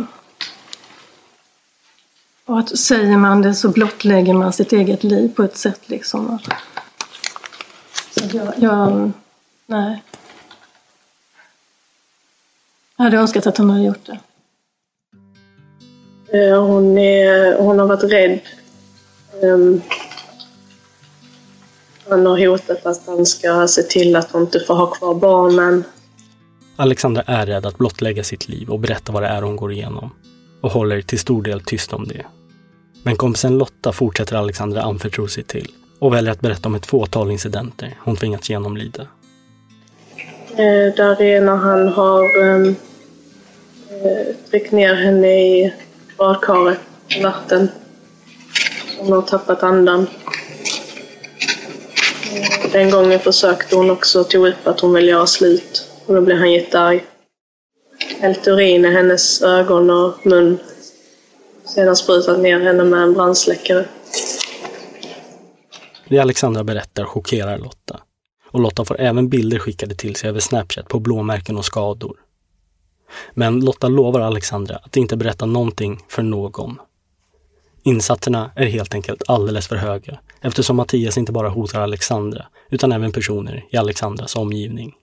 och 2.46 2.60
att 2.60 2.78
säger 2.78 3.18
man 3.18 3.42
det 3.42 3.54
så 3.54 3.70
blottlägger 3.70 4.34
man 4.34 4.54
sitt 4.54 4.74
eget 4.74 5.04
liv 5.04 5.36
på 5.36 5.44
ett 5.44 5.58
sätt 5.58 5.82
liksom. 5.86 6.40
Så 8.12 8.38
jag, 8.38 8.54
jag 8.58 9.12
nej. 9.66 10.04
Jag 12.98 13.04
hade 13.04 13.18
önskat 13.18 13.48
att 13.48 13.58
hon 13.58 13.70
hade 13.70 13.84
gjort 13.84 14.06
det. 14.06 14.20
Eh, 16.38 16.64
hon, 16.66 16.98
är, 16.98 17.58
hon 17.58 17.80
har 17.80 17.88
varit 17.88 18.04
rädd. 18.04 18.40
Um 19.42 19.82
han 22.10 22.26
har 22.26 22.48
hotat 22.48 22.86
att 22.86 23.08
han 23.08 23.26
ska 23.26 23.68
se 23.68 23.84
till 23.84 24.16
att 24.16 24.32
hon 24.32 24.42
inte 24.42 24.60
får 24.60 24.76
ha 24.76 24.86
kvar 24.88 25.16
barnen. 25.16 25.84
Alexandra 26.76 27.22
är 27.22 27.46
rädd 27.46 27.66
att 27.66 27.78
blottlägga 27.78 28.24
sitt 28.24 28.48
liv 28.48 28.70
och 28.70 28.80
berätta 28.80 29.12
vad 29.12 29.24
det 29.24 29.28
är 29.28 29.42
hon 29.42 29.56
går 29.56 29.72
igenom 29.72 30.12
och 30.64 30.72
håller 30.72 31.02
till 31.02 31.20
stor 31.20 31.44
del 31.44 31.62
tyst 31.62 31.94
om 31.94 32.08
det. 32.08 32.26
Men 33.04 33.16
kompisen 33.16 33.58
Lotta 33.58 33.92
fortsätter 33.92 34.36
Alexandra 34.36 34.82
anförtro 34.82 35.28
sig 35.28 35.44
till 35.44 35.72
och 36.00 36.14
väljer 36.14 36.32
att 36.32 36.42
berätta 36.42 36.70
om 36.70 36.76
ett 36.76 36.86
fåtal 36.86 37.32
incidenter 37.32 37.98
hon 38.00 38.16
tvingats 38.16 38.50
genomlida. 38.50 39.08
Eh, 40.50 40.96
där 40.96 41.22
är 41.22 41.42
när 41.42 41.56
han 41.56 41.88
har 41.88 42.44
ehm, 42.44 42.76
eh, 43.90 44.36
tryckt 44.50 44.72
ner 44.72 44.96
henne 44.96 45.28
i 45.28 45.74
badkaret 46.18 46.80
vatten. 47.24 47.70
Hon 49.00 49.12
har 49.12 49.22
tappat 49.22 49.64
andan. 49.64 50.08
Eh, 52.34 52.72
den 52.72 52.92
gången 52.92 53.20
försökte 53.20 53.76
hon 53.76 53.92
också 53.92 54.24
tog 54.24 54.48
upp 54.48 54.68
att 54.68 54.80
hon 54.80 54.94
vill 54.94 55.08
göra 55.08 55.28
slut. 55.28 55.88
Och 56.06 56.16
då 56.16 56.22
blev 56.22 56.38
han 56.38 56.52
jättearg. 56.52 57.04
Hällt 58.20 58.48
urin 58.48 58.86
i 58.86 58.92
hennes 58.92 59.42
ögon 59.42 59.90
och 59.90 60.26
mun. 60.26 60.60
Sedan 61.66 61.96
sprutat 61.96 62.40
ner 62.40 62.60
henne 62.60 62.84
med 62.84 63.02
en 63.02 63.14
brandsläckare. 63.14 63.86
Det 66.10 66.20
Alexandra 66.20 66.64
berättar 66.64 67.06
chockerar 67.06 67.58
Lotta. 67.58 68.00
Och 68.52 68.60
Lotta 68.60 68.86
får 68.86 69.02
även 69.02 69.30
bilder 69.30 69.60
skickade 69.60 69.96
till 69.96 70.16
sig 70.16 70.30
över 70.30 70.40
Snapchat 70.40 70.88
på 70.88 71.00
blåmärken 71.00 71.58
och 71.58 71.66
skador. 71.66 72.18
Men 73.34 73.60
Lotta 73.60 73.88
lovar 73.88 74.20
Alexandra 74.20 74.76
att 74.76 74.98
inte 74.98 75.18
berätta 75.18 75.46
någonting 75.46 76.00
för 76.10 76.24
någon. 76.24 76.80
Insatserna 77.84 78.52
är 78.56 78.66
helt 78.66 78.94
enkelt 78.94 79.24
alldeles 79.28 79.68
för 79.68 79.76
höga 79.76 80.20
eftersom 80.42 80.76
Mattias 80.76 81.18
inte 81.18 81.32
bara 81.32 81.50
hotar 81.50 81.82
Alexandra 81.82 82.46
utan 82.70 82.92
även 82.92 83.12
personer 83.12 83.66
i 83.70 83.78
Alexandras 83.78 84.36
omgivning. 84.36 84.94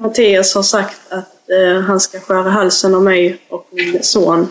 Mattias 0.00 0.54
har 0.54 0.62
sagt 0.62 1.00
att 1.12 1.50
eh, 1.50 1.80
han 1.80 2.00
ska 2.00 2.20
skära 2.20 2.50
halsen 2.50 2.94
av 2.94 3.02
mig 3.02 3.38
och 3.48 3.68
min 3.70 4.02
son 4.02 4.48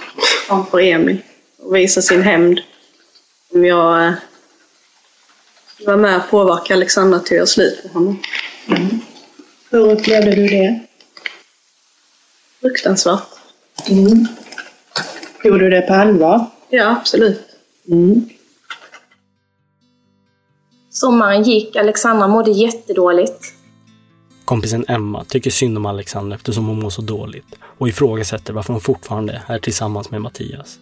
framför 0.48 0.80
Emil 0.80 1.18
och 1.58 1.76
visa 1.76 2.02
sin 2.02 2.22
hämnd 2.22 2.60
om 3.54 3.66
jag 3.66 4.06
eh, 4.08 4.14
var 5.86 5.98
med 5.98 6.18
och 6.18 6.30
påverka 6.30 6.74
Alexandra 6.74 7.20
till 7.20 7.26
att 7.26 7.38
göra 7.38 7.46
slut 7.46 7.84
med 7.84 7.94
honom. 7.94 8.20
Hur 9.70 9.92
upplevde 9.92 10.36
du 10.36 10.48
det? 10.48 10.80
Fruktansvärt. 12.62 13.28
Mm. 13.90 14.28
Tog 15.44 15.60
du 15.60 15.70
det 15.70 15.82
på 15.82 15.94
allvar? 15.94 16.46
Ja, 16.70 16.96
absolut. 17.00 17.42
Mm. 17.88 18.30
Sommaren 20.90 21.44
gick, 21.44 21.76
Alexandra 21.76 22.28
mådde 22.28 22.52
jättedåligt. 22.52 23.59
Kompisen 24.50 24.86
Emma 24.88 25.24
tycker 25.24 25.52
synd 25.52 25.78
om 25.78 25.86
Alexander 25.86 26.36
eftersom 26.36 26.68
hon 26.68 26.80
mår 26.80 26.90
så 26.90 27.02
dåligt 27.02 27.56
och 27.78 27.88
ifrågasätter 27.88 28.54
varför 28.54 28.74
hon 28.74 28.82
fortfarande 28.82 29.42
är 29.48 29.60
tillsammans 29.60 30.12
med 30.12 30.22
Mattias. 30.22 30.80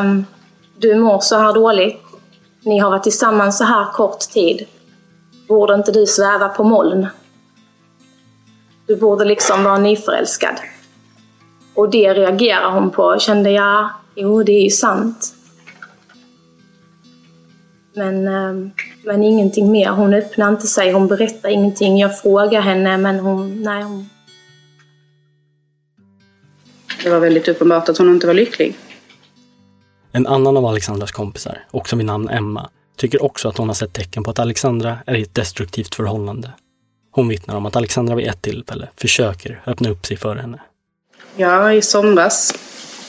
Um, 0.00 0.24
du 0.78 0.94
mår 0.94 1.20
så 1.20 1.36
här 1.36 1.54
dåligt. 1.54 2.02
Ni 2.62 2.78
har 2.78 2.90
varit 2.90 3.02
tillsammans 3.02 3.58
så 3.58 3.64
här 3.64 3.92
kort 3.92 4.20
tid. 4.20 4.66
Borde 5.48 5.74
inte 5.74 5.92
du 5.92 6.06
sväva 6.06 6.48
på 6.48 6.64
moln? 6.64 7.06
Du 8.86 8.96
borde 8.96 9.24
liksom 9.24 9.64
vara 9.64 9.78
nyförälskad. 9.78 10.56
Och 11.74 11.90
det 11.90 12.14
reagerar 12.14 12.70
hon 12.70 12.90
på. 12.90 13.16
Kände 13.18 13.50
jag, 13.50 13.90
jo 14.14 14.42
det 14.42 14.52
är 14.52 14.64
ju 14.64 14.70
sant. 14.70 15.34
Men, 17.96 18.28
ehm, 18.28 18.70
men 19.04 19.22
ingenting 19.22 19.70
mer. 19.70 19.90
Hon 19.90 20.14
öppnar 20.14 20.48
inte 20.48 20.66
sig, 20.66 20.92
hon 20.92 21.08
berättar 21.08 21.48
ingenting. 21.48 21.98
Jag 21.98 22.18
frågar 22.18 22.60
henne 22.60 22.98
men 22.98 23.18
hon, 23.18 23.62
nej 23.62 23.82
hon... 23.82 24.08
Det 27.02 27.10
var 27.10 27.20
väldigt 27.20 27.48
uppenbart 27.48 27.88
att 27.88 27.98
hon 27.98 28.10
inte 28.10 28.26
var 28.26 28.34
lycklig. 28.34 28.76
En 30.12 30.26
annan 30.26 30.56
av 30.56 30.66
Alexandras 30.66 31.12
kompisar, 31.12 31.64
också 31.70 31.96
vid 31.96 32.06
namn 32.06 32.28
Emma, 32.28 32.70
tycker 32.96 33.22
också 33.22 33.48
att 33.48 33.56
hon 33.56 33.68
har 33.68 33.74
sett 33.74 33.92
tecken 33.92 34.24
på 34.24 34.30
att 34.30 34.38
Alexandra 34.38 34.98
är 35.06 35.14
i 35.14 35.22
ett 35.22 35.34
destruktivt 35.34 35.94
förhållande. 35.94 36.50
Hon 37.10 37.28
vittnar 37.28 37.56
om 37.56 37.66
att 37.66 37.76
Alexandra 37.76 38.14
vid 38.14 38.26
ett 38.26 38.42
tillfälle 38.42 38.88
försöker 38.96 39.62
öppna 39.66 39.90
upp 39.90 40.06
sig 40.06 40.16
för 40.16 40.36
henne. 40.36 40.60
Ja, 41.36 41.72
i 41.72 41.82
somras 41.82 42.54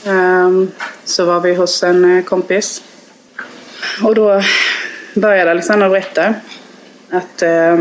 ehm, 0.06 0.72
så 1.06 1.26
var 1.26 1.40
vi 1.40 1.56
hos 1.56 1.84
en 1.84 2.18
eh, 2.18 2.24
kompis. 2.24 2.84
Och 4.04 4.16
då 4.16 4.42
började 5.14 5.52
Alexandra 5.52 5.90
berätta 5.90 6.34
att 7.10 7.42
eh, 7.42 7.78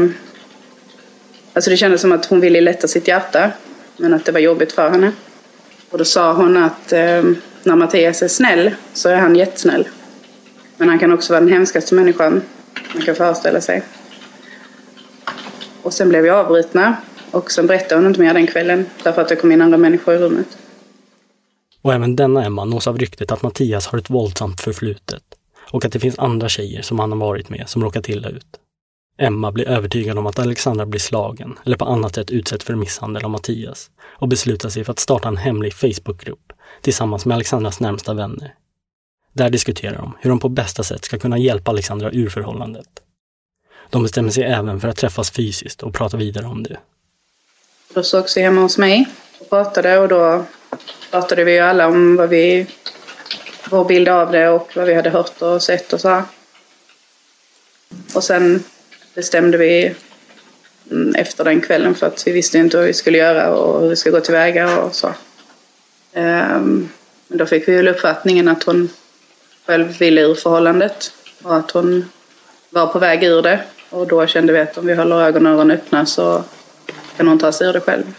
alltså 1.52 1.70
det 1.70 1.76
kändes 1.76 2.00
som 2.00 2.12
att 2.12 2.26
hon 2.26 2.40
ville 2.40 2.60
lätta 2.60 2.88
sitt 2.88 3.08
hjärta 3.08 3.50
men 3.96 4.14
att 4.14 4.24
det 4.24 4.32
var 4.32 4.40
jobbigt 4.40 4.72
för 4.72 4.90
henne. 4.90 5.12
Och 5.90 5.98
då 5.98 6.04
sa 6.04 6.32
hon 6.32 6.56
att 6.56 6.92
eh, 6.92 7.22
när 7.62 7.76
Mattias 7.76 8.22
är 8.22 8.28
snäll 8.28 8.74
så 8.92 9.08
är 9.08 9.16
han 9.16 9.36
jättesnäll. 9.36 9.88
Men 10.76 10.88
han 10.88 10.98
kan 10.98 11.12
också 11.12 11.32
vara 11.32 11.40
den 11.40 11.52
hemskaste 11.52 11.94
människan 11.94 12.42
man 12.94 13.02
kan 13.02 13.14
föreställa 13.14 13.60
sig. 13.60 13.82
Och 15.82 15.92
sen 15.92 16.08
blev 16.08 16.22
vi 16.22 16.30
avbrutna 16.30 16.96
och 17.30 17.50
sen 17.50 17.66
berättade 17.66 17.94
hon 17.94 18.06
inte 18.06 18.20
mer 18.20 18.34
den 18.34 18.46
kvällen 18.46 18.86
därför 19.02 19.22
att 19.22 19.28
det 19.28 19.36
kom 19.36 19.52
in 19.52 19.62
andra 19.62 19.78
människor 19.78 20.14
i 20.14 20.18
rummet. 20.18 20.58
Och 21.82 21.94
även 21.94 22.16
denna 22.16 22.44
Emma 22.44 22.64
nås 22.64 22.86
av 22.86 22.98
ryktet 22.98 23.32
att 23.32 23.42
Mattias 23.42 23.86
har 23.86 23.98
ett 23.98 24.10
våldsamt 24.10 24.60
förflutet 24.60 25.22
och 25.70 25.84
att 25.84 25.92
det 25.92 26.00
finns 26.00 26.18
andra 26.18 26.48
tjejer 26.48 26.82
som 26.82 26.98
han 26.98 27.12
har 27.12 27.18
varit 27.18 27.48
med 27.48 27.64
som 27.68 27.82
råkat 27.82 28.08
illa 28.08 28.28
ut. 28.28 28.46
Emma 29.18 29.52
blir 29.52 29.68
övertygad 29.68 30.18
om 30.18 30.26
att 30.26 30.38
Alexandra 30.38 30.86
blir 30.86 31.00
slagen 31.00 31.58
eller 31.64 31.76
på 31.76 31.84
annat 31.84 32.14
sätt 32.14 32.30
utsatt 32.30 32.62
för 32.62 32.74
misshandel 32.74 33.24
av 33.24 33.30
Mattias 33.30 33.90
och 34.02 34.28
beslutar 34.28 34.68
sig 34.68 34.84
för 34.84 34.92
att 34.92 34.98
starta 34.98 35.28
en 35.28 35.36
hemlig 35.36 35.74
Facebookgrupp 35.74 36.52
tillsammans 36.82 37.26
med 37.26 37.34
Alexandras 37.34 37.80
närmsta 37.80 38.14
vänner. 38.14 38.54
Där 39.32 39.50
diskuterar 39.50 39.96
de 39.96 40.16
hur 40.20 40.30
de 40.30 40.38
på 40.38 40.48
bästa 40.48 40.82
sätt 40.82 41.04
ska 41.04 41.18
kunna 41.18 41.38
hjälpa 41.38 41.70
Alexandra 41.70 42.10
ur 42.10 42.28
förhållandet. 42.28 42.88
De 43.90 44.02
bestämmer 44.02 44.30
sig 44.30 44.44
även 44.44 44.80
för 44.80 44.88
att 44.88 44.96
träffas 44.96 45.30
fysiskt 45.30 45.82
och 45.82 45.94
prata 45.94 46.16
vidare 46.16 46.46
om 46.46 46.62
det. 46.62 46.76
Då 47.94 48.02
sågs 48.02 48.36
vi 48.36 48.42
hemma 48.42 48.60
hos 48.60 48.78
mig 48.78 49.08
och 49.40 49.50
pratade 49.50 49.98
och 49.98 50.08
då 50.08 50.44
pratade 51.10 51.44
vi 51.44 51.52
ju 51.52 51.58
alla 51.58 51.86
om 51.86 52.16
vad 52.16 52.28
vi, 52.28 52.66
vår 53.70 53.84
bild 53.84 54.08
av 54.08 54.32
det 54.32 54.48
och 54.48 54.70
vad 54.76 54.86
vi 54.86 54.94
hade 54.94 55.10
hört 55.10 55.42
och 55.42 55.62
sett 55.62 55.92
och 55.92 56.00
så. 56.00 56.08
här. 56.08 56.22
Och 58.14 58.24
sen 58.24 58.64
bestämde 59.14 59.58
vi 59.58 59.94
mm, 60.90 61.14
efter 61.14 61.44
den 61.44 61.60
kvällen 61.60 61.94
för 61.94 62.06
att 62.06 62.26
vi 62.26 62.32
visste 62.32 62.58
inte 62.58 62.76
vad 62.76 62.86
vi 62.86 62.94
skulle 62.94 63.18
göra 63.18 63.54
och 63.54 63.80
hur 63.80 63.88
vi 63.88 63.96
skulle 63.96 64.18
gå 64.18 64.24
tillväga 64.24 64.78
och 64.78 64.94
så. 64.94 65.14
Ehm, 66.12 66.88
men 67.28 67.38
då 67.38 67.46
fick 67.46 67.68
vi 67.68 67.76
väl 67.76 67.88
uppfattningen 67.88 68.48
att 68.48 68.62
hon 68.62 68.88
själv 69.66 69.98
ville 69.98 70.20
ur 70.20 70.34
förhållandet 70.34 71.12
och 71.42 71.56
att 71.56 71.70
hon 71.70 72.10
var 72.70 72.86
på 72.86 72.98
väg 72.98 73.24
ur 73.24 73.42
det. 73.42 73.60
Och 73.90 74.06
då 74.06 74.26
kände 74.26 74.52
vi 74.52 74.58
att 74.58 74.78
om 74.78 74.86
vi 74.86 74.94
håller 74.94 75.20
ögon 75.20 75.46
och 75.46 75.52
öron 75.52 75.70
öppna 75.70 76.06
så 76.06 76.44
kan 77.16 77.28
hon 77.28 77.38
ta 77.38 77.52
sig 77.52 77.68
ur 77.68 77.72
det 77.72 77.80
själv. 77.80 78.14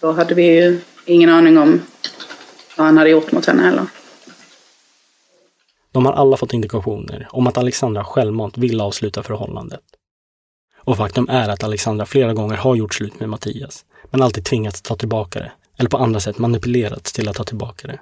Då 0.00 0.12
hade 0.12 0.34
vi 0.34 0.42
ju 0.42 0.80
ingen 1.04 1.30
aning 1.30 1.58
om 1.58 1.82
vad 2.76 2.86
han 2.86 2.98
hade 2.98 3.10
gjort 3.10 3.32
mot 3.32 3.46
henne 3.46 3.62
heller. 3.62 3.86
De 5.98 6.06
har 6.06 6.12
alla 6.12 6.36
fått 6.36 6.52
indikationer 6.52 7.28
om 7.30 7.46
att 7.46 7.58
Alexandra 7.58 8.04
självmant 8.04 8.58
vill 8.58 8.80
avsluta 8.80 9.22
förhållandet. 9.22 9.80
Och 10.84 10.96
faktum 10.96 11.28
är 11.28 11.48
att 11.48 11.64
Alexandra 11.64 12.06
flera 12.06 12.34
gånger 12.34 12.56
har 12.56 12.74
gjort 12.74 12.94
slut 12.94 13.20
med 13.20 13.28
Mattias, 13.28 13.84
men 14.10 14.22
alltid 14.22 14.44
tvingats 14.44 14.82
ta 14.82 14.96
tillbaka 14.96 15.38
det, 15.38 15.52
eller 15.76 15.90
på 15.90 15.96
andra 15.96 16.20
sätt 16.20 16.38
manipulerats 16.38 17.12
till 17.12 17.28
att 17.28 17.36
ta 17.36 17.44
tillbaka 17.44 17.88
det. 17.88 18.00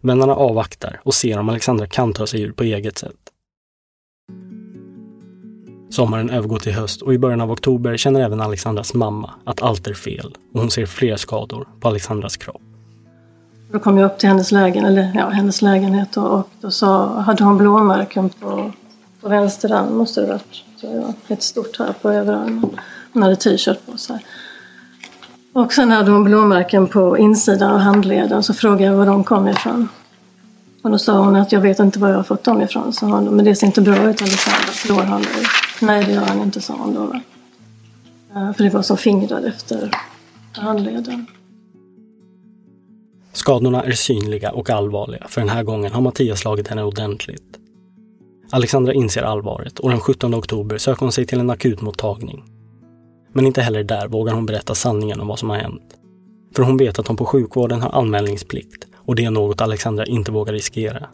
Vännerna 0.00 0.34
avvaktar 0.34 1.00
och 1.04 1.14
ser 1.14 1.38
om 1.38 1.48
Alexandra 1.48 1.86
kan 1.86 2.12
ta 2.12 2.26
sig 2.26 2.40
ur 2.42 2.52
på 2.52 2.64
eget 2.64 2.98
sätt. 2.98 3.30
Sommaren 5.90 6.30
övergår 6.30 6.58
till 6.58 6.72
höst 6.72 7.02
och 7.02 7.14
i 7.14 7.18
början 7.18 7.40
av 7.40 7.50
oktober 7.50 7.96
känner 7.96 8.20
även 8.20 8.40
Alexandras 8.40 8.94
mamma 8.94 9.34
att 9.44 9.62
allt 9.62 9.86
är 9.86 9.94
fel 9.94 10.36
och 10.52 10.60
hon 10.60 10.70
ser 10.70 10.86
fler 10.86 11.16
skador 11.16 11.68
på 11.80 11.88
Alexandras 11.88 12.36
kropp. 12.36 12.69
Då 13.72 13.78
kom 13.78 13.98
jag 13.98 14.06
upp 14.06 14.18
till 14.18 14.28
hennes, 14.28 14.52
lägen, 14.52 14.84
eller, 14.84 15.12
ja, 15.14 15.28
hennes 15.28 15.62
lägenhet 15.62 16.16
och, 16.16 16.38
och 16.38 16.48
då 16.60 16.70
sa, 16.70 17.20
hade 17.20 17.44
hon 17.44 17.58
blåmärken 17.58 18.28
på, 18.28 18.72
på 19.20 19.28
vänster 19.28 19.72
arm, 19.72 19.96
måste 19.96 20.20
det 20.20 20.26
varit, 20.26 20.64
tror 20.80 20.94
jag, 20.94 21.14
ett 21.28 21.42
stort 21.42 21.78
här 21.78 21.94
på 22.02 22.10
överarmen. 22.10 22.70
Hon 23.12 23.22
hade 23.22 23.36
t-shirt 23.36 23.86
på 23.86 23.96
sig. 23.98 24.24
Och 25.52 25.72
sen 25.72 25.90
hade 25.90 26.10
hon 26.10 26.24
blåmärken 26.24 26.86
på 26.86 27.18
insidan 27.18 27.70
av 27.70 27.78
handleden 27.78 28.42
så 28.42 28.54
frågade 28.54 28.84
jag 28.84 28.94
var 28.94 29.06
de 29.06 29.24
kom 29.24 29.48
ifrån. 29.48 29.88
Och 30.82 30.90
då 30.90 30.98
sa 30.98 31.18
hon 31.18 31.36
att 31.36 31.52
jag 31.52 31.60
vet 31.60 31.78
inte 31.78 31.98
var 31.98 32.08
jag 32.08 32.16
har 32.16 32.22
fått 32.22 32.44
dem 32.44 32.62
ifrån. 32.62 32.92
Så 32.92 33.06
hon, 33.06 33.24
men 33.24 33.44
det 33.44 33.54
ser 33.54 33.66
inte 33.66 33.80
bra 33.80 34.10
ut 34.10 34.22
Alexander, 34.22 34.72
slår 34.72 35.02
han 35.02 35.22
dig? 35.22 35.46
Nej 35.80 36.04
det 36.04 36.12
gör 36.12 36.24
han 36.24 36.42
inte, 36.42 36.60
sa 36.60 36.74
hon 36.74 36.94
då. 36.94 37.04
va. 37.04 37.20
För 38.56 38.64
det 38.64 38.70
var 38.70 38.82
som 38.82 38.96
fingrar 38.96 39.42
efter 39.42 39.90
handleden. 40.52 41.26
Skadorna 43.32 43.84
är 43.84 43.92
synliga 43.92 44.52
och 44.52 44.70
allvarliga, 44.70 45.26
för 45.28 45.40
den 45.40 45.50
här 45.50 45.62
gången 45.62 45.92
har 45.92 46.00
Mattias 46.00 46.40
slagit 46.40 46.68
henne 46.68 46.82
ordentligt. 46.82 47.58
Alexandra 48.50 48.94
inser 48.94 49.22
allvaret 49.22 49.78
och 49.78 49.90
den 49.90 50.00
17 50.00 50.34
oktober 50.34 50.78
söker 50.78 51.00
hon 51.00 51.12
sig 51.12 51.26
till 51.26 51.40
en 51.40 51.50
akutmottagning. 51.50 52.44
Men 53.32 53.46
inte 53.46 53.62
heller 53.62 53.84
där 53.84 54.08
vågar 54.08 54.34
hon 54.34 54.46
berätta 54.46 54.74
sanningen 54.74 55.20
om 55.20 55.28
vad 55.28 55.38
som 55.38 55.50
har 55.50 55.56
hänt. 55.56 55.96
För 56.56 56.62
hon 56.62 56.76
vet 56.76 56.98
att 56.98 57.06
hon 57.06 57.16
på 57.16 57.24
sjukvården 57.24 57.80
har 57.82 57.90
anmälningsplikt 57.90 58.86
och 58.94 59.14
det 59.14 59.24
är 59.24 59.30
något 59.30 59.60
Alexandra 59.60 60.06
inte 60.06 60.32
vågar 60.32 60.52
riskera. 60.52 61.08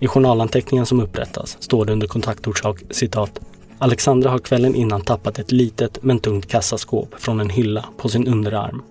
I 0.00 0.06
journalanteckningen 0.06 0.86
som 0.86 1.00
upprättas 1.00 1.56
står 1.60 1.84
det 1.84 1.92
under 1.92 2.06
kontaktorsak 2.06 2.82
citat 2.90 3.40
Alexandra 3.78 4.30
har 4.30 4.38
kvällen 4.38 4.74
innan 4.74 5.00
tappat 5.00 5.38
ett 5.38 5.52
litet 5.52 6.02
men 6.02 6.18
tungt 6.18 6.46
kassaskåp 6.46 7.14
från 7.20 7.40
en 7.40 7.50
hylla 7.50 7.84
på 7.96 8.08
sin 8.08 8.28
underarm. 8.28 8.82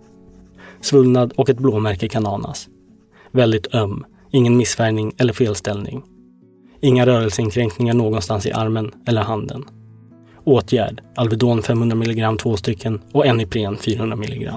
Svullnad 0.82 1.34
och 1.38 1.50
ett 1.50 1.58
blåmärke 1.58 2.08
kan 2.08 2.26
anas. 2.26 2.68
Väldigt 3.32 3.76
öm, 3.76 4.06
ingen 4.32 4.58
missfärgning 4.58 5.14
eller 5.18 5.34
felställning. 5.34 6.04
Inga 6.82 7.06
rörelseinkränkningar 7.06 7.94
någonstans 7.94 8.46
i 8.46 8.52
armen 8.52 8.92
eller 9.06 9.22
handen. 9.22 9.66
Åtgärd, 10.44 11.04
Alvedon 11.16 11.62
500 11.62 11.96
mg 11.96 12.38
två 12.38 12.58
stycken 12.58 13.02
och 13.12 13.26
en 13.26 13.40
Ipren 13.40 13.78
400 13.78 14.18
mg. 14.18 14.50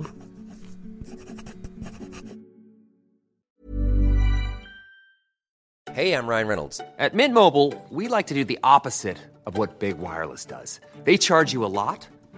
Hej, 5.94 6.08
jag 6.08 6.30
Ryan 6.30 6.48
Reynolds. 6.48 6.78
På 6.78 7.16
Midmobile 7.16 7.72
vill 7.90 7.98
vi 7.98 8.16
like 8.16 8.28
to 8.28 8.34
do 8.34 8.76
opposite 8.76 9.20
of 9.46 9.58
vad 9.58 9.68
Big 9.80 9.96
Wireless 9.96 10.48
gör. 10.50 10.62
De 11.04 11.18
charge 11.18 11.54
you 11.54 11.64
a 11.64 11.68
lot, 11.68 12.08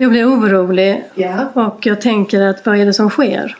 Jag 0.00 0.10
blir 0.10 0.28
orolig 0.28 1.04
och 1.54 1.86
jag 1.86 2.00
tänker 2.00 2.40
att 2.40 2.66
vad 2.66 2.76
är 2.78 2.86
det 2.86 2.92
som 2.92 3.10
sker? 3.10 3.56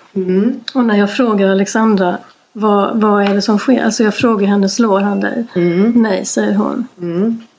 Och 0.74 0.85
när 0.85 0.96
jag 0.98 1.12
frågar 1.16 1.48
Alexandra 1.48 2.18
vad, 2.53 3.00
vad 3.00 3.22
är 3.22 3.35
det 3.35 3.42
som 3.42 3.59
sker? 3.59 3.85
Alltså 3.85 4.05
jag 4.05 4.14
frågar 4.14 4.46
henne, 4.46 4.68
slår 4.68 5.00
han 5.00 5.20
dig? 5.20 5.46
Nej, 5.94 6.24
säger 6.24 6.55
hon. 6.55 6.87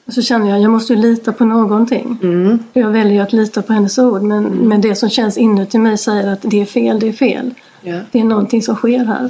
Och 0.05 0.13
så 0.13 0.21
känner 0.21 0.49
jag, 0.49 0.61
jag 0.61 0.71
måste 0.71 0.93
ju 0.93 0.99
lita 1.01 1.31
på 1.31 1.45
någonting. 1.45 2.19
Jag 2.73 2.89
väljer 2.89 3.23
att 3.23 3.33
lita 3.33 3.61
på 3.61 3.73
hennes 3.73 3.97
ord 3.97 4.21
men, 4.21 4.43
men 4.43 4.81
det 4.81 4.95
som 4.95 5.09
känns 5.09 5.37
inuti 5.37 5.77
mig 5.77 5.97
säger 5.97 6.33
att 6.33 6.41
det 6.41 6.61
är 6.61 6.65
fel, 6.65 6.99
det 6.99 7.07
är 7.07 7.13
fel. 7.13 7.53
Det 8.11 8.19
är 8.19 8.23
någonting 8.23 8.61
som 8.61 8.75
sker 8.75 9.05
här. 9.05 9.29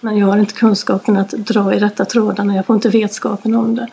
Men 0.00 0.16
jag 0.16 0.26
har 0.26 0.38
inte 0.38 0.54
kunskapen 0.54 1.16
att 1.16 1.30
dra 1.30 1.74
i 1.74 1.78
rätta 1.78 2.04
trådarna, 2.04 2.56
jag 2.56 2.66
får 2.66 2.76
inte 2.76 2.88
vetskapen 2.88 3.54
om 3.54 3.74
det. 3.74 3.88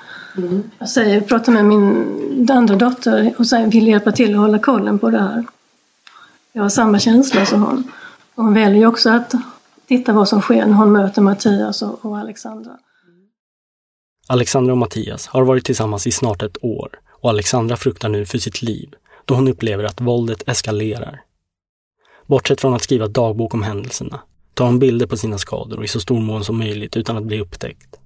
Jag 0.79 0.89
säger, 0.89 1.21
pratar 1.21 1.51
med 1.51 1.65
min 1.65 2.47
andra 2.51 2.75
dotter 2.75 3.33
och 3.37 3.47
säger, 3.47 3.67
vill 3.67 3.87
hjälpa 3.87 4.11
till 4.11 4.33
att 4.33 4.39
hålla 4.39 4.59
kollen 4.59 4.99
på 4.99 5.09
det 5.09 5.19
här. 5.19 5.45
Jag 6.51 6.61
har 6.61 6.69
samma 6.69 6.99
känsla 6.99 7.45
som 7.45 7.63
hon. 7.63 7.91
Och 8.35 8.43
hon 8.43 8.53
väljer 8.53 8.85
också 8.85 9.09
att 9.09 9.33
titta 9.87 10.13
vad 10.13 10.27
som 10.27 10.41
sker 10.41 10.65
när 10.65 10.73
hon 10.73 10.91
möter 10.91 11.21
Mattias 11.21 11.81
och, 11.81 12.05
och 12.05 12.17
Alexandra. 12.17 12.71
Alexandra 14.27 14.73
och 14.73 14.77
Mattias 14.77 15.27
har 15.27 15.43
varit 15.43 15.65
tillsammans 15.65 16.07
i 16.07 16.11
snart 16.11 16.43
ett 16.43 16.63
år 16.63 16.89
och 17.11 17.29
Alexandra 17.29 17.77
fruktar 17.77 18.09
nu 18.09 18.25
för 18.25 18.37
sitt 18.37 18.61
liv 18.61 18.95
då 19.25 19.35
hon 19.35 19.47
upplever 19.47 19.83
att 19.83 20.01
våldet 20.01 20.49
eskalerar. 20.49 21.21
Bortsett 22.25 22.61
från 22.61 22.73
att 22.73 22.81
skriva 22.81 23.07
dagbok 23.07 23.53
om 23.53 23.63
händelserna 23.63 24.19
tar 24.53 24.65
hon 24.65 24.79
bilder 24.79 25.05
på 25.05 25.17
sina 25.17 25.37
skador 25.37 25.83
i 25.83 25.87
så 25.87 25.99
stor 25.99 26.19
mån 26.19 26.43
som 26.43 26.57
möjligt 26.57 26.97
utan 26.97 27.17
att 27.17 27.23
bli 27.23 27.39
upptäckt. 27.39 27.98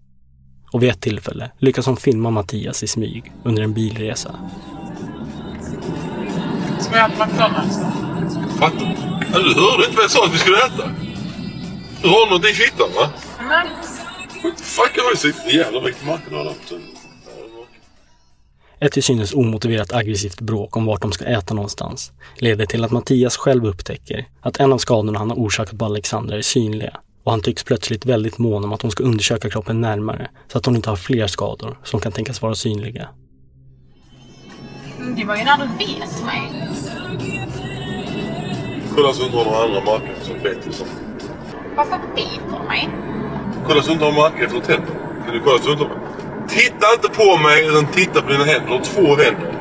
Och 0.73 0.83
vid 0.83 0.89
ett 0.89 1.01
tillfälle 1.01 1.51
lyckas 1.59 1.85
hon 1.85 1.97
filma 1.97 2.29
Mattias 2.29 2.83
i 2.83 2.87
smyg 2.87 3.31
under 3.43 3.63
en 3.63 3.73
bilresa. 3.73 4.35
Ska 6.79 6.97
jag 6.97 7.11
äta 7.11 7.25
McDonalds 7.25 7.77
då? 7.77 7.85
Fattar 8.59 8.79
Du 9.31 9.53
hörde 9.61 9.85
inte 9.85 9.95
vad 9.95 10.03
jag 10.03 10.11
sa 10.11 10.25
att 10.25 10.33
vi 10.33 10.37
skulle 10.37 10.57
äta? 10.57 10.91
Du 12.01 12.07
har 12.07 12.29
något 12.29 12.45
i 12.45 12.53
fittan 12.53 12.89
va? 12.95 13.09
Nej. 13.49 13.67
Fuck, 14.55 14.91
jag 14.95 15.03
har 15.03 15.11
ju 15.11 15.17
suttit 15.17 15.53
jävla 15.53 15.81
mycket 15.81 16.01
och 16.07 16.79
Ett 18.79 18.91
till 18.91 19.03
synes 19.03 19.33
omotiverat 19.33 19.93
aggressivt 19.93 20.41
bråk 20.41 20.77
om 20.77 20.85
vart 20.85 21.01
de 21.01 21.11
ska 21.11 21.25
äta 21.25 21.53
någonstans 21.53 22.11
leder 22.35 22.65
till 22.65 22.83
att 22.83 22.91
Mattias 22.91 23.37
själv 23.37 23.65
upptäcker 23.65 24.25
att 24.41 24.57
en 24.57 24.73
av 24.73 24.77
skadorna 24.77 25.19
han 25.19 25.29
har 25.29 25.37
orsakat 25.37 25.77
på 25.77 25.85
Alexandra 25.85 26.37
är 26.37 26.41
synliga 26.41 26.99
och 27.23 27.31
han 27.31 27.41
tycks 27.41 27.63
plötsligt 27.63 28.05
väldigt 28.05 28.37
mån 28.37 28.63
om 28.63 28.73
att 28.73 28.81
hon 28.81 28.91
ska 28.91 29.03
undersöka 29.03 29.49
kroppen 29.49 29.81
närmare 29.81 30.29
så 30.47 30.57
att 30.57 30.65
hon 30.65 30.75
inte 30.75 30.89
har 30.89 30.95
fler 30.95 31.27
skador 31.27 31.77
som 31.83 31.99
kan 31.99 32.11
tänkas 32.11 32.41
vara 32.41 32.55
synliga. 32.55 33.07
Det 35.17 35.25
var 35.25 35.35
ju 35.35 35.43
när 35.43 35.57
du 35.57 35.67
bet 35.77 36.25
mig. 36.25 36.69
Kolla 38.95 39.13
så 39.13 39.19
du 39.19 39.25
inte 39.25 39.37
har 39.37 39.45
några 39.45 39.63
andra 39.63 39.79
marker 39.79 40.15
som 40.21 40.35
liksom. 40.43 40.87
Varför 41.75 41.99
biter 42.15 42.59
du 42.61 42.67
mig? 42.67 42.89
Kolla 43.67 43.81
så 43.81 43.87
du 43.87 43.93
inte 43.93 44.05
har 44.05 44.11
marker 44.11 44.45
efter 44.45 44.59
tänder. 44.59 44.93
Kan 45.25 45.33
du 45.33 45.39
kolla 45.39 45.57
så 45.57 45.65
du 45.65 45.71
inte 45.71 45.83
har... 45.83 45.99
Titta 46.47 46.87
inte 46.95 47.09
på 47.09 47.37
mig 47.37 47.67
utan 47.67 47.85
titta 47.87 48.21
på 48.21 48.31
dina 48.31 48.43
händer. 48.43 48.67
Du 48.67 48.73
har 48.73 48.83
två 48.83 49.07
händer. 49.23 49.59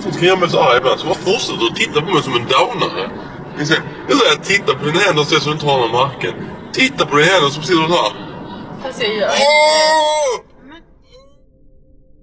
Sånt 0.00 0.18
kan 0.18 0.28
göra 0.28 0.38
mig 0.40 0.50
så 0.50 0.60
arg 0.60 0.78
ibland. 0.78 1.00
Så 1.00 1.06
bara 1.06 1.14
fortsätter 1.14 1.60
du 1.60 1.74
titta 1.74 2.00
på 2.00 2.12
mig 2.14 2.22
som 2.22 2.32
en 2.32 2.46
downare. 2.56 3.10
Jag 3.58 3.66
säger, 3.66 3.82
jag 4.08 4.18
säger 4.18 4.36
titta 4.42 4.74
på 4.78 4.84
dina 4.84 4.98
händer 4.98 5.22
så 5.22 5.48
du 5.48 5.52
inte 5.52 5.66
har 5.66 5.78
några 5.78 5.92
marker. 5.92 6.34
Titta 6.72 7.06
på 7.06 7.16
dina 7.16 7.28
händer 7.28 7.48
som 7.48 7.62
sitter 7.62 7.82
så 7.82 7.88
här. 7.88 8.12
Fast 8.82 9.02
jag 9.02 9.14
gör 9.14 9.28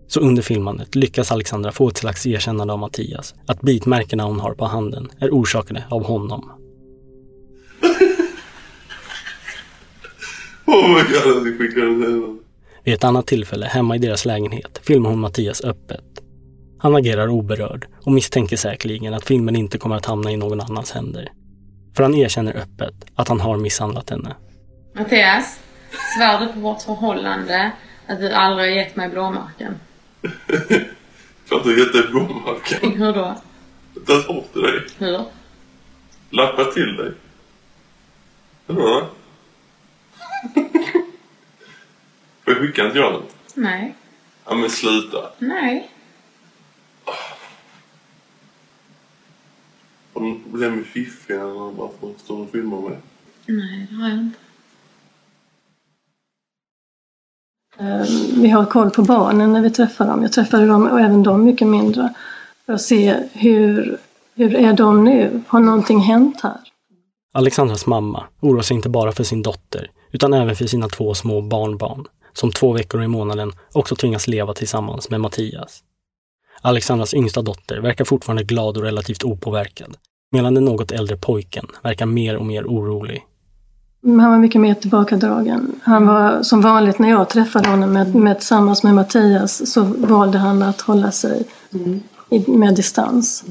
Så 0.07 0.19
under 0.19 0.41
filmandet 0.41 0.95
lyckas 0.95 1.31
Alexandra 1.31 1.71
få 1.71 1.87
ett 1.89 1.97
slags 1.97 2.25
erkännande 2.25 2.73
av 2.73 2.79
Mattias 2.79 3.33
att 3.47 3.61
bitmärkena 3.61 4.23
hon 4.23 4.39
har 4.39 4.53
på 4.53 4.65
handen 4.65 5.11
är 5.19 5.29
orsakade 5.29 5.83
av 5.89 6.03
honom. 6.03 6.51
Oh 10.65 10.87
my 10.87 11.01
god, 11.01 11.57
jag. 11.77 12.37
Vid 12.83 12.93
ett 12.93 13.03
annat 13.03 13.27
tillfälle 13.27 13.65
hemma 13.65 13.95
i 13.95 13.99
deras 13.99 14.25
lägenhet 14.25 14.79
filmar 14.83 15.09
hon 15.09 15.19
Mattias 15.19 15.61
öppet. 15.61 16.03
Han 16.81 16.95
agerar 16.95 17.27
oberörd 17.27 17.87
och 18.05 18.11
misstänker 18.11 18.57
säkerligen 18.57 19.13
att 19.13 19.25
filmen 19.25 19.55
inte 19.55 19.77
kommer 19.77 19.95
att 19.95 20.05
hamna 20.05 20.31
i 20.31 20.37
någon 20.37 20.61
annans 20.61 20.91
händer. 20.91 21.31
För 21.95 22.03
han 22.03 22.15
erkänner 22.15 22.57
öppet 22.57 22.93
att 23.15 23.27
han 23.27 23.39
har 23.39 23.57
misshandlat 23.57 24.09
henne. 24.09 24.35
Mattias, 24.93 25.59
svär 26.17 26.39
du 26.39 26.53
på 26.53 26.59
vårt 26.59 26.81
förhållande 26.81 27.71
att 28.07 28.19
du 28.19 28.31
aldrig 28.31 28.69
har 28.69 28.75
gett 28.75 28.95
mig 28.95 29.09
blåmärken? 29.09 29.75
Klart 31.47 31.65
jag 31.65 31.79
gett 31.79 31.93
dig 31.93 32.03
blåmärken. 32.11 32.91
Hur 33.01 33.13
då? 33.13 33.35
Tagit 34.07 34.27
bort 34.27 34.53
till 34.53 34.61
dig. 34.61 34.81
Hur? 34.97 35.25
Lappat 36.29 36.73
till 36.73 36.95
dig. 36.95 37.11
Eller 38.67 38.79
Får 42.43 42.53
jag 42.53 42.57
skicka 42.57 42.83
en 42.83 42.91
till 42.91 43.01
Johan? 43.01 43.23
Nej. 43.53 43.95
Ja 44.45 44.55
men 44.55 44.69
sluta. 44.69 45.29
Nej. 45.39 45.89
Har 50.13 50.21
du 50.21 50.27
något 50.29 50.43
problem 50.51 50.75
med 50.75 50.85
Fiffi 50.85 51.33
eller 51.33 51.71
bara 51.71 51.89
för 51.99 52.11
att 52.11 52.19
stå 52.19 52.41
och 52.41 52.49
filma 52.51 52.81
med? 52.81 52.97
Nej, 53.45 53.87
det 53.89 53.95
har 53.95 54.09
jag 54.09 54.17
inte. 54.17 54.39
Eh, 57.77 58.41
Vi 58.41 58.49
har 58.49 58.65
koll 58.65 58.89
på 58.89 59.01
barnen 59.01 59.53
när 59.53 59.61
vi 59.61 59.69
träffar 59.71 60.07
dem. 60.07 60.21
Jag 60.23 60.33
träffade 60.33 60.65
dem 60.65 60.87
och 60.87 60.99
även 60.99 61.23
de 61.23 61.43
mycket 61.45 61.67
mindre. 61.67 62.13
För 62.65 62.73
att 62.73 62.81
se 62.81 63.15
hur, 63.33 63.97
hur 64.35 64.55
är 64.55 64.73
de 64.73 65.03
nu? 65.03 65.41
Har 65.47 65.59
någonting 65.59 65.99
hänt 65.99 66.41
här? 66.43 66.57
Alexandras 67.33 67.85
mamma 67.85 68.23
oroar 68.39 68.61
sig 68.61 68.75
inte 68.75 68.89
bara 68.89 69.11
för 69.11 69.23
sin 69.23 69.41
dotter 69.41 69.91
utan 70.11 70.33
även 70.33 70.55
för 70.55 70.65
sina 70.67 70.87
två 70.89 71.13
små 71.13 71.41
barnbarn 71.41 72.05
som 72.33 72.51
två 72.51 72.73
veckor 72.73 73.03
i 73.03 73.07
månaden 73.07 73.51
också 73.73 73.95
tvingas 73.95 74.27
leva 74.27 74.53
tillsammans 74.53 75.09
med 75.09 75.21
Mattias. 75.21 75.83
Alexandras 76.61 77.13
yngsta 77.13 77.41
dotter 77.41 77.77
verkar 77.77 78.05
fortfarande 78.05 78.43
glad 78.43 78.77
och 78.77 78.83
relativt 78.83 79.23
opåverkad 79.23 79.97
medan 80.31 80.53
den 80.53 80.65
något 80.65 80.91
äldre 80.91 81.17
pojken 81.17 81.65
verkar 81.83 82.05
mer 82.05 82.35
och 82.35 82.45
mer 82.45 82.65
orolig. 82.65 83.25
Mm, 84.03 84.19
han 84.19 84.31
var 84.31 84.37
mycket 84.37 84.61
mer 84.61 84.73
tillbakadragen. 84.73 85.79
Han 85.83 86.07
var 86.07 86.43
som 86.43 86.61
vanligt 86.61 86.99
när 86.99 87.09
jag 87.09 87.29
träffade 87.29 87.69
honom 87.69 87.93
med, 87.93 88.15
med, 88.15 88.37
tillsammans 88.37 88.83
med 88.83 88.95
Mattias 88.95 89.71
så 89.73 89.83
valde 89.83 90.37
han 90.37 90.63
att 90.63 90.81
hålla 90.81 91.11
sig 91.11 91.47
i, 92.29 92.51
med 92.51 92.75
distans. 92.75 93.43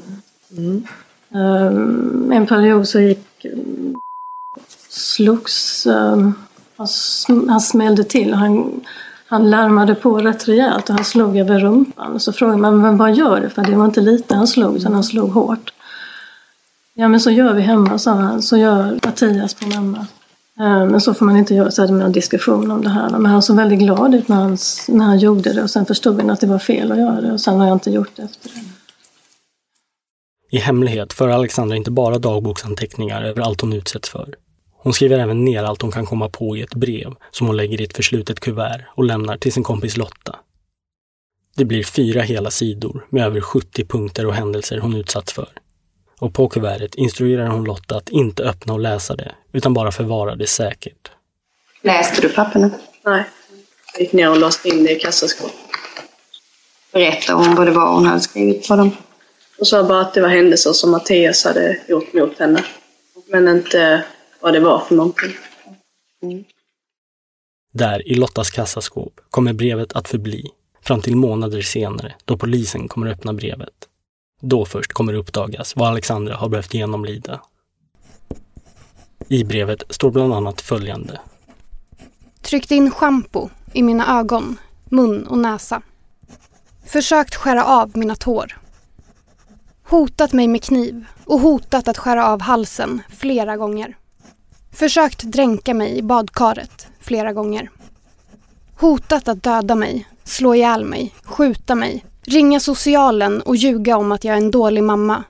Um, 1.30 2.32
en 2.32 2.46
period 2.46 2.88
så 2.88 3.00
gick 3.00 3.44
mm, 3.44 3.94
slogs, 4.88 5.86
um, 5.86 6.34
han, 6.76 6.86
sm- 6.86 7.50
han 7.50 7.60
smällde 7.60 8.04
till. 8.04 8.34
Han, 8.34 8.80
han 9.28 9.50
larmade 9.50 9.94
på 9.94 10.18
rätt 10.18 10.48
rejält 10.48 10.88
och 10.88 10.94
han 10.94 11.04
slog 11.04 11.36
över 11.36 11.58
rumpan. 11.58 12.20
Så 12.20 12.32
frågade 12.32 12.58
man, 12.58 12.80
men 12.80 12.96
vad 12.96 13.14
gör 13.14 13.40
du? 13.40 13.48
För 13.48 13.62
det 13.62 13.76
var 13.76 13.84
inte 13.84 14.00
lite 14.00 14.34
han 14.34 14.46
slog, 14.46 14.76
utan 14.76 14.94
han 14.94 15.04
slog 15.04 15.30
hårt. 15.30 15.72
Ja 16.94 17.08
men 17.08 17.20
så 17.20 17.30
gör 17.30 17.54
vi 17.54 17.62
hemma, 17.62 17.98
sa 17.98 18.12
han. 18.12 18.42
Så 18.42 18.56
gör 18.56 18.98
Mattias 19.04 19.54
på 19.54 19.66
mamma. 19.66 20.06
Eh, 20.60 20.86
men 20.86 21.00
så 21.00 21.14
får 21.14 21.26
man 21.26 21.36
inte 21.36 21.54
göra, 21.54 21.70
så 21.70 21.82
hade 21.82 21.92
man 21.92 22.02
en 22.02 22.12
diskussion 22.12 22.70
om 22.70 22.82
det 22.82 22.88
här. 22.88 23.10
Men 23.10 23.26
han 23.26 23.42
såg 23.42 23.56
väldigt 23.56 23.78
glad 23.78 24.14
ut 24.14 24.28
när 24.28 24.36
han, 24.36 24.58
när 24.88 25.04
han 25.04 25.18
gjorde 25.18 25.52
det 25.52 25.62
och 25.62 25.70
sen 25.70 25.86
förstod 25.86 26.20
han 26.20 26.30
att 26.30 26.40
det 26.40 26.46
var 26.46 26.58
fel 26.58 26.92
att 26.92 26.98
göra 26.98 27.20
det 27.20 27.32
och 27.32 27.40
sen 27.40 27.60
har 27.60 27.66
jag 27.66 27.76
inte 27.76 27.90
gjort 27.90 28.10
det 28.16 28.22
efter 28.22 28.48
det. 28.48 28.60
I 30.50 30.58
hemlighet 30.58 31.12
för 31.12 31.28
Alexandra 31.28 31.76
inte 31.76 31.90
bara 31.90 32.18
dagboksanteckningar 32.18 33.22
över 33.22 33.42
allt 33.42 33.60
hon 33.60 33.72
utsätts 33.72 34.08
för. 34.08 34.34
Hon 34.80 34.92
skriver 34.92 35.18
även 35.18 35.44
ner 35.44 35.62
allt 35.62 35.82
hon 35.82 35.92
kan 35.92 36.06
komma 36.06 36.28
på 36.28 36.56
i 36.56 36.62
ett 36.62 36.74
brev 36.74 37.14
som 37.30 37.46
hon 37.46 37.56
lägger 37.56 37.80
i 37.80 37.84
ett 37.84 37.96
förslutet 37.96 38.40
kuvert 38.40 38.84
och 38.94 39.04
lämnar 39.04 39.36
till 39.36 39.52
sin 39.52 39.62
kompis 39.62 39.96
Lotta. 39.96 40.36
Det 41.56 41.64
blir 41.64 41.84
fyra 41.84 42.22
hela 42.22 42.50
sidor 42.50 43.06
med 43.10 43.24
över 43.24 43.40
70 43.40 43.84
punkter 43.84 44.26
och 44.26 44.34
händelser 44.34 44.78
hon 44.78 44.96
utsatts 44.96 45.32
för. 45.32 45.48
Och 46.20 46.34
på 46.34 46.48
kuvertet 46.48 46.94
instruerar 46.94 47.46
hon 47.46 47.64
Lotta 47.64 47.96
att 47.96 48.08
inte 48.08 48.42
öppna 48.42 48.72
och 48.72 48.80
läsa 48.80 49.16
det, 49.16 49.32
utan 49.52 49.74
bara 49.74 49.92
förvara 49.92 50.36
det 50.36 50.46
säkert. 50.46 51.10
Läste 51.82 52.20
du 52.20 52.28
papperna? 52.28 52.70
Nej. 53.04 53.24
Jag 53.92 54.02
gick 54.02 54.12
ner 54.12 54.30
och 54.30 54.38
låste 54.38 54.68
in 54.68 54.84
det 54.84 54.92
i 54.92 55.00
kassaskåpet. 55.00 55.54
Berättade 56.92 57.44
hon 57.44 57.54
vad 57.54 57.66
det 57.66 57.72
var 57.72 57.94
hon 57.94 58.06
hade 58.06 58.20
skrivit 58.20 58.68
på 58.68 58.76
dem? 58.76 58.96
Och 59.58 59.66
sa 59.66 59.84
bara 59.84 60.00
att 60.00 60.14
det 60.14 60.20
var 60.20 60.28
händelser 60.28 60.72
som 60.72 60.90
Mattias 60.90 61.44
hade 61.44 61.78
gjort 61.88 62.12
mot 62.12 62.38
henne. 62.38 62.64
Men 63.26 63.48
inte 63.48 64.04
vad 64.40 64.52
det 64.52 64.60
var 64.60 64.78
för 64.78 64.94
någonting. 64.94 65.36
Där 67.72 68.08
i 68.08 68.14
Lottas 68.14 68.50
kassaskåp 68.50 69.20
kommer 69.30 69.52
brevet 69.52 69.92
att 69.92 70.08
förbli 70.08 70.50
fram 70.80 71.00
till 71.00 71.16
månader 71.16 71.62
senare 71.62 72.14
då 72.24 72.36
polisen 72.36 72.88
kommer 72.88 73.06
öppna 73.06 73.32
brevet. 73.32 73.88
Då 74.40 74.64
först 74.64 74.92
kommer 74.92 75.12
det 75.12 75.18
uppdagas 75.18 75.76
vad 75.76 75.88
Alexandra 75.88 76.36
har 76.36 76.48
behövt 76.48 76.74
genomlida. 76.74 77.40
I 79.28 79.44
brevet 79.44 79.82
står 79.90 80.10
bland 80.10 80.34
annat 80.34 80.60
följande. 80.60 81.20
Tryckt 82.42 82.70
in 82.70 82.90
schampo 82.90 83.48
i 83.72 83.82
mina 83.82 84.18
ögon, 84.18 84.56
mun 84.84 85.26
och 85.26 85.38
näsa. 85.38 85.82
Försökt 86.86 87.34
skära 87.34 87.64
av 87.64 87.96
mina 87.96 88.14
tår. 88.14 88.58
Hotat 89.82 90.32
mig 90.32 90.48
med 90.48 90.62
kniv 90.62 91.04
och 91.24 91.40
hotat 91.40 91.88
att 91.88 91.98
skära 91.98 92.26
av 92.26 92.40
halsen 92.40 93.02
flera 93.08 93.56
gånger. 93.56 93.96
Försökt 94.72 95.22
dränka 95.22 95.74
mig 95.74 95.98
i 95.98 96.02
badkaret 96.02 96.88
flera 97.00 97.32
gånger. 97.32 97.70
Hotat 98.80 99.28
att 99.28 99.42
döda 99.42 99.74
mig, 99.74 100.08
slå 100.24 100.54
ihjäl 100.54 100.84
mig, 100.84 101.14
skjuta 101.24 101.74
mig, 101.74 102.04
ringa 102.22 102.60
socialen 102.60 103.42
och 103.42 103.56
ljuga 103.56 103.96
om 103.96 104.12
att 104.12 104.24
jag 104.24 104.32
är 104.32 104.38
en 104.38 104.50
dålig 104.50 104.84
mamma. 104.84 105.24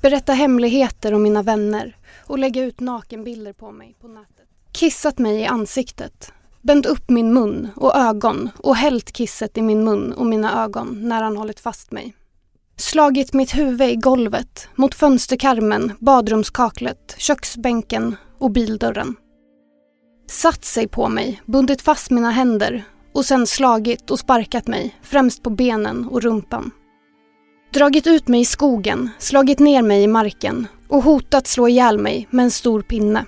Berätta 0.00 0.32
hemligheter 0.32 1.14
om 1.14 1.22
mina 1.22 1.42
vänner 1.42 1.96
och 2.26 2.38
lägga 2.38 2.62
ut 2.62 2.80
nakenbilder 2.80 3.52
på 3.52 3.70
mig 3.72 3.96
på 4.00 4.08
nätet. 4.08 4.48
Kissat 4.72 5.18
mig 5.18 5.40
i 5.40 5.46
ansiktet, 5.46 6.32
bänt 6.60 6.86
upp 6.86 7.10
min 7.10 7.34
mun 7.34 7.68
och 7.76 7.96
ögon 7.96 8.50
och 8.56 8.76
hällt 8.76 9.12
kisset 9.12 9.58
i 9.58 9.62
min 9.62 9.84
mun 9.84 10.12
och 10.12 10.26
mina 10.26 10.64
ögon 10.64 11.08
när 11.08 11.22
han 11.22 11.36
hållit 11.36 11.60
fast 11.60 11.92
mig. 11.92 12.14
Slagit 12.76 13.32
mitt 13.32 13.54
huvud 13.54 13.90
i 13.90 13.96
golvet, 13.96 14.68
mot 14.74 14.94
fönsterkarmen, 14.94 15.92
badrumskaklet, 15.98 17.14
köksbänken 17.18 18.16
och 18.40 18.50
bildörren. 18.50 19.16
Satt 20.30 20.64
sig 20.64 20.88
på 20.88 21.08
mig, 21.08 21.42
bundit 21.46 21.82
fast 21.82 22.10
mina 22.10 22.30
händer 22.30 22.84
och 23.12 23.24
sen 23.24 23.46
slagit 23.46 24.10
och 24.10 24.18
sparkat 24.18 24.66
mig, 24.66 24.96
främst 25.02 25.42
på 25.42 25.50
benen 25.50 26.08
och 26.08 26.22
rumpan. 26.22 26.70
Dragit 27.72 28.06
ut 28.06 28.28
mig 28.28 28.40
i 28.40 28.44
skogen, 28.44 29.10
slagit 29.18 29.58
ner 29.58 29.82
mig 29.82 30.02
i 30.02 30.06
marken 30.06 30.66
och 30.88 31.02
hotat 31.02 31.46
slå 31.46 31.68
ihjäl 31.68 31.98
mig 31.98 32.28
med 32.30 32.44
en 32.44 32.50
stor 32.50 32.82
pinne. 32.82 33.24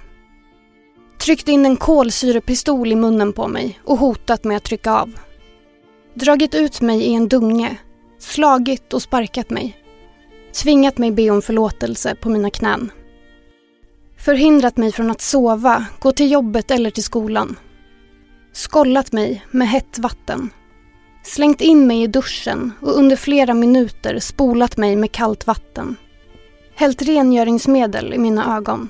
Tryckt 1.18 1.48
in 1.48 1.66
en 1.66 1.76
kolsyrepistol 1.76 2.92
i 2.92 2.96
munnen 2.96 3.32
på 3.32 3.48
mig 3.48 3.80
och 3.84 3.98
hotat 3.98 4.44
med 4.44 4.56
att 4.56 4.64
trycka 4.64 4.92
av. 4.92 5.18
Dragit 6.14 6.54
ut 6.54 6.80
mig 6.80 7.02
i 7.02 7.14
en 7.14 7.28
dunge, 7.28 7.76
slagit 8.18 8.92
och 8.92 9.02
sparkat 9.02 9.50
mig. 9.50 9.76
Tvingat 10.62 10.98
mig 10.98 11.10
be 11.10 11.30
om 11.30 11.42
förlåtelse 11.42 12.14
på 12.14 12.28
mina 12.28 12.50
knän. 12.50 12.90
Förhindrat 14.24 14.76
mig 14.76 14.92
från 14.92 15.10
att 15.10 15.20
sova, 15.20 15.86
gå 16.00 16.12
till 16.12 16.32
jobbet 16.32 16.70
eller 16.70 16.90
till 16.90 17.04
skolan. 17.04 17.58
Skollat 18.52 19.12
mig 19.12 19.46
med 19.50 19.68
hett 19.68 19.98
vatten. 19.98 20.50
Slängt 21.22 21.60
in 21.60 21.86
mig 21.86 22.02
i 22.02 22.06
duschen 22.06 22.72
och 22.80 22.98
under 22.98 23.16
flera 23.16 23.54
minuter 23.54 24.18
spolat 24.18 24.76
mig 24.76 24.96
med 24.96 25.12
kallt 25.12 25.46
vatten. 25.46 25.96
Hällt 26.74 27.02
rengöringsmedel 27.02 28.14
i 28.14 28.18
mina 28.18 28.56
ögon. 28.56 28.88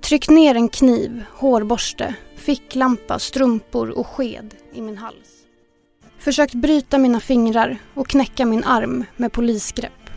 Tryckt 0.00 0.30
ner 0.30 0.54
en 0.54 0.68
kniv, 0.68 1.22
hårborste, 1.32 2.14
ficklampa, 2.36 3.18
strumpor 3.18 3.90
och 3.90 4.06
sked 4.06 4.54
i 4.72 4.80
min 4.80 4.98
hals. 4.98 5.44
Försökt 6.18 6.54
bryta 6.54 6.98
mina 6.98 7.20
fingrar 7.20 7.78
och 7.94 8.08
knäcka 8.08 8.46
min 8.46 8.64
arm 8.64 9.04
med 9.16 9.32
polisgrepp. 9.32 10.10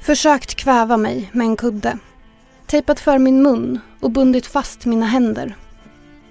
Försökt 0.00 0.54
kväva 0.54 0.96
mig 0.96 1.30
med 1.32 1.46
en 1.46 1.56
kudde. 1.56 1.98
Tejpat 2.70 3.00
för 3.00 3.18
min 3.18 3.42
mun 3.42 3.80
och 4.00 4.10
bundit 4.10 4.46
fast 4.46 4.86
mina 4.86 5.06
händer. 5.06 5.56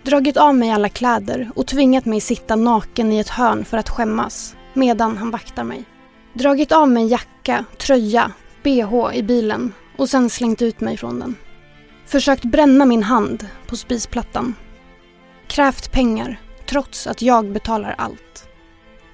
Dragit 0.04 0.38
av 0.38 0.56
mig 0.56 0.72
alla 0.72 0.90
kläder 0.90 1.52
och 1.56 1.68
tvingat 1.68 2.06
mig 2.06 2.22
sitta 2.22 2.56
naken 2.56 3.12
i 3.12 3.20
ett 3.20 3.30
hörn 3.30 3.66
för 3.66 3.78
att 3.78 3.90
skämmas 3.90 4.56
medan 4.74 5.18
han 5.18 5.32
vaktar 5.32 5.64
mig. 5.64 5.84
Dragit 6.34 6.72
av 6.72 6.90
mig 6.90 7.08
jacka, 7.08 7.66
tröja, 7.78 8.32
bh 8.64 9.14
i 9.14 9.24
bilen 9.24 9.74
och 9.98 10.10
sen 10.10 10.30
slängt 10.30 10.62
ut 10.62 10.82
mig 10.82 10.98
från 10.98 11.20
den. 11.20 11.36
Försökt 12.06 12.46
bränna 12.46 12.86
min 12.86 13.04
hand 13.04 13.48
på 13.68 13.76
spisplattan. 13.76 14.56
Krävt 15.48 15.92
pengar 15.92 16.42
trots 16.66 17.08
att 17.08 17.22
jag 17.22 17.52
betalar 17.52 17.96
allt. 17.98 18.48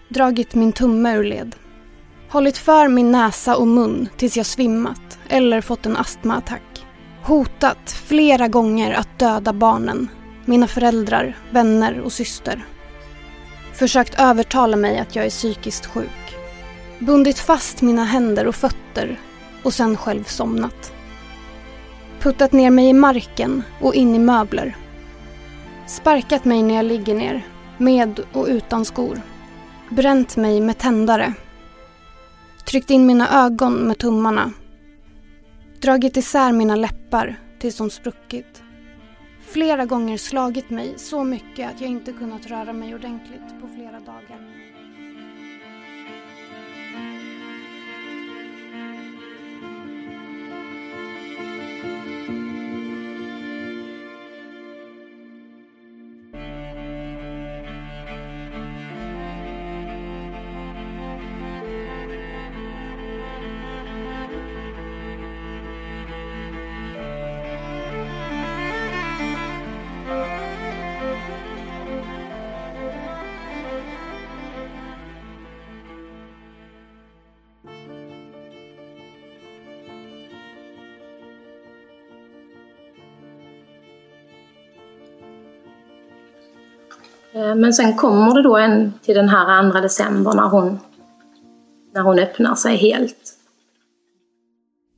Dragit 0.09 0.55
min 0.55 0.73
tumme 0.73 1.15
ur 1.15 1.23
led. 1.23 1.55
Hållit 2.29 2.57
för 2.57 2.87
min 2.87 3.11
näsa 3.11 3.57
och 3.57 3.67
mun 3.67 4.09
tills 4.17 4.37
jag 4.37 4.45
svimmat 4.45 5.19
eller 5.29 5.61
fått 5.61 5.85
en 5.85 5.97
astmaattack. 5.97 6.74
Hotat 7.27 7.91
flera 7.91 8.47
gånger 8.47 8.93
att 8.93 9.19
döda 9.19 9.53
barnen, 9.53 10.07
mina 10.45 10.67
föräldrar, 10.67 11.37
vänner 11.51 11.99
och 11.99 12.11
syster. 12.11 12.65
Försökt 13.73 14.19
övertala 14.19 14.77
mig 14.77 14.99
att 14.99 15.15
jag 15.15 15.25
är 15.25 15.29
psykiskt 15.29 15.85
sjuk. 15.85 16.35
Bundit 16.99 17.39
fast 17.39 17.81
mina 17.81 18.05
händer 18.05 18.47
och 18.47 18.55
fötter 18.55 19.19
och 19.63 19.73
sen 19.73 19.97
själv 19.97 20.23
somnat. 20.23 20.93
Puttat 22.19 22.51
ner 22.51 22.71
mig 22.71 22.89
i 22.89 22.93
marken 22.93 23.63
och 23.81 23.95
in 23.95 24.15
i 24.15 24.19
möbler. 24.19 24.77
Sparkat 25.87 26.45
mig 26.45 26.63
när 26.63 26.75
jag 26.75 26.85
ligger 26.85 27.15
ner, 27.15 27.47
med 27.77 28.19
och 28.33 28.45
utan 28.47 28.85
skor. 28.85 29.21
Bränt 29.89 30.35
mig 30.35 30.61
med 30.61 30.77
tändare. 30.77 31.33
Tryckt 32.65 32.89
in 32.89 33.05
mina 33.05 33.45
ögon 33.45 33.73
med 33.73 33.97
tummarna. 33.97 34.51
Dragit 35.85 36.17
isär 36.17 36.51
mina 36.51 36.75
läppar 36.75 37.39
tills 37.59 37.77
de 37.77 37.89
spruckit. 37.89 38.63
Flera 39.41 39.85
gånger 39.85 40.17
slagit 40.17 40.69
mig 40.69 40.93
så 40.97 41.23
mycket 41.23 41.69
att 41.69 41.81
jag 41.81 41.89
inte 41.89 42.11
kunnat 42.11 42.47
röra 42.47 42.73
mig 42.73 42.95
ordentligt 42.95 43.61
på 43.61 43.67
flera 43.67 43.99
dagar. 43.99 44.64
Eh, 87.35 87.55
men 87.55 87.73
sen 87.73 87.97
kommer 87.97 88.35
det 88.35 88.41
då 88.41 88.57
en 88.57 88.93
till 89.03 89.15
den 89.15 89.29
här 89.29 89.45
andra 89.45 89.81
december 89.81 90.33
när 90.33 90.49
hon, 90.49 90.79
när 91.93 92.01
hon 92.01 92.19
öppnar 92.19 92.55
sig 92.55 92.77
helt. 92.77 93.17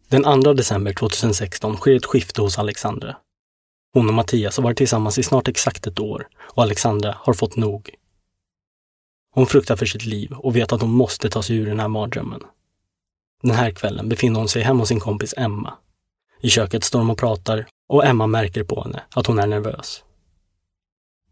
Den 0.09 0.43
2 0.43 0.53
december 0.53 0.93
2016 0.93 1.75
sker 1.75 1.95
ett 1.95 2.05
skifte 2.05 2.41
hos 2.41 2.59
Alexandra. 2.59 3.15
Hon 3.93 4.07
och 4.07 4.13
Mattias 4.13 4.57
har 4.57 4.63
varit 4.63 4.77
tillsammans 4.77 5.17
i 5.17 5.23
snart 5.23 5.47
exakt 5.47 5.87
ett 5.87 5.99
år 5.99 6.27
och 6.39 6.63
Alexandra 6.63 7.15
har 7.19 7.33
fått 7.33 7.55
nog. 7.55 7.89
Hon 9.33 9.45
fruktar 9.45 9.75
för 9.75 9.85
sitt 9.85 10.05
liv 10.05 10.33
och 10.33 10.55
vet 10.55 10.73
att 10.73 10.81
hon 10.81 10.91
måste 10.91 11.29
ta 11.29 11.41
sig 11.41 11.55
ur 11.55 11.65
den 11.65 11.79
här 11.79 11.87
mardrömmen. 11.87 12.41
Den 13.43 13.55
här 13.55 13.71
kvällen 13.71 14.09
befinner 14.09 14.39
hon 14.39 14.49
sig 14.49 14.61
hemma 14.61 14.79
hos 14.79 14.89
sin 14.89 14.99
kompis 14.99 15.33
Emma. 15.37 15.73
I 16.41 16.49
köket 16.49 16.83
står 16.83 16.99
de 16.99 17.09
och 17.09 17.17
pratar 17.17 17.67
och 17.89 18.05
Emma 18.05 18.27
märker 18.27 18.63
på 18.63 18.83
henne 18.83 19.01
att 19.15 19.27
hon 19.27 19.39
är 19.39 19.47
nervös. 19.47 20.03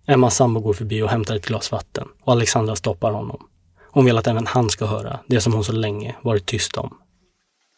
Emmas 0.07 0.35
sambo 0.35 0.59
går 0.59 0.73
förbi 0.73 1.01
och 1.01 1.09
hämtar 1.09 1.35
ett 1.35 1.45
glas 1.45 1.71
vatten 1.71 2.07
och 2.23 2.31
Alexandra 2.31 2.75
stoppar 2.75 3.11
honom. 3.11 3.47
Hon 3.91 4.05
vill 4.05 4.17
att 4.17 4.27
även 4.27 4.47
han 4.47 4.69
ska 4.69 4.85
höra 4.85 5.19
det 5.25 5.41
som 5.41 5.53
hon 5.53 5.63
så 5.63 5.71
länge 5.71 6.15
varit 6.21 6.45
tyst 6.45 6.77
om. 6.77 6.97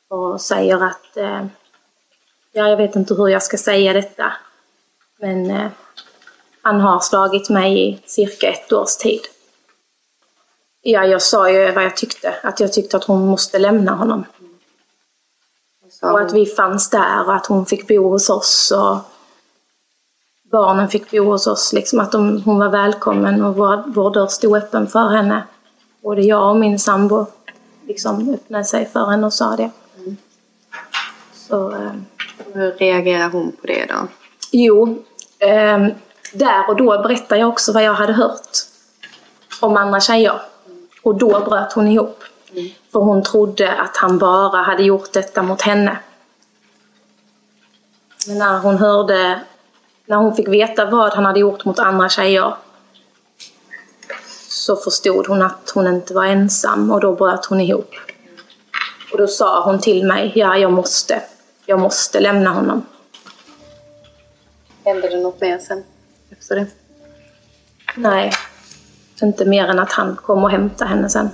och 0.09 0.41
säger 0.41 0.83
att 0.83 1.17
eh, 1.17 1.45
ja, 2.51 2.67
jag 2.67 2.77
vet 2.77 2.95
inte 2.95 3.13
hur 3.13 3.27
jag 3.27 3.43
ska 3.43 3.57
säga 3.57 3.93
detta. 3.93 4.33
Men 5.19 5.51
eh, 5.51 5.67
han 6.61 6.79
har 6.79 6.99
slagit 6.99 7.49
mig 7.49 7.89
i 7.89 7.99
cirka 8.05 8.47
ett 8.47 8.73
års 8.73 8.95
tid. 8.97 9.21
Ja, 10.81 11.05
jag 11.05 11.21
sa 11.21 11.51
ju 11.51 11.71
vad 11.71 11.83
jag 11.83 11.97
tyckte. 11.97 12.35
Att 12.43 12.59
jag 12.59 12.73
tyckte 12.73 12.97
att 12.97 13.03
hon 13.03 13.27
måste 13.27 13.59
lämna 13.59 13.95
honom. 13.95 14.25
Och 16.01 16.21
att 16.21 16.33
vi 16.33 16.45
fanns 16.45 16.89
där 16.89 17.25
och 17.25 17.35
att 17.35 17.45
hon 17.45 17.65
fick 17.65 17.87
bo 17.87 18.09
hos 18.09 18.29
oss. 18.29 18.71
Och 18.71 18.97
barnen 20.51 20.89
fick 20.89 21.11
bo 21.11 21.23
hos 21.23 21.47
oss. 21.47 21.73
Liksom 21.73 21.99
att 21.99 22.11
de, 22.11 22.41
hon 22.41 22.59
var 22.59 22.69
välkommen 22.69 23.43
och 23.43 23.55
vår, 23.55 23.83
vår 23.87 24.13
dörr 24.13 24.27
stod 24.27 24.57
öppen 24.57 24.87
för 24.87 25.09
henne. 25.09 25.43
Både 26.01 26.21
jag 26.21 26.49
och 26.49 26.57
min 26.57 26.79
sambo 26.79 27.25
liksom 27.87 28.33
öppnade 28.33 28.63
sig 28.63 28.85
för 28.85 29.05
henne 29.05 29.25
och 29.25 29.33
sa 29.33 29.55
det. 29.55 29.69
Så, 31.33 31.71
eh, 31.71 31.91
Hur 32.53 32.71
reagerar 32.71 33.29
hon 33.29 33.51
på 33.51 33.67
det 33.67 33.85
då? 33.85 34.07
Jo, 34.51 35.03
ehm, 35.39 35.91
där 36.33 36.69
och 36.69 36.75
då 36.75 37.01
berättade 37.01 37.41
jag 37.41 37.49
också 37.49 37.73
vad 37.73 37.83
jag 37.83 37.93
hade 37.93 38.13
hört 38.13 38.57
om 39.61 39.77
andra 39.77 39.99
tjejer. 39.99 40.41
Och 41.03 41.15
då 41.15 41.39
bröt 41.39 41.73
hon 41.73 41.87
ihop. 41.87 42.23
För 42.91 42.99
hon 42.99 43.23
trodde 43.23 43.73
att 43.73 43.97
han 43.97 44.17
bara 44.17 44.61
hade 44.61 44.83
gjort 44.83 45.13
detta 45.13 45.43
mot 45.43 45.61
henne. 45.61 45.97
Men 48.27 48.37
när 48.37 48.59
hon 48.59 48.77
hörde, 48.77 49.39
när 50.07 50.17
hon 50.17 50.35
fick 50.35 50.47
veta 50.47 50.85
vad 50.85 51.13
han 51.13 51.25
hade 51.25 51.39
gjort 51.39 51.65
mot 51.65 51.79
andra 51.79 52.09
tjejer 52.09 52.55
så 54.49 54.75
förstod 54.75 55.27
hon 55.27 55.41
att 55.41 55.71
hon 55.73 55.87
inte 55.87 56.13
var 56.13 56.25
ensam 56.25 56.91
och 56.91 57.01
då 57.01 57.15
bröt 57.15 57.45
hon 57.45 57.61
ihop. 57.61 57.95
Och 59.11 59.17
då 59.17 59.27
sa 59.27 59.63
hon 59.63 59.79
till 59.79 60.05
mig, 60.05 60.31
ja 60.35 60.57
jag 60.57 60.71
måste, 60.71 61.21
jag 61.65 61.79
måste 61.79 62.19
lämna 62.19 62.49
honom. 62.49 62.85
Hände 64.85 65.09
det 65.09 65.17
något 65.17 65.41
mer 65.41 65.59
sen 65.59 65.83
efter 66.29 66.55
det? 66.55 66.67
Nej, 67.95 68.31
inte 69.21 69.45
mer 69.45 69.67
än 69.67 69.79
att 69.79 69.91
han 69.91 70.15
kom 70.15 70.43
och 70.43 70.49
hämtade 70.51 70.89
henne 70.89 71.09
sen. 71.09 71.29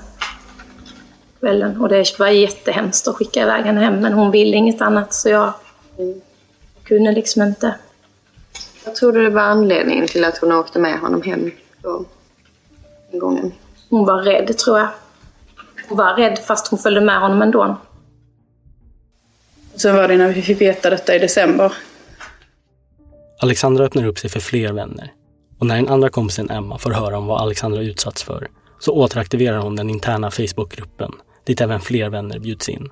Kvällen. 1.40 1.82
Och 1.82 1.90
det 1.90 2.20
var 2.20 2.28
jättehemskt 2.28 3.08
att 3.08 3.16
skicka 3.16 3.42
iväg 3.42 3.66
henne 3.66 3.82
hem, 3.82 4.00
men 4.00 4.14
hon 4.14 4.32
ville 4.32 4.58
inget 4.58 4.82
annat 4.82 5.14
så 5.14 5.30
jag 5.30 5.54
kunde 6.84 7.12
liksom 7.12 7.42
inte. 7.42 7.76
Vad 8.86 8.96
tror 8.96 9.12
du 9.12 9.24
det 9.24 9.30
var 9.30 9.42
anledningen 9.42 10.08
till 10.08 10.24
att 10.24 10.38
hon 10.38 10.52
åkte 10.52 10.80
med 10.80 11.00
honom 11.00 11.22
hem 11.22 11.52
då? 11.82 12.06
Den 13.12 13.20
gången? 13.20 13.52
Hon 13.90 14.06
var 14.06 14.24
rädd 14.24 14.58
tror 14.58 14.80
jag. 14.80 14.88
Hon 15.90 15.98
var 15.98 16.16
rädd 16.16 16.40
fast 16.40 16.68
hon 16.68 16.80
följde 16.80 17.02
med 17.02 17.20
honom 17.20 17.42
ändå. 17.42 17.78
Sen 19.76 19.96
var 19.96 20.08
det 20.08 20.18
när 20.18 20.34
vi 20.34 20.42
fick 20.42 20.62
veta 20.62 20.90
detta 20.90 21.16
i 21.16 21.20
december. 21.20 21.74
Alexandra 23.40 23.86
öppnar 23.86 24.08
upp 24.08 24.20
sig 24.20 24.30
för 24.30 24.40
fler 24.40 24.72
vänner. 24.72 25.14
Och 25.60 25.66
när 25.66 25.76
den 25.76 25.90
andra 25.90 26.10
kompisen 26.10 26.50
Emma 26.50 26.78
får 26.78 26.92
höra 26.92 27.18
om 27.18 27.28
vad 27.28 27.42
Alexandra 27.42 27.82
utsatts 27.82 28.24
för 28.24 28.48
så 28.80 28.92
återaktiverar 28.92 29.58
hon 29.58 29.76
den 29.76 29.90
interna 29.90 30.32
Facebookgruppen 30.32 31.12
dit 31.44 31.62
även 31.62 31.80
fler 31.80 32.10
vänner 32.10 32.40
bjuds 32.40 32.70
in. 32.70 32.90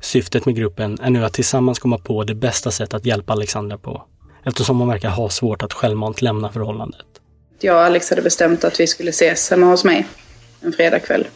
Syftet 0.00 0.46
med 0.46 0.54
gruppen 0.54 0.98
är 1.00 1.10
nu 1.10 1.24
att 1.24 1.32
tillsammans 1.32 1.78
komma 1.78 1.98
på 1.98 2.24
det 2.24 2.34
bästa 2.34 2.70
sättet 2.70 2.94
att 2.94 3.06
hjälpa 3.06 3.32
Alexandra 3.32 3.78
på 3.78 4.02
eftersom 4.46 4.78
hon 4.78 4.88
verkar 4.88 5.08
ha 5.08 5.28
svårt 5.28 5.62
att 5.62 5.72
självmant 5.72 6.22
lämna 6.22 6.52
förhållandet. 6.52 7.06
Jag 7.60 7.76
och 7.76 7.82
Alex 7.82 8.10
hade 8.10 8.22
bestämt 8.22 8.64
att 8.64 8.80
vi 8.80 8.86
skulle 8.86 9.10
ses 9.10 9.50
hemma 9.50 9.66
hos 9.66 9.84
mig 9.84 10.06
en 10.60 10.72
fredagkväll. 10.72 11.26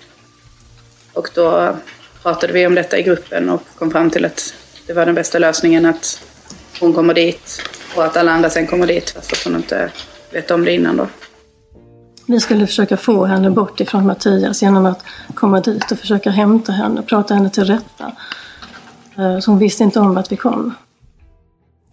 Och 1.13 1.31
då 1.35 1.77
pratade 2.23 2.53
vi 2.53 2.67
om 2.67 2.75
detta 2.75 2.99
i 2.99 3.03
gruppen 3.03 3.51
och 3.51 3.63
kom 3.79 3.91
fram 3.91 4.11
till 4.11 4.25
att 4.25 4.55
det 4.87 4.93
var 4.93 5.07
den 5.07 5.15
bästa 5.15 5.39
lösningen 5.39 5.87
att 5.87 6.23
hon 6.81 6.93
kommer 6.93 7.15
dit 7.15 7.63
och 7.97 8.05
att 8.05 8.17
alla 8.17 8.33
andra 8.33 8.51
sen 8.51 8.67
kommer 8.67 8.87
dit 8.87 9.11
fast 9.11 9.33
att 9.33 9.45
hon 9.45 9.57
inte 9.57 9.91
vet 10.33 10.51
om 10.51 10.65
det 10.65 10.75
innan 10.75 10.97
då. 10.97 11.07
Vi 12.27 12.41
skulle 12.41 12.67
försöka 12.67 12.97
få 12.97 13.25
henne 13.25 13.51
bort 13.51 13.81
ifrån 13.81 14.07
Mattias 14.07 14.63
genom 14.63 14.87
att 14.87 15.05
komma 15.35 15.61
dit 15.61 15.93
och 15.93 15.99
försöka 15.99 16.31
hämta 16.31 16.73
henne, 16.73 17.03
prata 17.03 17.35
henne 17.35 17.51
till 17.51 17.65
rätta. 17.65 18.13
Eh, 19.19 19.39
Så 19.39 19.51
hon 19.51 19.59
visste 19.59 19.85
inte 19.85 20.01
om 20.01 20.17
att 20.17 20.33
vi 20.33 20.37
kom. 20.37 20.75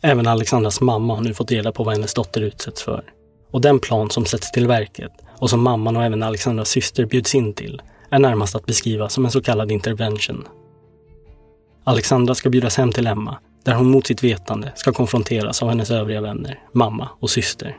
Även 0.08 0.28
Alexandras 0.28 0.82
mamma 0.82 1.16
har 1.16 1.22
nu 1.22 1.34
fått 1.34 1.52
reda 1.52 1.72
på 1.72 1.84
vad 1.84 1.96
hennes 1.96 2.14
dotter 2.14 2.42
utsätts 2.42 2.84
för. 2.84 3.04
Och 3.52 3.62
den 3.62 3.80
plan 3.80 4.10
som 4.10 4.26
sätts 4.26 4.52
till 4.52 4.68
verket 4.68 5.12
och 5.38 5.50
som 5.50 5.64
mamman 5.64 5.98
och 5.98 6.04
även 6.04 6.24
Alexandras 6.24 6.70
syster 6.70 7.06
bjuds 7.06 7.36
in 7.36 7.54
till 7.54 7.82
är 8.10 8.20
närmast 8.20 8.56
att 8.56 8.66
beskriva 8.66 9.10
som 9.10 9.26
en 9.26 9.32
så 9.32 9.42
kallad 9.42 9.72
intervention. 9.72 10.48
Alexandra 11.84 12.36
ska 12.36 12.50
bjudas 12.50 12.78
hem 12.78 12.92
till 12.92 13.08
Emma 13.08 13.38
där 13.64 13.74
hon 13.74 13.92
mot 13.92 14.08
sitt 14.08 14.24
vetande 14.24 14.72
ska 14.76 14.94
konfronteras 14.94 15.64
av 15.64 15.70
hennes 15.70 15.92
övriga 15.92 16.22
vänner, 16.22 16.60
mamma 16.72 17.10
och 17.20 17.30
syster. 17.30 17.78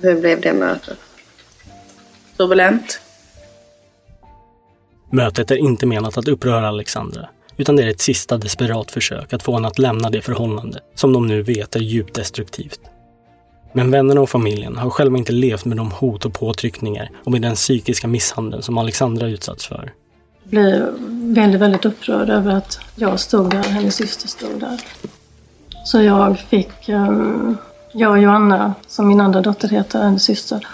Hur 0.00 0.20
blev 0.20 0.40
det 0.40 0.52
mötet? 0.52 0.98
Turbulent. 2.36 3.00
Mötet 5.12 5.50
är 5.50 5.56
inte 5.56 5.86
menat 5.86 6.18
att 6.18 6.28
uppröra 6.28 6.68
Alexandra, 6.68 7.28
utan 7.56 7.76
det 7.76 7.82
är 7.82 7.86
ett 7.86 8.00
sista 8.00 8.38
desperat 8.38 8.90
försök 8.90 9.32
att 9.32 9.42
få 9.42 9.54
henne 9.54 9.68
att 9.68 9.78
lämna 9.78 10.10
det 10.10 10.22
förhållande 10.22 10.80
som 10.94 11.12
de 11.12 11.26
nu 11.26 11.42
vet 11.42 11.76
är 11.76 11.80
djupt 11.80 12.14
destruktivt. 12.14 12.80
Men 13.72 13.90
vännerna 13.90 14.20
och 14.20 14.30
familjen 14.30 14.76
har 14.76 14.90
själva 14.90 15.18
inte 15.18 15.32
levt 15.32 15.64
med 15.64 15.76
de 15.76 15.90
hot 15.90 16.24
och 16.24 16.32
påtryckningar 16.32 17.10
och 17.24 17.32
med 17.32 17.42
den 17.42 17.54
psykiska 17.54 18.08
misshandeln 18.08 18.62
som 18.62 18.78
Alexandra 18.78 19.28
utsatts 19.28 19.66
för. 19.66 19.92
Jag 20.42 20.50
blev 20.50 20.86
väldigt, 21.34 21.60
väldigt 21.60 21.84
upprörd 21.84 22.30
över 22.30 22.54
att 22.54 22.78
jag 22.94 23.20
stod 23.20 23.50
där, 23.50 23.62
hennes 23.62 23.94
syster 23.94 24.28
stod 24.28 24.60
där. 24.60 24.80
Så 25.84 26.02
jag 26.02 26.38
fick, 26.38 26.88
ehm, 26.88 27.56
jag 27.92 28.10
och 28.10 28.18
Joanna, 28.18 28.74
som 28.86 29.08
min 29.08 29.20
andra 29.20 29.40
dotter 29.40 29.68
heter, 29.68 30.02
hennes 30.02 30.24
syster, 30.24 30.66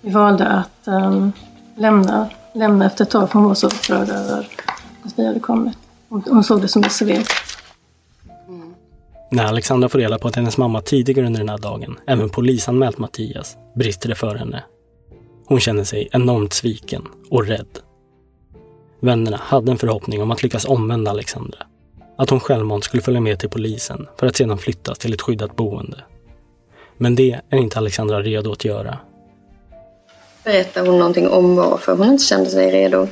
vi 0.00 0.10
valde 0.10 0.46
att 0.46 0.88
ehm, 0.88 1.32
lämna, 1.76 2.28
lämna 2.54 2.86
efter 2.86 3.04
ett 3.04 3.10
tag 3.10 3.30
för 3.30 3.38
hon 3.38 3.48
var 3.48 3.54
så 3.54 3.66
upprörd 3.66 4.08
över 4.08 4.48
att 5.02 5.12
vi 5.16 5.26
hade 5.26 5.40
kommit. 5.40 5.76
Hon, 6.10 6.44
såg 6.44 6.60
det 6.60 6.68
som 6.68 6.84
ett 6.84 6.92
svek. 6.92 7.26
När 9.30 9.44
Alexandra 9.44 9.88
får 9.88 9.98
reda 9.98 10.18
på 10.18 10.28
att 10.28 10.36
hennes 10.36 10.56
mamma 10.56 10.80
tidigare 10.80 11.26
under 11.26 11.40
den 11.40 11.48
här 11.48 11.58
dagen 11.58 11.98
även 12.06 12.30
polisanmält 12.30 12.98
Mattias 12.98 13.56
brister 13.74 14.08
det 14.08 14.14
för 14.14 14.34
henne. 14.34 14.64
Hon 15.46 15.60
känner 15.60 15.84
sig 15.84 16.08
enormt 16.12 16.52
sviken 16.52 17.08
och 17.30 17.46
rädd. 17.46 17.78
Vännerna 19.00 19.36
hade 19.36 19.72
en 19.72 19.78
förhoppning 19.78 20.22
om 20.22 20.30
att 20.30 20.42
lyckas 20.42 20.64
omvända 20.64 21.10
Alexandra. 21.10 21.58
Att 22.18 22.30
hon 22.30 22.40
självmant 22.40 22.84
skulle 22.84 23.02
följa 23.02 23.20
med 23.20 23.38
till 23.38 23.50
polisen 23.50 24.06
för 24.18 24.26
att 24.26 24.36
sedan 24.36 24.58
flyttas 24.58 24.98
till 24.98 25.14
ett 25.14 25.22
skyddat 25.22 25.56
boende. 25.56 25.98
Men 26.96 27.14
det 27.14 27.40
är 27.50 27.58
inte 27.58 27.78
Alexandra 27.78 28.22
redo 28.22 28.52
att 28.52 28.64
göra. 28.64 28.98
Berättar 30.44 30.86
hon 30.86 30.98
någonting 30.98 31.28
om 31.28 31.56
varför 31.56 31.96
hon 31.96 32.08
inte 32.08 32.24
kände 32.24 32.50
sig 32.50 32.70
redo? 32.70 33.08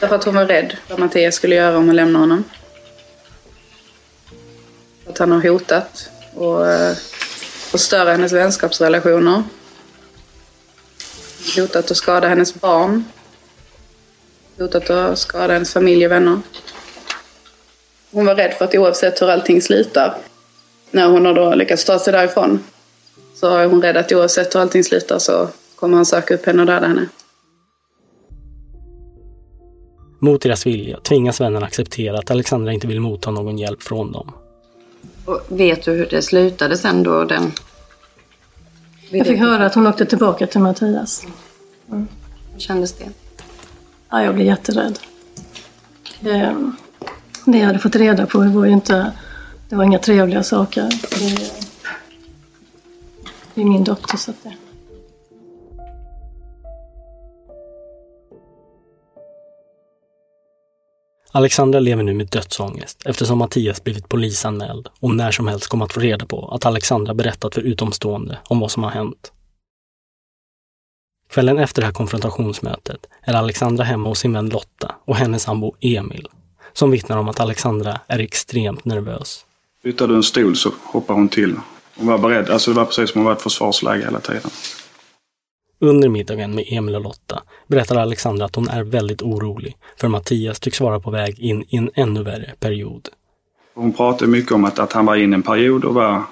Därför 0.00 0.16
att 0.16 0.24
hon 0.24 0.34
var 0.34 0.46
rädd 0.46 0.76
vad 0.88 0.98
Mattias 0.98 1.34
skulle 1.34 1.54
göra 1.54 1.78
om 1.78 1.86
hon 1.86 1.96
lämnade 1.96 2.22
honom. 2.22 2.44
Att 5.06 5.18
han 5.18 5.32
har 5.32 5.48
hotat 5.48 6.10
och 6.34 6.68
eh, 6.68 6.96
förstöra 7.70 8.10
hennes 8.10 8.32
vänskapsrelationer. 8.32 9.42
Hotat 11.56 11.90
att 11.90 11.96
skada 11.96 12.28
hennes 12.28 12.54
barn. 12.54 13.04
Hotat 14.58 14.90
att 14.90 15.18
skada 15.18 15.52
hennes 15.52 15.72
familj 15.72 16.06
och 16.06 16.12
vänner. 16.12 16.40
Hon 18.10 18.26
var 18.26 18.34
rädd 18.34 18.54
för 18.54 18.64
att 18.64 18.74
oavsett 18.74 19.22
hur 19.22 19.30
allting 19.30 19.62
slutar, 19.62 20.14
när 20.90 21.08
hon 21.08 21.26
har 21.26 21.34
då 21.34 21.54
lyckats 21.54 21.84
ta 21.84 21.98
sig 21.98 22.12
därifrån, 22.12 22.64
så 23.34 23.56
är 23.56 23.66
hon 23.66 23.82
rädd 23.82 23.96
att 23.96 24.12
oavsett 24.12 24.54
hur 24.54 24.60
allting 24.60 24.84
slutar 24.84 25.18
så 25.18 25.48
kommer 25.76 25.96
han 25.96 26.06
söka 26.06 26.34
upp 26.34 26.46
henne 26.46 26.62
och 26.62 26.66
döda 26.66 26.86
henne. 26.86 27.06
Mot 30.22 30.42
deras 30.42 30.66
vilja 30.66 31.00
tvingas 31.00 31.40
vännerna 31.40 31.66
acceptera 31.66 32.18
att 32.18 32.30
Alexandra 32.30 32.72
inte 32.72 32.86
vill 32.86 33.00
motta 33.00 33.30
någon 33.30 33.58
hjälp 33.58 33.82
från 33.82 34.12
dem. 34.12 34.32
Och 35.24 35.40
vet 35.48 35.84
du 35.84 35.90
hur 35.90 36.06
det 36.06 36.22
slutade 36.22 36.76
sen 36.76 37.02
då? 37.02 37.24
Den... 37.24 37.52
Jag 39.10 39.26
fick 39.26 39.38
höra 39.38 39.66
att 39.66 39.74
hon 39.74 39.86
åkte 39.86 40.06
tillbaka 40.06 40.46
till 40.46 40.60
Mattias. 40.60 41.26
Hur 41.86 42.06
kändes 42.58 42.92
det? 42.92 43.08
Ja, 44.10 44.22
jag 44.24 44.34
blev 44.34 44.46
jätterädd. 44.46 44.98
Det, 46.20 46.56
det 47.44 47.58
jag 47.58 47.66
hade 47.66 47.78
fått 47.78 47.96
reda 47.96 48.26
på 48.26 48.38
det 48.38 48.48
var 48.48 48.66
ju 48.66 48.72
inte, 48.72 49.12
det 49.68 49.76
var 49.76 49.84
inga 49.84 49.98
trevliga 49.98 50.42
saker. 50.42 50.82
Det, 51.10 51.50
det 53.54 53.60
är 53.60 53.64
min 53.64 53.84
dotter 53.84 54.16
så 54.16 54.30
att 54.30 54.42
det. 54.42 54.54
Alexandra 61.32 61.80
lever 61.80 62.02
nu 62.02 62.14
med 62.14 62.26
dödsångest 62.26 63.02
eftersom 63.04 63.38
Mattias 63.38 63.84
blivit 63.84 64.08
polisanmäld 64.08 64.88
och 65.00 65.14
när 65.14 65.30
som 65.30 65.48
helst 65.48 65.68
kommer 65.68 65.84
att 65.84 65.92
få 65.92 66.00
reda 66.00 66.26
på 66.26 66.48
att 66.48 66.66
Alexandra 66.66 67.14
berättat 67.14 67.54
för 67.54 67.62
utomstående 67.62 68.38
om 68.44 68.60
vad 68.60 68.70
som 68.70 68.82
har 68.82 68.90
hänt. 68.90 69.32
Kvällen 71.30 71.58
efter 71.58 71.82
det 71.82 71.86
här 71.86 71.92
konfrontationsmötet 71.92 73.06
är 73.22 73.34
Alexandra 73.34 73.84
hemma 73.84 74.08
hos 74.08 74.18
sin 74.18 74.32
vän 74.32 74.48
Lotta 74.48 74.94
och 75.04 75.16
hennes 75.16 75.42
sambo 75.42 75.74
Emil, 75.80 76.28
som 76.72 76.90
vittnar 76.90 77.16
om 77.18 77.28
att 77.28 77.40
Alexandra 77.40 78.00
är 78.06 78.18
extremt 78.18 78.84
nervös. 78.84 79.44
Flyttar 79.82 80.08
du 80.08 80.14
en 80.14 80.22
stol 80.22 80.56
så 80.56 80.72
hoppar 80.82 81.14
hon 81.14 81.28
till. 81.28 81.56
Hon 81.96 82.06
var 82.06 82.18
beredd, 82.18 82.50
alltså 82.50 82.70
det 82.70 82.76
var 82.76 82.84
precis 82.84 83.10
som 83.10 83.18
hon 83.18 83.26
var 83.26 83.32
ett 83.32 83.42
försvarsläge 83.42 84.04
hela 84.04 84.20
tiden. 84.20 84.50
Under 85.82 86.08
middagen 86.08 86.54
med 86.54 86.64
Emil 86.68 86.94
och 86.94 87.00
Lotta 87.00 87.42
berättar 87.66 87.96
Alexandra 87.96 88.44
att 88.44 88.56
hon 88.56 88.68
är 88.68 88.82
väldigt 88.82 89.22
orolig 89.22 89.76
för 90.00 90.08
Mattias 90.08 90.60
tycks 90.60 90.80
vara 90.80 91.00
på 91.00 91.10
väg 91.10 91.38
in 91.38 91.64
i 91.68 91.76
en 91.76 91.90
ännu 91.94 92.22
värre 92.22 92.54
period. 92.60 93.08
Hon 93.74 93.92
pratade 93.92 94.30
mycket 94.30 94.52
om 94.52 94.64
att, 94.64 94.78
att 94.78 94.92
han 94.92 95.06
var 95.06 95.16
inne 95.16 95.34
i 95.34 95.38
en 95.38 95.42
period 95.42 95.84
och 95.84 95.94
var 95.94 96.22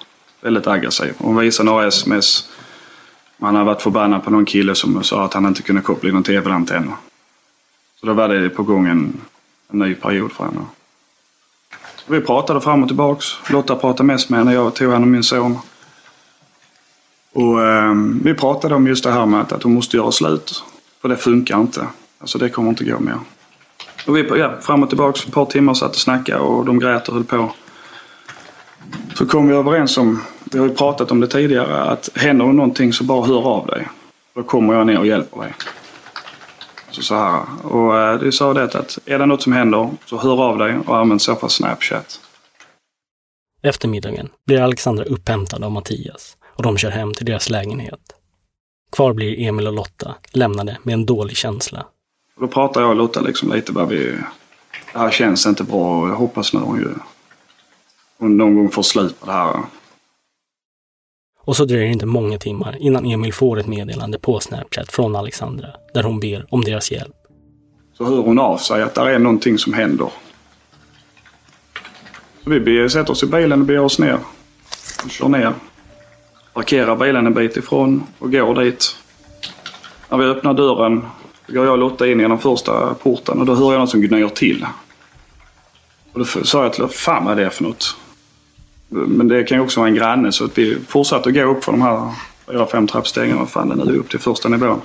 väldigt 0.40 0.66
aggressiv. 0.66 1.14
Hon 1.18 1.36
visade 1.36 1.70
några 1.70 1.86
sms. 1.86 2.48
Man 3.36 3.54
hade 3.54 3.66
varit 3.66 3.82
förbannad 3.82 4.24
på 4.24 4.30
någon 4.30 4.44
kille 4.46 4.74
som 4.74 5.02
sa 5.02 5.24
att 5.24 5.34
han 5.34 5.46
inte 5.46 5.62
kunde 5.62 5.82
koppla 5.82 6.08
in 6.08 6.14
någon 6.14 6.24
tv-antenn. 6.24 6.92
Så 8.00 8.06
då 8.06 8.12
var 8.12 8.28
det 8.28 8.48
på 8.48 8.62
gång 8.62 8.86
en, 8.86 9.20
en 9.72 9.78
ny 9.78 9.94
period 9.94 10.32
för 10.32 10.44
henne. 10.44 10.60
Så 11.96 12.12
vi 12.12 12.20
pratade 12.20 12.60
fram 12.60 12.82
och 12.82 12.88
tillbaks. 12.88 13.26
Lotta 13.50 13.76
pratade 13.76 14.06
mest 14.06 14.30
med 14.30 14.38
henne. 14.38 14.52
Jag 14.52 14.74
tog 14.74 14.92
hand 14.92 15.04
om 15.04 15.10
min 15.10 15.22
son. 15.22 15.58
Och 17.32 17.62
eh, 17.62 17.94
vi 18.22 18.34
pratade 18.34 18.74
om 18.74 18.86
just 18.86 19.04
det 19.04 19.12
här 19.12 19.26
med 19.26 19.52
att, 19.52 19.62
hon 19.62 19.74
måste 19.74 19.96
göra 19.96 20.12
slut. 20.12 20.62
För 21.02 21.08
det 21.08 21.16
funkar 21.16 21.60
inte. 21.60 21.86
Alltså 22.18 22.38
det 22.38 22.48
kommer 22.48 22.68
inte 22.68 22.84
gå 22.84 22.98
mer. 22.98 23.18
Och 24.06 24.16
vi 24.16 24.38
ja, 24.38 24.54
fram 24.60 24.82
och 24.82 24.88
tillbaka 24.88 25.20
ett 25.26 25.32
par 25.32 25.44
timmar 25.44 25.74
satt 25.74 25.90
och 25.90 25.96
snackade 25.96 26.40
och 26.40 26.64
de 26.64 26.78
grät 26.78 27.08
och 27.08 27.14
höll 27.14 27.24
på. 27.24 27.52
Så 29.14 29.26
kom 29.26 29.48
vi 29.48 29.54
överens 29.54 29.98
om, 29.98 30.22
vi 30.44 30.58
har 30.58 30.66
ju 30.66 30.74
pratat 30.74 31.10
om 31.10 31.20
det 31.20 31.26
tidigare, 31.26 31.82
att 31.82 32.08
händer 32.14 32.46
det 32.46 32.52
någonting 32.52 32.92
så 32.92 33.04
bara 33.04 33.26
hör 33.26 33.46
av 33.46 33.66
dig. 33.66 33.88
Då 34.34 34.42
kommer 34.42 34.74
jag 34.74 34.86
ner 34.86 34.98
och 34.98 35.06
hjälper 35.06 35.40
dig. 35.40 35.54
Så, 36.90 37.02
så 37.02 37.14
här. 37.14 37.42
Och 37.62 37.98
eh, 37.98 38.30
sa 38.30 38.54
det 38.54 38.74
att 38.74 38.98
är 39.06 39.18
det 39.18 39.26
något 39.26 39.42
som 39.42 39.52
händer 39.52 39.90
så 40.04 40.18
hör 40.18 40.42
av 40.42 40.58
dig 40.58 40.78
och 40.86 40.96
använd 40.96 41.22
så 41.22 41.34
för 41.34 41.48
Snapchat. 41.48 42.20
Efter 43.62 43.88
middagen 43.88 44.28
blir 44.46 44.60
Alexandra 44.60 45.04
upphämtad 45.04 45.64
av 45.64 45.72
Mattias 45.72 46.37
och 46.58 46.64
de 46.64 46.78
kör 46.78 46.90
hem 46.90 47.14
till 47.14 47.26
deras 47.26 47.50
lägenhet. 47.50 48.00
Kvar 48.92 49.12
blir 49.12 49.40
Emil 49.40 49.66
och 49.66 49.72
Lotta 49.72 50.14
lämnade 50.32 50.78
med 50.82 50.92
en 50.92 51.06
dålig 51.06 51.36
känsla. 51.36 51.86
Då 52.40 52.48
pratar 52.48 52.80
jag 52.80 52.90
och 52.90 52.96
Lotta 52.96 53.20
liksom 53.20 53.52
lite 53.52 53.72
bara 53.72 53.86
vi... 53.86 54.18
Det 54.92 54.98
här 54.98 55.10
känns 55.10 55.46
inte 55.46 55.64
bra 55.64 56.00
och 56.00 56.08
jag 56.08 56.14
hoppas 56.14 56.52
nu 56.52 56.60
hon, 56.60 56.78
ju, 56.78 56.88
hon 58.18 58.36
någon 58.36 58.56
gång 58.56 58.70
får 58.70 58.82
slut 58.82 59.20
på 59.20 59.26
det 59.26 59.32
här. 59.32 59.62
Och 61.44 61.56
så 61.56 61.64
dröjer 61.64 61.86
det 61.86 61.92
inte 61.92 62.06
många 62.06 62.38
timmar 62.38 62.76
innan 62.80 63.06
Emil 63.06 63.32
får 63.32 63.58
ett 63.58 63.66
meddelande 63.66 64.18
på 64.18 64.40
Snapchat 64.40 64.92
från 64.92 65.16
Alexandra 65.16 65.68
där 65.94 66.02
hon 66.02 66.20
ber 66.20 66.46
om 66.50 66.64
deras 66.64 66.92
hjälp. 66.92 67.16
Så 67.94 68.04
hör 68.04 68.22
hon 68.22 68.38
av 68.38 68.58
sig 68.58 68.82
att 68.82 68.94
det 68.94 69.00
är 69.00 69.18
någonting 69.18 69.58
som 69.58 69.72
händer. 69.72 70.10
Så 72.44 72.50
vi 72.50 72.90
sätter 72.90 73.10
oss 73.10 73.22
i 73.22 73.26
bilen 73.26 73.60
och 73.60 73.66
beger 73.66 73.80
oss 73.84 73.98
ner. 73.98 74.18
Och 75.04 75.10
kör 75.10 75.28
ner. 75.28 75.54
Parkerar 76.58 76.96
bilen 76.96 77.26
en 77.26 77.34
bit 77.34 77.56
ifrån 77.56 78.06
och 78.18 78.32
går 78.32 78.54
dit. 78.54 78.96
När 80.08 80.18
vi 80.18 80.24
öppnar 80.24 80.54
dörren 80.54 81.06
går 81.46 81.64
jag 81.64 81.72
och 81.72 81.78
Lotta 81.78 82.06
in 82.06 82.20
genom 82.20 82.38
första 82.38 82.94
porten 82.94 83.38
och 83.38 83.46
då 83.46 83.54
hör 83.54 83.72
jag 83.72 83.78
någon 83.78 83.88
som 83.88 84.00
gnyr 84.00 84.28
till. 84.28 84.66
Och 86.12 86.18
då 86.18 86.24
sa 86.24 86.62
jag 86.62 86.72
till 86.72 86.82
Lotta, 86.82 86.94
fan 86.94 87.24
vad 87.24 87.38
är 87.38 87.44
det 87.44 87.50
för 87.50 87.64
något? 87.64 87.96
Men 88.88 89.28
det 89.28 89.44
kan 89.44 89.58
ju 89.58 89.64
också 89.64 89.80
vara 89.80 89.88
en 89.88 89.94
granne 89.94 90.32
så 90.32 90.44
att 90.44 90.58
vi 90.58 90.78
fortsatte 90.88 91.28
att 91.28 91.34
gå 91.34 91.42
upp 91.42 91.64
för 91.64 91.72
de 91.72 91.82
här 91.82 92.12
fyra, 92.46 92.66
fem 92.66 92.86
trappstegen. 92.86 93.38
Vad 93.38 93.50
fan 93.50 93.68
det 93.68 93.84
nu 93.84 93.98
upp 93.98 94.10
till 94.10 94.20
första 94.20 94.48
nivån. 94.48 94.80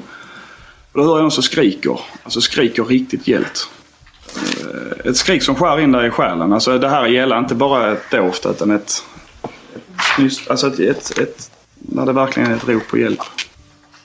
Och 0.91 0.99
då 0.99 1.03
hör 1.03 1.15
jag 1.15 1.21
någon 1.21 1.31
som 1.31 1.43
skriker. 1.43 1.99
Alltså 2.23 2.41
skriker 2.41 2.83
riktigt 2.83 3.27
gällt. 3.27 3.69
Eh, 4.35 5.09
ett 5.09 5.17
skrik 5.17 5.43
som 5.43 5.55
skär 5.55 5.79
in 5.79 5.91
där 5.91 6.05
i 6.05 6.09
själen. 6.09 6.53
Alltså 6.53 6.77
det 6.77 6.89
här 6.89 7.05
gäller 7.05 7.39
inte 7.39 7.55
bara 7.55 7.91
ett 7.91 8.11
doft 8.11 8.45
utan 8.45 8.71
ett... 8.71 9.03
ett 10.19 10.49
alltså 10.49 10.67
ett, 10.67 10.79
ett, 10.79 11.19
ett, 11.19 11.49
när 11.83 12.05
det 12.05 12.13
verkligen 12.13 12.51
är 12.51 12.55
ett 12.55 12.67
rop 12.67 12.87
på 12.87 12.97
hjälp. 12.97 13.19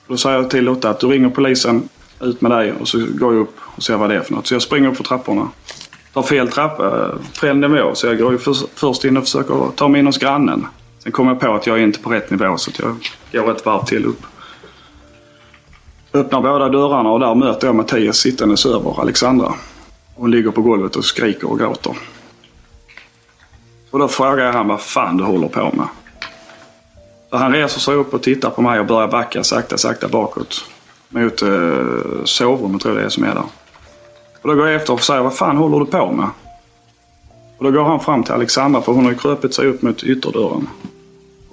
Då 0.07 0.17
säger 0.17 0.37
jag 0.37 0.49
till 0.49 0.63
Lotta 0.63 0.89
att 0.89 0.99
du 0.99 1.07
ringer 1.07 1.29
polisen, 1.29 1.89
ut 2.21 2.41
med 2.41 2.51
dig 2.51 2.73
och 2.73 2.87
så 2.87 2.97
går 2.97 3.33
jag 3.33 3.41
upp 3.41 3.55
och 3.59 3.83
ser 3.83 3.97
vad 3.97 4.09
det 4.09 4.15
är 4.15 4.21
för 4.21 4.33
något. 4.33 4.47
Så 4.47 4.53
jag 4.53 4.61
springer 4.61 4.89
upp 4.89 4.97
för 4.97 5.03
trapporna. 5.03 5.47
Tar 6.13 6.21
fel 6.21 6.51
trappa, 6.51 6.85
eh, 6.85 7.21
fel 7.41 7.57
nivå. 7.57 7.95
Så 7.95 8.07
jag 8.07 8.17
går 8.17 8.31
ju 8.31 8.37
för, 8.37 8.55
först 8.75 9.05
in 9.05 9.17
och 9.17 9.23
försöker 9.23 9.71
ta 9.75 9.87
mig 9.87 9.99
in 9.99 10.05
hos 10.05 10.17
grannen. 10.17 10.67
Sen 11.03 11.11
kommer 11.11 11.31
jag 11.31 11.39
på 11.39 11.53
att 11.53 11.67
jag 11.67 11.77
är 11.77 11.83
inte 11.83 11.99
på 11.99 12.09
rätt 12.09 12.31
nivå 12.31 12.57
så 12.57 12.71
att 12.71 12.97
jag 13.31 13.45
går 13.45 13.51
ett 13.51 13.65
varv 13.65 13.85
till 13.85 14.05
upp. 14.05 14.21
Öppnar 16.13 16.41
båda 16.41 16.69
dörrarna 16.69 17.11
och 17.11 17.19
där 17.19 17.35
möter 17.35 17.67
jag 17.67 17.75
Mattias 17.75 18.17
sittandes 18.17 18.65
över 18.65 19.01
Alexandra. 19.01 19.53
Hon 20.15 20.31
ligger 20.31 20.51
på 20.51 20.61
golvet 20.61 20.95
och 20.95 21.05
skriker 21.05 21.51
och 21.51 21.59
gråter. 21.59 21.97
Och 23.91 23.99
då 23.99 24.07
frågar 24.07 24.45
jag 24.45 24.53
han 24.53 24.67
vad 24.67 24.81
fan 24.81 25.17
du 25.17 25.23
håller 25.23 25.47
på 25.47 25.71
med. 25.75 25.87
Han 27.31 27.51
reser 27.51 27.79
sig 27.79 27.95
upp 27.95 28.13
och 28.13 28.23
tittar 28.23 28.49
på 28.49 28.61
mig 28.61 28.79
och 28.79 28.85
börjar 28.85 29.07
backa 29.07 29.43
sakta, 29.43 29.77
sakta 29.77 30.07
bakåt. 30.07 30.65
Mot 31.09 31.41
eh, 31.41 32.23
sovrummet 32.23 32.81
tror 32.81 32.93
jag 32.93 33.03
det 33.03 33.05
är 33.05 33.09
som 33.09 33.23
är 33.23 33.35
där. 33.35 33.43
Och 34.41 34.49
då 34.49 34.55
går 34.55 34.67
jag 34.67 34.75
efter 34.75 34.93
och 34.93 35.03
säger 35.03 35.21
vad 35.21 35.35
fan 35.35 35.57
håller 35.57 35.79
du 35.79 35.85
på 35.85 36.11
med? 36.11 36.29
Och 37.57 37.63
då 37.63 37.71
går 37.71 37.83
han 37.83 37.99
fram 37.99 38.23
till 38.23 38.33
Alexandra 38.33 38.81
för 38.81 38.91
hon 38.91 39.03
har 39.03 39.11
ju 39.11 39.17
krupit 39.17 39.53
sig 39.53 39.67
upp 39.67 39.81
mot 39.81 40.03
ytterdörren. 40.03 40.67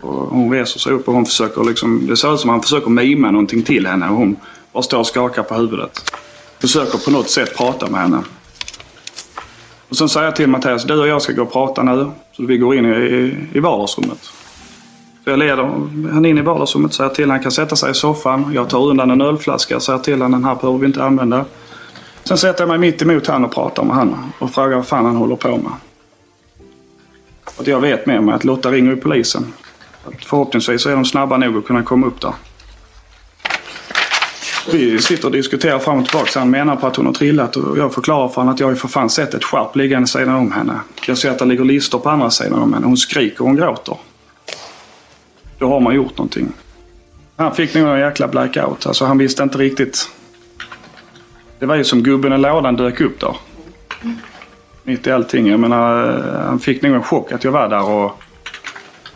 Och 0.01 0.13
hon 0.13 0.53
reser 0.53 0.81
sig 0.81 0.93
upp 0.93 1.09
och 1.09 1.15
hon 1.15 1.27
försöker 1.27 1.65
liksom, 1.65 2.07
det 2.07 2.17
ser 2.17 2.35
ut 2.35 2.41
som 2.41 2.51
att 2.51 2.55
han 2.55 2.63
försöker 2.63 2.91
mima 2.91 3.31
någonting 3.31 3.63
till 3.63 3.87
henne 3.87 4.09
och 4.09 4.17
hon 4.17 4.37
bara 4.73 4.83
står 4.83 4.99
och 4.99 5.07
skakar 5.07 5.43
på 5.43 5.55
huvudet. 5.55 6.13
Försöker 6.59 6.99
på 6.99 7.11
något 7.11 7.31
sätt 7.31 7.57
prata 7.57 7.91
med 7.91 8.01
henne. 8.01 8.23
Och 9.89 9.97
sen 9.97 10.09
säger 10.09 10.27
jag 10.27 10.37
till 10.37 10.49
Mattias, 10.49 10.85
du 10.85 11.01
och 11.01 11.09
jag 11.09 11.23
ska 11.23 11.33
gå 11.33 11.43
och 11.43 11.53
prata 11.53 11.83
nu. 11.83 12.11
Så 12.33 12.47
vi 12.47 12.59
går 12.59 12.75
in 12.75 12.85
i, 12.85 13.37
i 13.53 13.61
vardagsrummet. 13.61 14.33
Jag 15.29 15.39
leder 15.39 15.63
han 16.13 16.27
in 16.27 16.39
i 16.39 16.43
vardagsrummet 16.43 16.91
och 16.91 16.95
säger 16.95 17.11
till 17.11 17.31
han 17.31 17.41
kan 17.41 17.53
sätta 17.53 17.77
sig 17.77 17.91
i 17.91 17.95
soffan. 17.95 18.53
Jag 18.55 18.69
tar 18.69 18.79
undan 18.79 19.11
en 19.11 19.21
ölflaska 19.21 19.77
och 19.77 19.83
säger 19.83 19.99
till 19.99 20.13
honom 20.13 20.33
den 20.33 20.45
här 20.45 20.55
behöver 20.55 20.79
vi 20.79 20.87
inte 20.87 21.05
använda. 21.05 21.45
Sen 22.25 22.39
sätter 22.39 22.63
jag 22.63 22.69
mig 22.69 22.79
mitt 22.79 23.03
emot 23.03 23.27
han 23.27 23.45
och 23.45 23.55
pratar 23.55 23.85
med 23.85 23.97
honom 23.97 24.33
och 24.39 24.51
frågar 24.51 24.77
vad 24.77 24.87
fan 24.87 25.05
han 25.05 25.17
håller 25.17 25.37
på 25.37 25.49
med. 25.49 25.73
Och 27.59 27.69
jag 27.69 27.81
vet 27.81 28.07
med 28.07 28.23
mig 28.23 28.35
att 28.35 28.45
Lotta 28.45 28.71
ringer 28.71 28.91
ju 28.91 28.97
polisen. 28.97 29.53
Förhoppningsvis 30.27 30.87
är 30.87 30.91
de 30.91 31.05
snabba 31.05 31.37
nog 31.37 31.57
att 31.57 31.67
kunna 31.67 31.83
komma 31.83 32.07
upp 32.07 32.21
där. 32.21 32.33
Vi 34.73 34.99
sitter 34.99 35.27
och 35.27 35.33
diskuterar 35.33 35.79
fram 35.79 35.99
och 35.99 36.09
tillbaka. 36.09 36.39
Han 36.39 36.51
menar 36.51 36.77
på 36.77 36.87
att 36.87 36.97
hon 36.97 37.07
har 37.07 37.13
trillat 37.13 37.57
och 37.57 37.79
jag 37.79 37.95
förklarar 37.95 38.29
för 38.29 38.35
honom 38.35 38.55
att 38.55 38.61
jag 38.61 38.67
har 38.67 38.75
för 38.75 38.89
fan 38.89 39.11
sett 39.11 39.35
ett 39.35 39.45
skärp 39.45 39.77
liggande 39.77 40.09
sidan 40.09 40.37
om 40.37 40.53
henne. 40.53 40.81
Jag 41.07 41.19
ser 41.19 41.31
att 41.31 41.39
det 41.39 41.45
ligger 41.45 41.65
lister 41.65 41.99
på 41.99 42.11
andra 42.11 42.31
sidan 42.31 42.59
om 42.59 42.75
henne. 42.75 42.87
Hon 42.87 42.97
skriker 42.97 43.41
och 43.41 43.47
hon 43.47 43.57
gråter. 43.57 43.97
Då 45.59 45.69
har 45.69 45.81
man 45.81 45.95
gjort 45.95 46.19
någonting. 46.19 46.53
Han 47.37 47.55
fick 47.55 47.75
nog 47.75 47.89
en 47.89 48.01
jäkla 48.01 48.29
blackout. 48.29 48.87
Alltså 48.87 49.05
han 49.05 49.19
visste 49.19 49.43
inte 49.43 49.59
riktigt. 49.59 50.11
Det 51.59 51.67
var 51.67 51.75
ju 51.75 51.85
som 51.85 52.03
gubben 52.03 52.33
i 52.33 52.39
lådan 52.39 52.77
dök 52.77 53.01
upp 53.01 53.21
där. 53.21 53.37
Mitt 54.83 55.07
i 55.07 55.11
allting. 55.11 55.47
Jag 55.47 55.61
menar, 55.61 56.23
han 56.47 56.59
fick 56.59 56.83
nog 56.83 56.95
en 56.95 57.03
chock 57.03 57.33
att 57.33 57.45
jag 57.45 57.53
var 57.53 57.69
där 57.69 57.91
och 57.91 58.23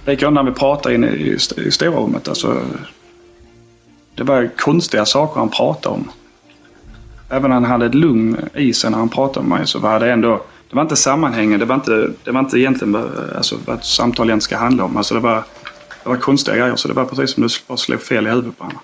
likadant 0.05 0.35
när 0.35 0.43
vi 0.43 0.53
pratade 0.53 0.95
inne 0.95 1.09
i, 1.09 1.37
i 1.57 1.71
stora 1.71 1.91
rummet. 1.91 2.29
Alltså, 2.29 2.63
det 4.15 4.23
var 4.23 4.51
konstiga 4.57 5.05
saker 5.05 5.41
han 5.41 5.49
pratade 5.49 5.95
om. 5.95 6.11
Även 7.31 7.51
när 7.51 7.55
han 7.55 7.65
hade 7.65 7.87
ett 7.87 7.95
lugn 7.95 8.37
i 8.55 8.73
sig 8.73 8.91
när 8.91 8.99
han 8.99 9.09
pratade 9.09 9.47
med 9.47 9.59
mig 9.59 9.67
så 9.67 9.79
var 9.79 10.01
det 10.01 10.13
ändå... 10.13 10.43
Det 10.71 10.77
var 10.77 10.83
inte 10.83 10.97
sammanhängande. 10.97 11.59
Det 11.59 11.65
var 11.65 11.75
inte, 11.75 12.11
det 12.25 12.31
var 12.31 12.41
inte 12.41 12.59
egentligen 12.59 12.97
alltså, 13.37 13.57
vad 13.67 13.77
ett 13.77 13.85
samtal 13.85 14.27
egentligen 14.27 14.41
ska 14.41 14.57
handla 14.57 14.85
om. 14.85 14.97
Alltså, 14.97 15.15
det, 15.15 15.21
var, 15.21 15.45
det 16.03 16.09
var 16.09 16.17
konstiga 16.17 16.57
grejer 16.57 16.77
så 16.77 16.89
det 16.89 16.95
var 16.95 17.05
precis 17.05 17.35
som 17.35 17.43
det 17.43 17.49
bara 17.67 17.79
slog 17.79 18.03
fel 18.03 18.27
i 18.27 18.31
huvudet 18.31 18.59
på 18.59 18.65
henne. 18.65 18.79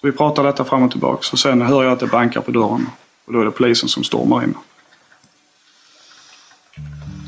Så 0.00 0.06
vi 0.06 0.12
pratar 0.12 0.44
detta 0.44 0.64
fram 0.64 0.82
och 0.82 0.90
tillbaka 0.90 1.28
och 1.32 1.38
sen 1.38 1.62
hör 1.62 1.84
jag 1.84 1.92
att 1.92 2.00
det 2.00 2.06
bankar 2.06 2.40
på 2.40 2.50
dörren. 2.50 2.86
Och 3.24 3.32
då 3.32 3.40
är 3.40 3.44
det 3.44 3.50
polisen 3.50 3.88
som 3.88 4.04
stormar 4.04 4.44
in. 4.44 4.54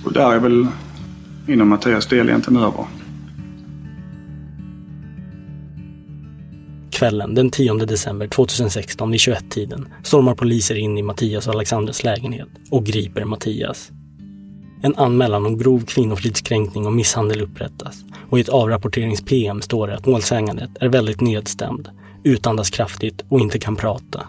Och 0.05 0.13
där 0.13 0.33
är 0.33 0.39
väl 0.39 0.67
min 1.47 1.61
och 1.61 1.67
Mattias 1.67 2.07
del 2.07 2.29
egentligen 2.29 2.63
över. 2.63 2.87
Kvällen 6.91 7.35
den 7.35 7.51
10 7.51 7.75
december 7.75 8.29
2016 8.29 9.11
vid 9.11 9.21
21-tiden 9.21 9.89
stormar 10.03 10.35
poliser 10.35 10.75
in 10.75 10.99
i 10.99 11.03
Mattias 11.03 11.47
och 11.47 11.55
Alexandras 11.55 12.05
lägenhet 12.05 12.49
och 12.71 12.87
griper 12.87 13.25
Mattias. 13.25 13.91
En 14.85 14.97
anmälan 14.97 15.47
om 15.47 15.59
grov 15.59 15.81
kvinnofridskränkning 15.81 16.87
och 16.87 16.93
misshandel 16.93 17.41
upprättas 17.41 18.05
och 18.31 18.39
i 18.39 18.41
ett 18.41 18.49
avrapporterings-PM 18.49 19.63
står 19.63 19.87
det 19.87 19.97
att 19.97 20.07
målsägandet 20.07 20.71
är 20.81 20.89
väldigt 20.89 21.21
nedstämd, 21.21 21.89
utandas 22.25 22.71
kraftigt 22.71 23.25
och 23.29 23.41
inte 23.41 23.59
kan 23.59 23.77
prata. 23.77 24.27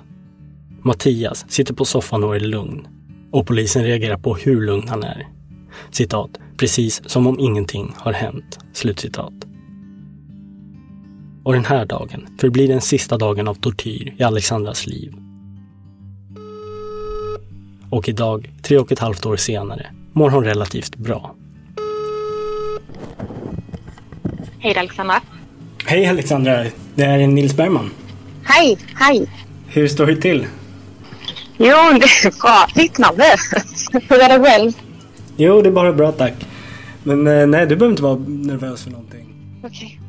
Mattias 0.81 1.45
sitter 1.47 1.73
på 1.73 1.85
soffan 1.85 2.23
och 2.23 2.35
är 2.35 2.39
lugn 2.39 2.87
Och 3.31 3.47
polisen 3.47 3.83
reagerar 3.83 4.17
på 4.17 4.35
hur 4.35 4.61
lugn 4.61 4.87
han 4.87 5.03
är. 5.03 5.27
Citat, 5.91 6.29
precis 6.57 7.09
som 7.09 7.27
om 7.27 7.39
ingenting 7.39 7.93
har 7.97 8.13
hänt. 8.13 8.59
Slutcitat. 8.73 9.33
Och 11.43 11.53
den 11.53 11.65
här 11.65 11.85
dagen 11.85 12.27
förblir 12.39 12.67
den 12.67 12.81
sista 12.81 13.17
dagen 13.17 13.47
av 13.47 13.55
tortyr 13.55 14.15
i 14.17 14.23
Alexandras 14.23 14.87
liv. 14.87 15.13
Och 17.89 18.09
idag, 18.09 18.53
tre 18.61 18.77
och 18.77 18.91
ett 18.91 18.99
halvt 18.99 19.25
år 19.25 19.35
senare, 19.35 19.91
mår 20.15 20.29
hon 20.29 20.43
relativt 20.43 20.95
bra. 20.95 21.35
Hej 24.59 24.77
Alexandra. 24.77 25.21
Hej 25.85 26.05
Alexandra, 26.05 26.65
det 26.95 27.03
är 27.03 27.27
Nils 27.27 27.55
Bergman. 27.55 27.91
Hej, 28.43 28.77
hej. 28.95 29.29
Hur 29.67 29.87
står 29.87 30.05
det 30.05 30.15
till? 30.15 30.47
Jo, 31.57 31.75
det 31.99 32.05
är 32.05 32.41
bra. 32.41 32.67
Nervös. 32.75 33.69
Hur 34.09 34.21
är 34.21 34.39
det 34.39 34.45
själv? 34.45 34.71
Jo, 35.37 35.61
det 35.61 35.69
är 35.69 35.71
bara 35.71 35.93
bra 35.93 36.11
tack. 36.11 36.33
Men 37.03 37.27
eh, 37.27 37.47
nej, 37.47 37.65
du 37.65 37.75
behöver 37.75 37.91
inte 37.91 38.03
vara 38.03 38.19
nervös 38.27 38.83
för 38.83 38.91
någonting. 38.91 39.35
Okej. 39.63 39.99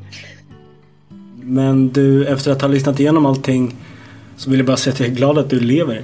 Men 1.43 1.89
du, 1.89 2.27
efter 2.27 2.53
att 2.53 2.61
ha 2.61 2.69
lyssnat 2.69 3.01
igenom 3.01 3.27
allting 3.27 3.75
så 4.37 4.51
vill 4.51 4.59
jag 4.59 4.67
bara 4.67 4.77
säga 4.77 4.95
att 4.95 5.01
jag 5.01 5.09
är 5.09 5.15
glad 5.15 5.39
att 5.39 5.51
du 5.51 5.61
lever. 5.61 6.03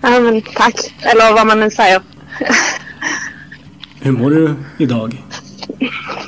Ja, 0.00 0.20
men 0.20 0.42
tack. 0.42 0.94
Eller 1.00 1.32
vad 1.32 1.46
man 1.46 1.60
nu 1.60 1.70
säger. 1.70 2.02
Hur 4.00 4.12
mår 4.12 4.30
du 4.30 4.54
idag? 4.78 5.22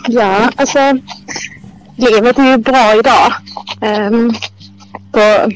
Ja, 0.09 0.51
alltså. 0.57 0.99
Livet 1.97 2.39
är 2.39 2.51
ju 2.51 2.57
bra 2.57 2.95
idag. 2.99 3.33
Ehm, 3.81 4.15
um, 4.15 4.35
på, 5.12 5.53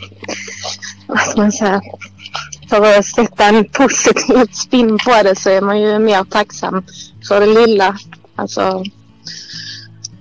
vad 1.07 1.21
ska 1.21 1.41
man 1.41 1.53
säga? 1.53 1.81
För 2.69 2.99
att 2.99 3.07
sätta 3.07 3.45
en 3.45 3.65
positiv 3.65 4.47
spin 4.53 4.99
på 4.99 5.23
det 5.23 5.37
så 5.37 5.51
är 5.51 5.61
man 5.61 5.81
ju 5.81 5.99
mer 5.99 6.25
tacksam 6.25 6.85
för 7.29 7.41
det 7.41 7.67
lilla. 7.67 7.99
Alltså, 8.37 8.85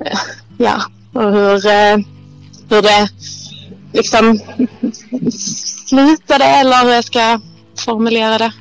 eh, 0.06 0.20
ja, 0.58 0.82
och 1.14 1.32
hur, 1.32 1.68
eh, 1.68 1.98
hur 2.70 2.82
det 2.82 3.10
liksom 3.94 4.40
slutade 5.88 6.46
eller 6.46 6.84
hur 6.84 6.94
jag 6.94 7.04
ska 7.04 7.40
formulera 7.86 8.38
det. 8.38 8.52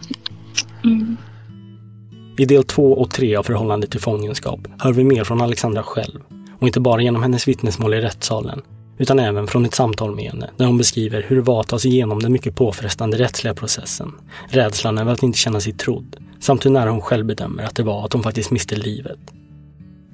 I 2.39 2.45
del 2.45 2.65
två 2.65 2.93
och 2.93 3.11
tre 3.11 3.37
av 3.37 3.43
förhållandet 3.43 3.91
till 3.91 4.01
fångenskap 4.01 4.61
hör 4.79 4.93
vi 4.93 5.05
mer 5.05 5.25
från 5.25 5.41
Alexandra 5.41 5.83
själv. 5.83 6.21
Och 6.59 6.67
inte 6.67 6.81
bara 6.81 7.03
genom 7.03 7.23
hennes 7.23 7.49
vittnesmål 7.49 7.95
i 7.95 8.01
rättssalen, 8.01 8.63
utan 8.99 9.19
även 9.19 9.47
från 9.47 9.65
ett 9.65 9.75
samtal 9.75 10.15
med 10.15 10.25
henne 10.25 10.51
där 10.57 10.67
hon 10.67 10.79
beskriver 10.79 11.25
hur 11.29 11.37
det 11.37 11.43
var 11.43 11.61
att 11.61 11.69
ta 11.69 11.79
sig 11.79 11.91
igenom 11.91 12.23
den 12.23 12.33
mycket 12.33 12.55
påfrestande 12.55 13.19
rättsliga 13.19 13.55
processen. 13.55 14.13
Rädslan 14.49 14.99
över 14.99 15.13
att 15.13 15.23
inte 15.23 15.39
känna 15.39 15.61
sig 15.61 15.73
trodd, 15.73 16.17
samt 16.41 16.67
hur 16.67 16.71
nära 16.71 16.91
hon 16.91 17.01
själv 17.01 17.27
bedömer 17.27 17.63
att 17.63 17.75
det 17.75 17.83
var 17.83 18.05
att 18.05 18.13
hon 18.13 18.23
faktiskt 18.23 18.51
miste 18.51 18.77
livet. 18.77 19.19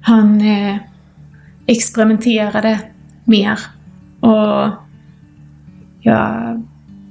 Han 0.01 0.41
eh, 0.41 0.77
experimenterade 1.65 2.79
mer 3.25 3.59
och 4.19 4.69
jag 6.01 6.63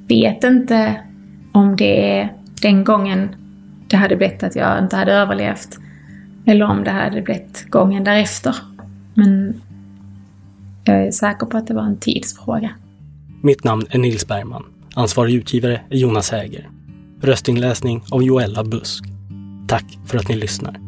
vet 0.08 0.44
inte 0.44 1.00
om 1.52 1.76
det 1.76 2.18
är 2.18 2.32
den 2.62 2.84
gången 2.84 3.41
det 3.92 3.98
hade 3.98 4.16
blivit 4.16 4.42
att 4.42 4.56
jag 4.56 4.78
inte 4.78 4.96
hade 4.96 5.12
överlevt 5.12 5.78
eller 6.46 6.64
om 6.64 6.84
det 6.84 6.90
hade 6.90 7.22
blivit 7.22 7.70
gången 7.70 8.04
därefter. 8.04 8.56
Men 9.14 9.60
jag 10.84 11.06
är 11.06 11.10
säker 11.10 11.46
på 11.46 11.56
att 11.56 11.66
det 11.66 11.74
var 11.74 11.82
en 11.82 11.96
tidsfråga. 11.96 12.70
Mitt 13.42 13.64
namn 13.64 13.86
är 13.90 13.98
Nils 13.98 14.26
Bergman. 14.26 14.64
Ansvarig 14.94 15.34
utgivare 15.34 15.80
är 15.90 15.96
Jonas 15.96 16.30
Häger. 16.30 16.70
Röstinläsning 17.20 18.02
av 18.10 18.22
Joella 18.22 18.64
Busk. 18.64 19.04
Tack 19.68 19.98
för 20.06 20.18
att 20.18 20.28
ni 20.28 20.36
lyssnar. 20.36 20.80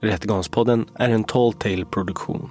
Rättegångspodden 0.00 0.86
är 0.94 1.08
en 1.08 1.24
Tall 1.24 1.52
Tale 1.52 1.84
produktion. 1.84 2.50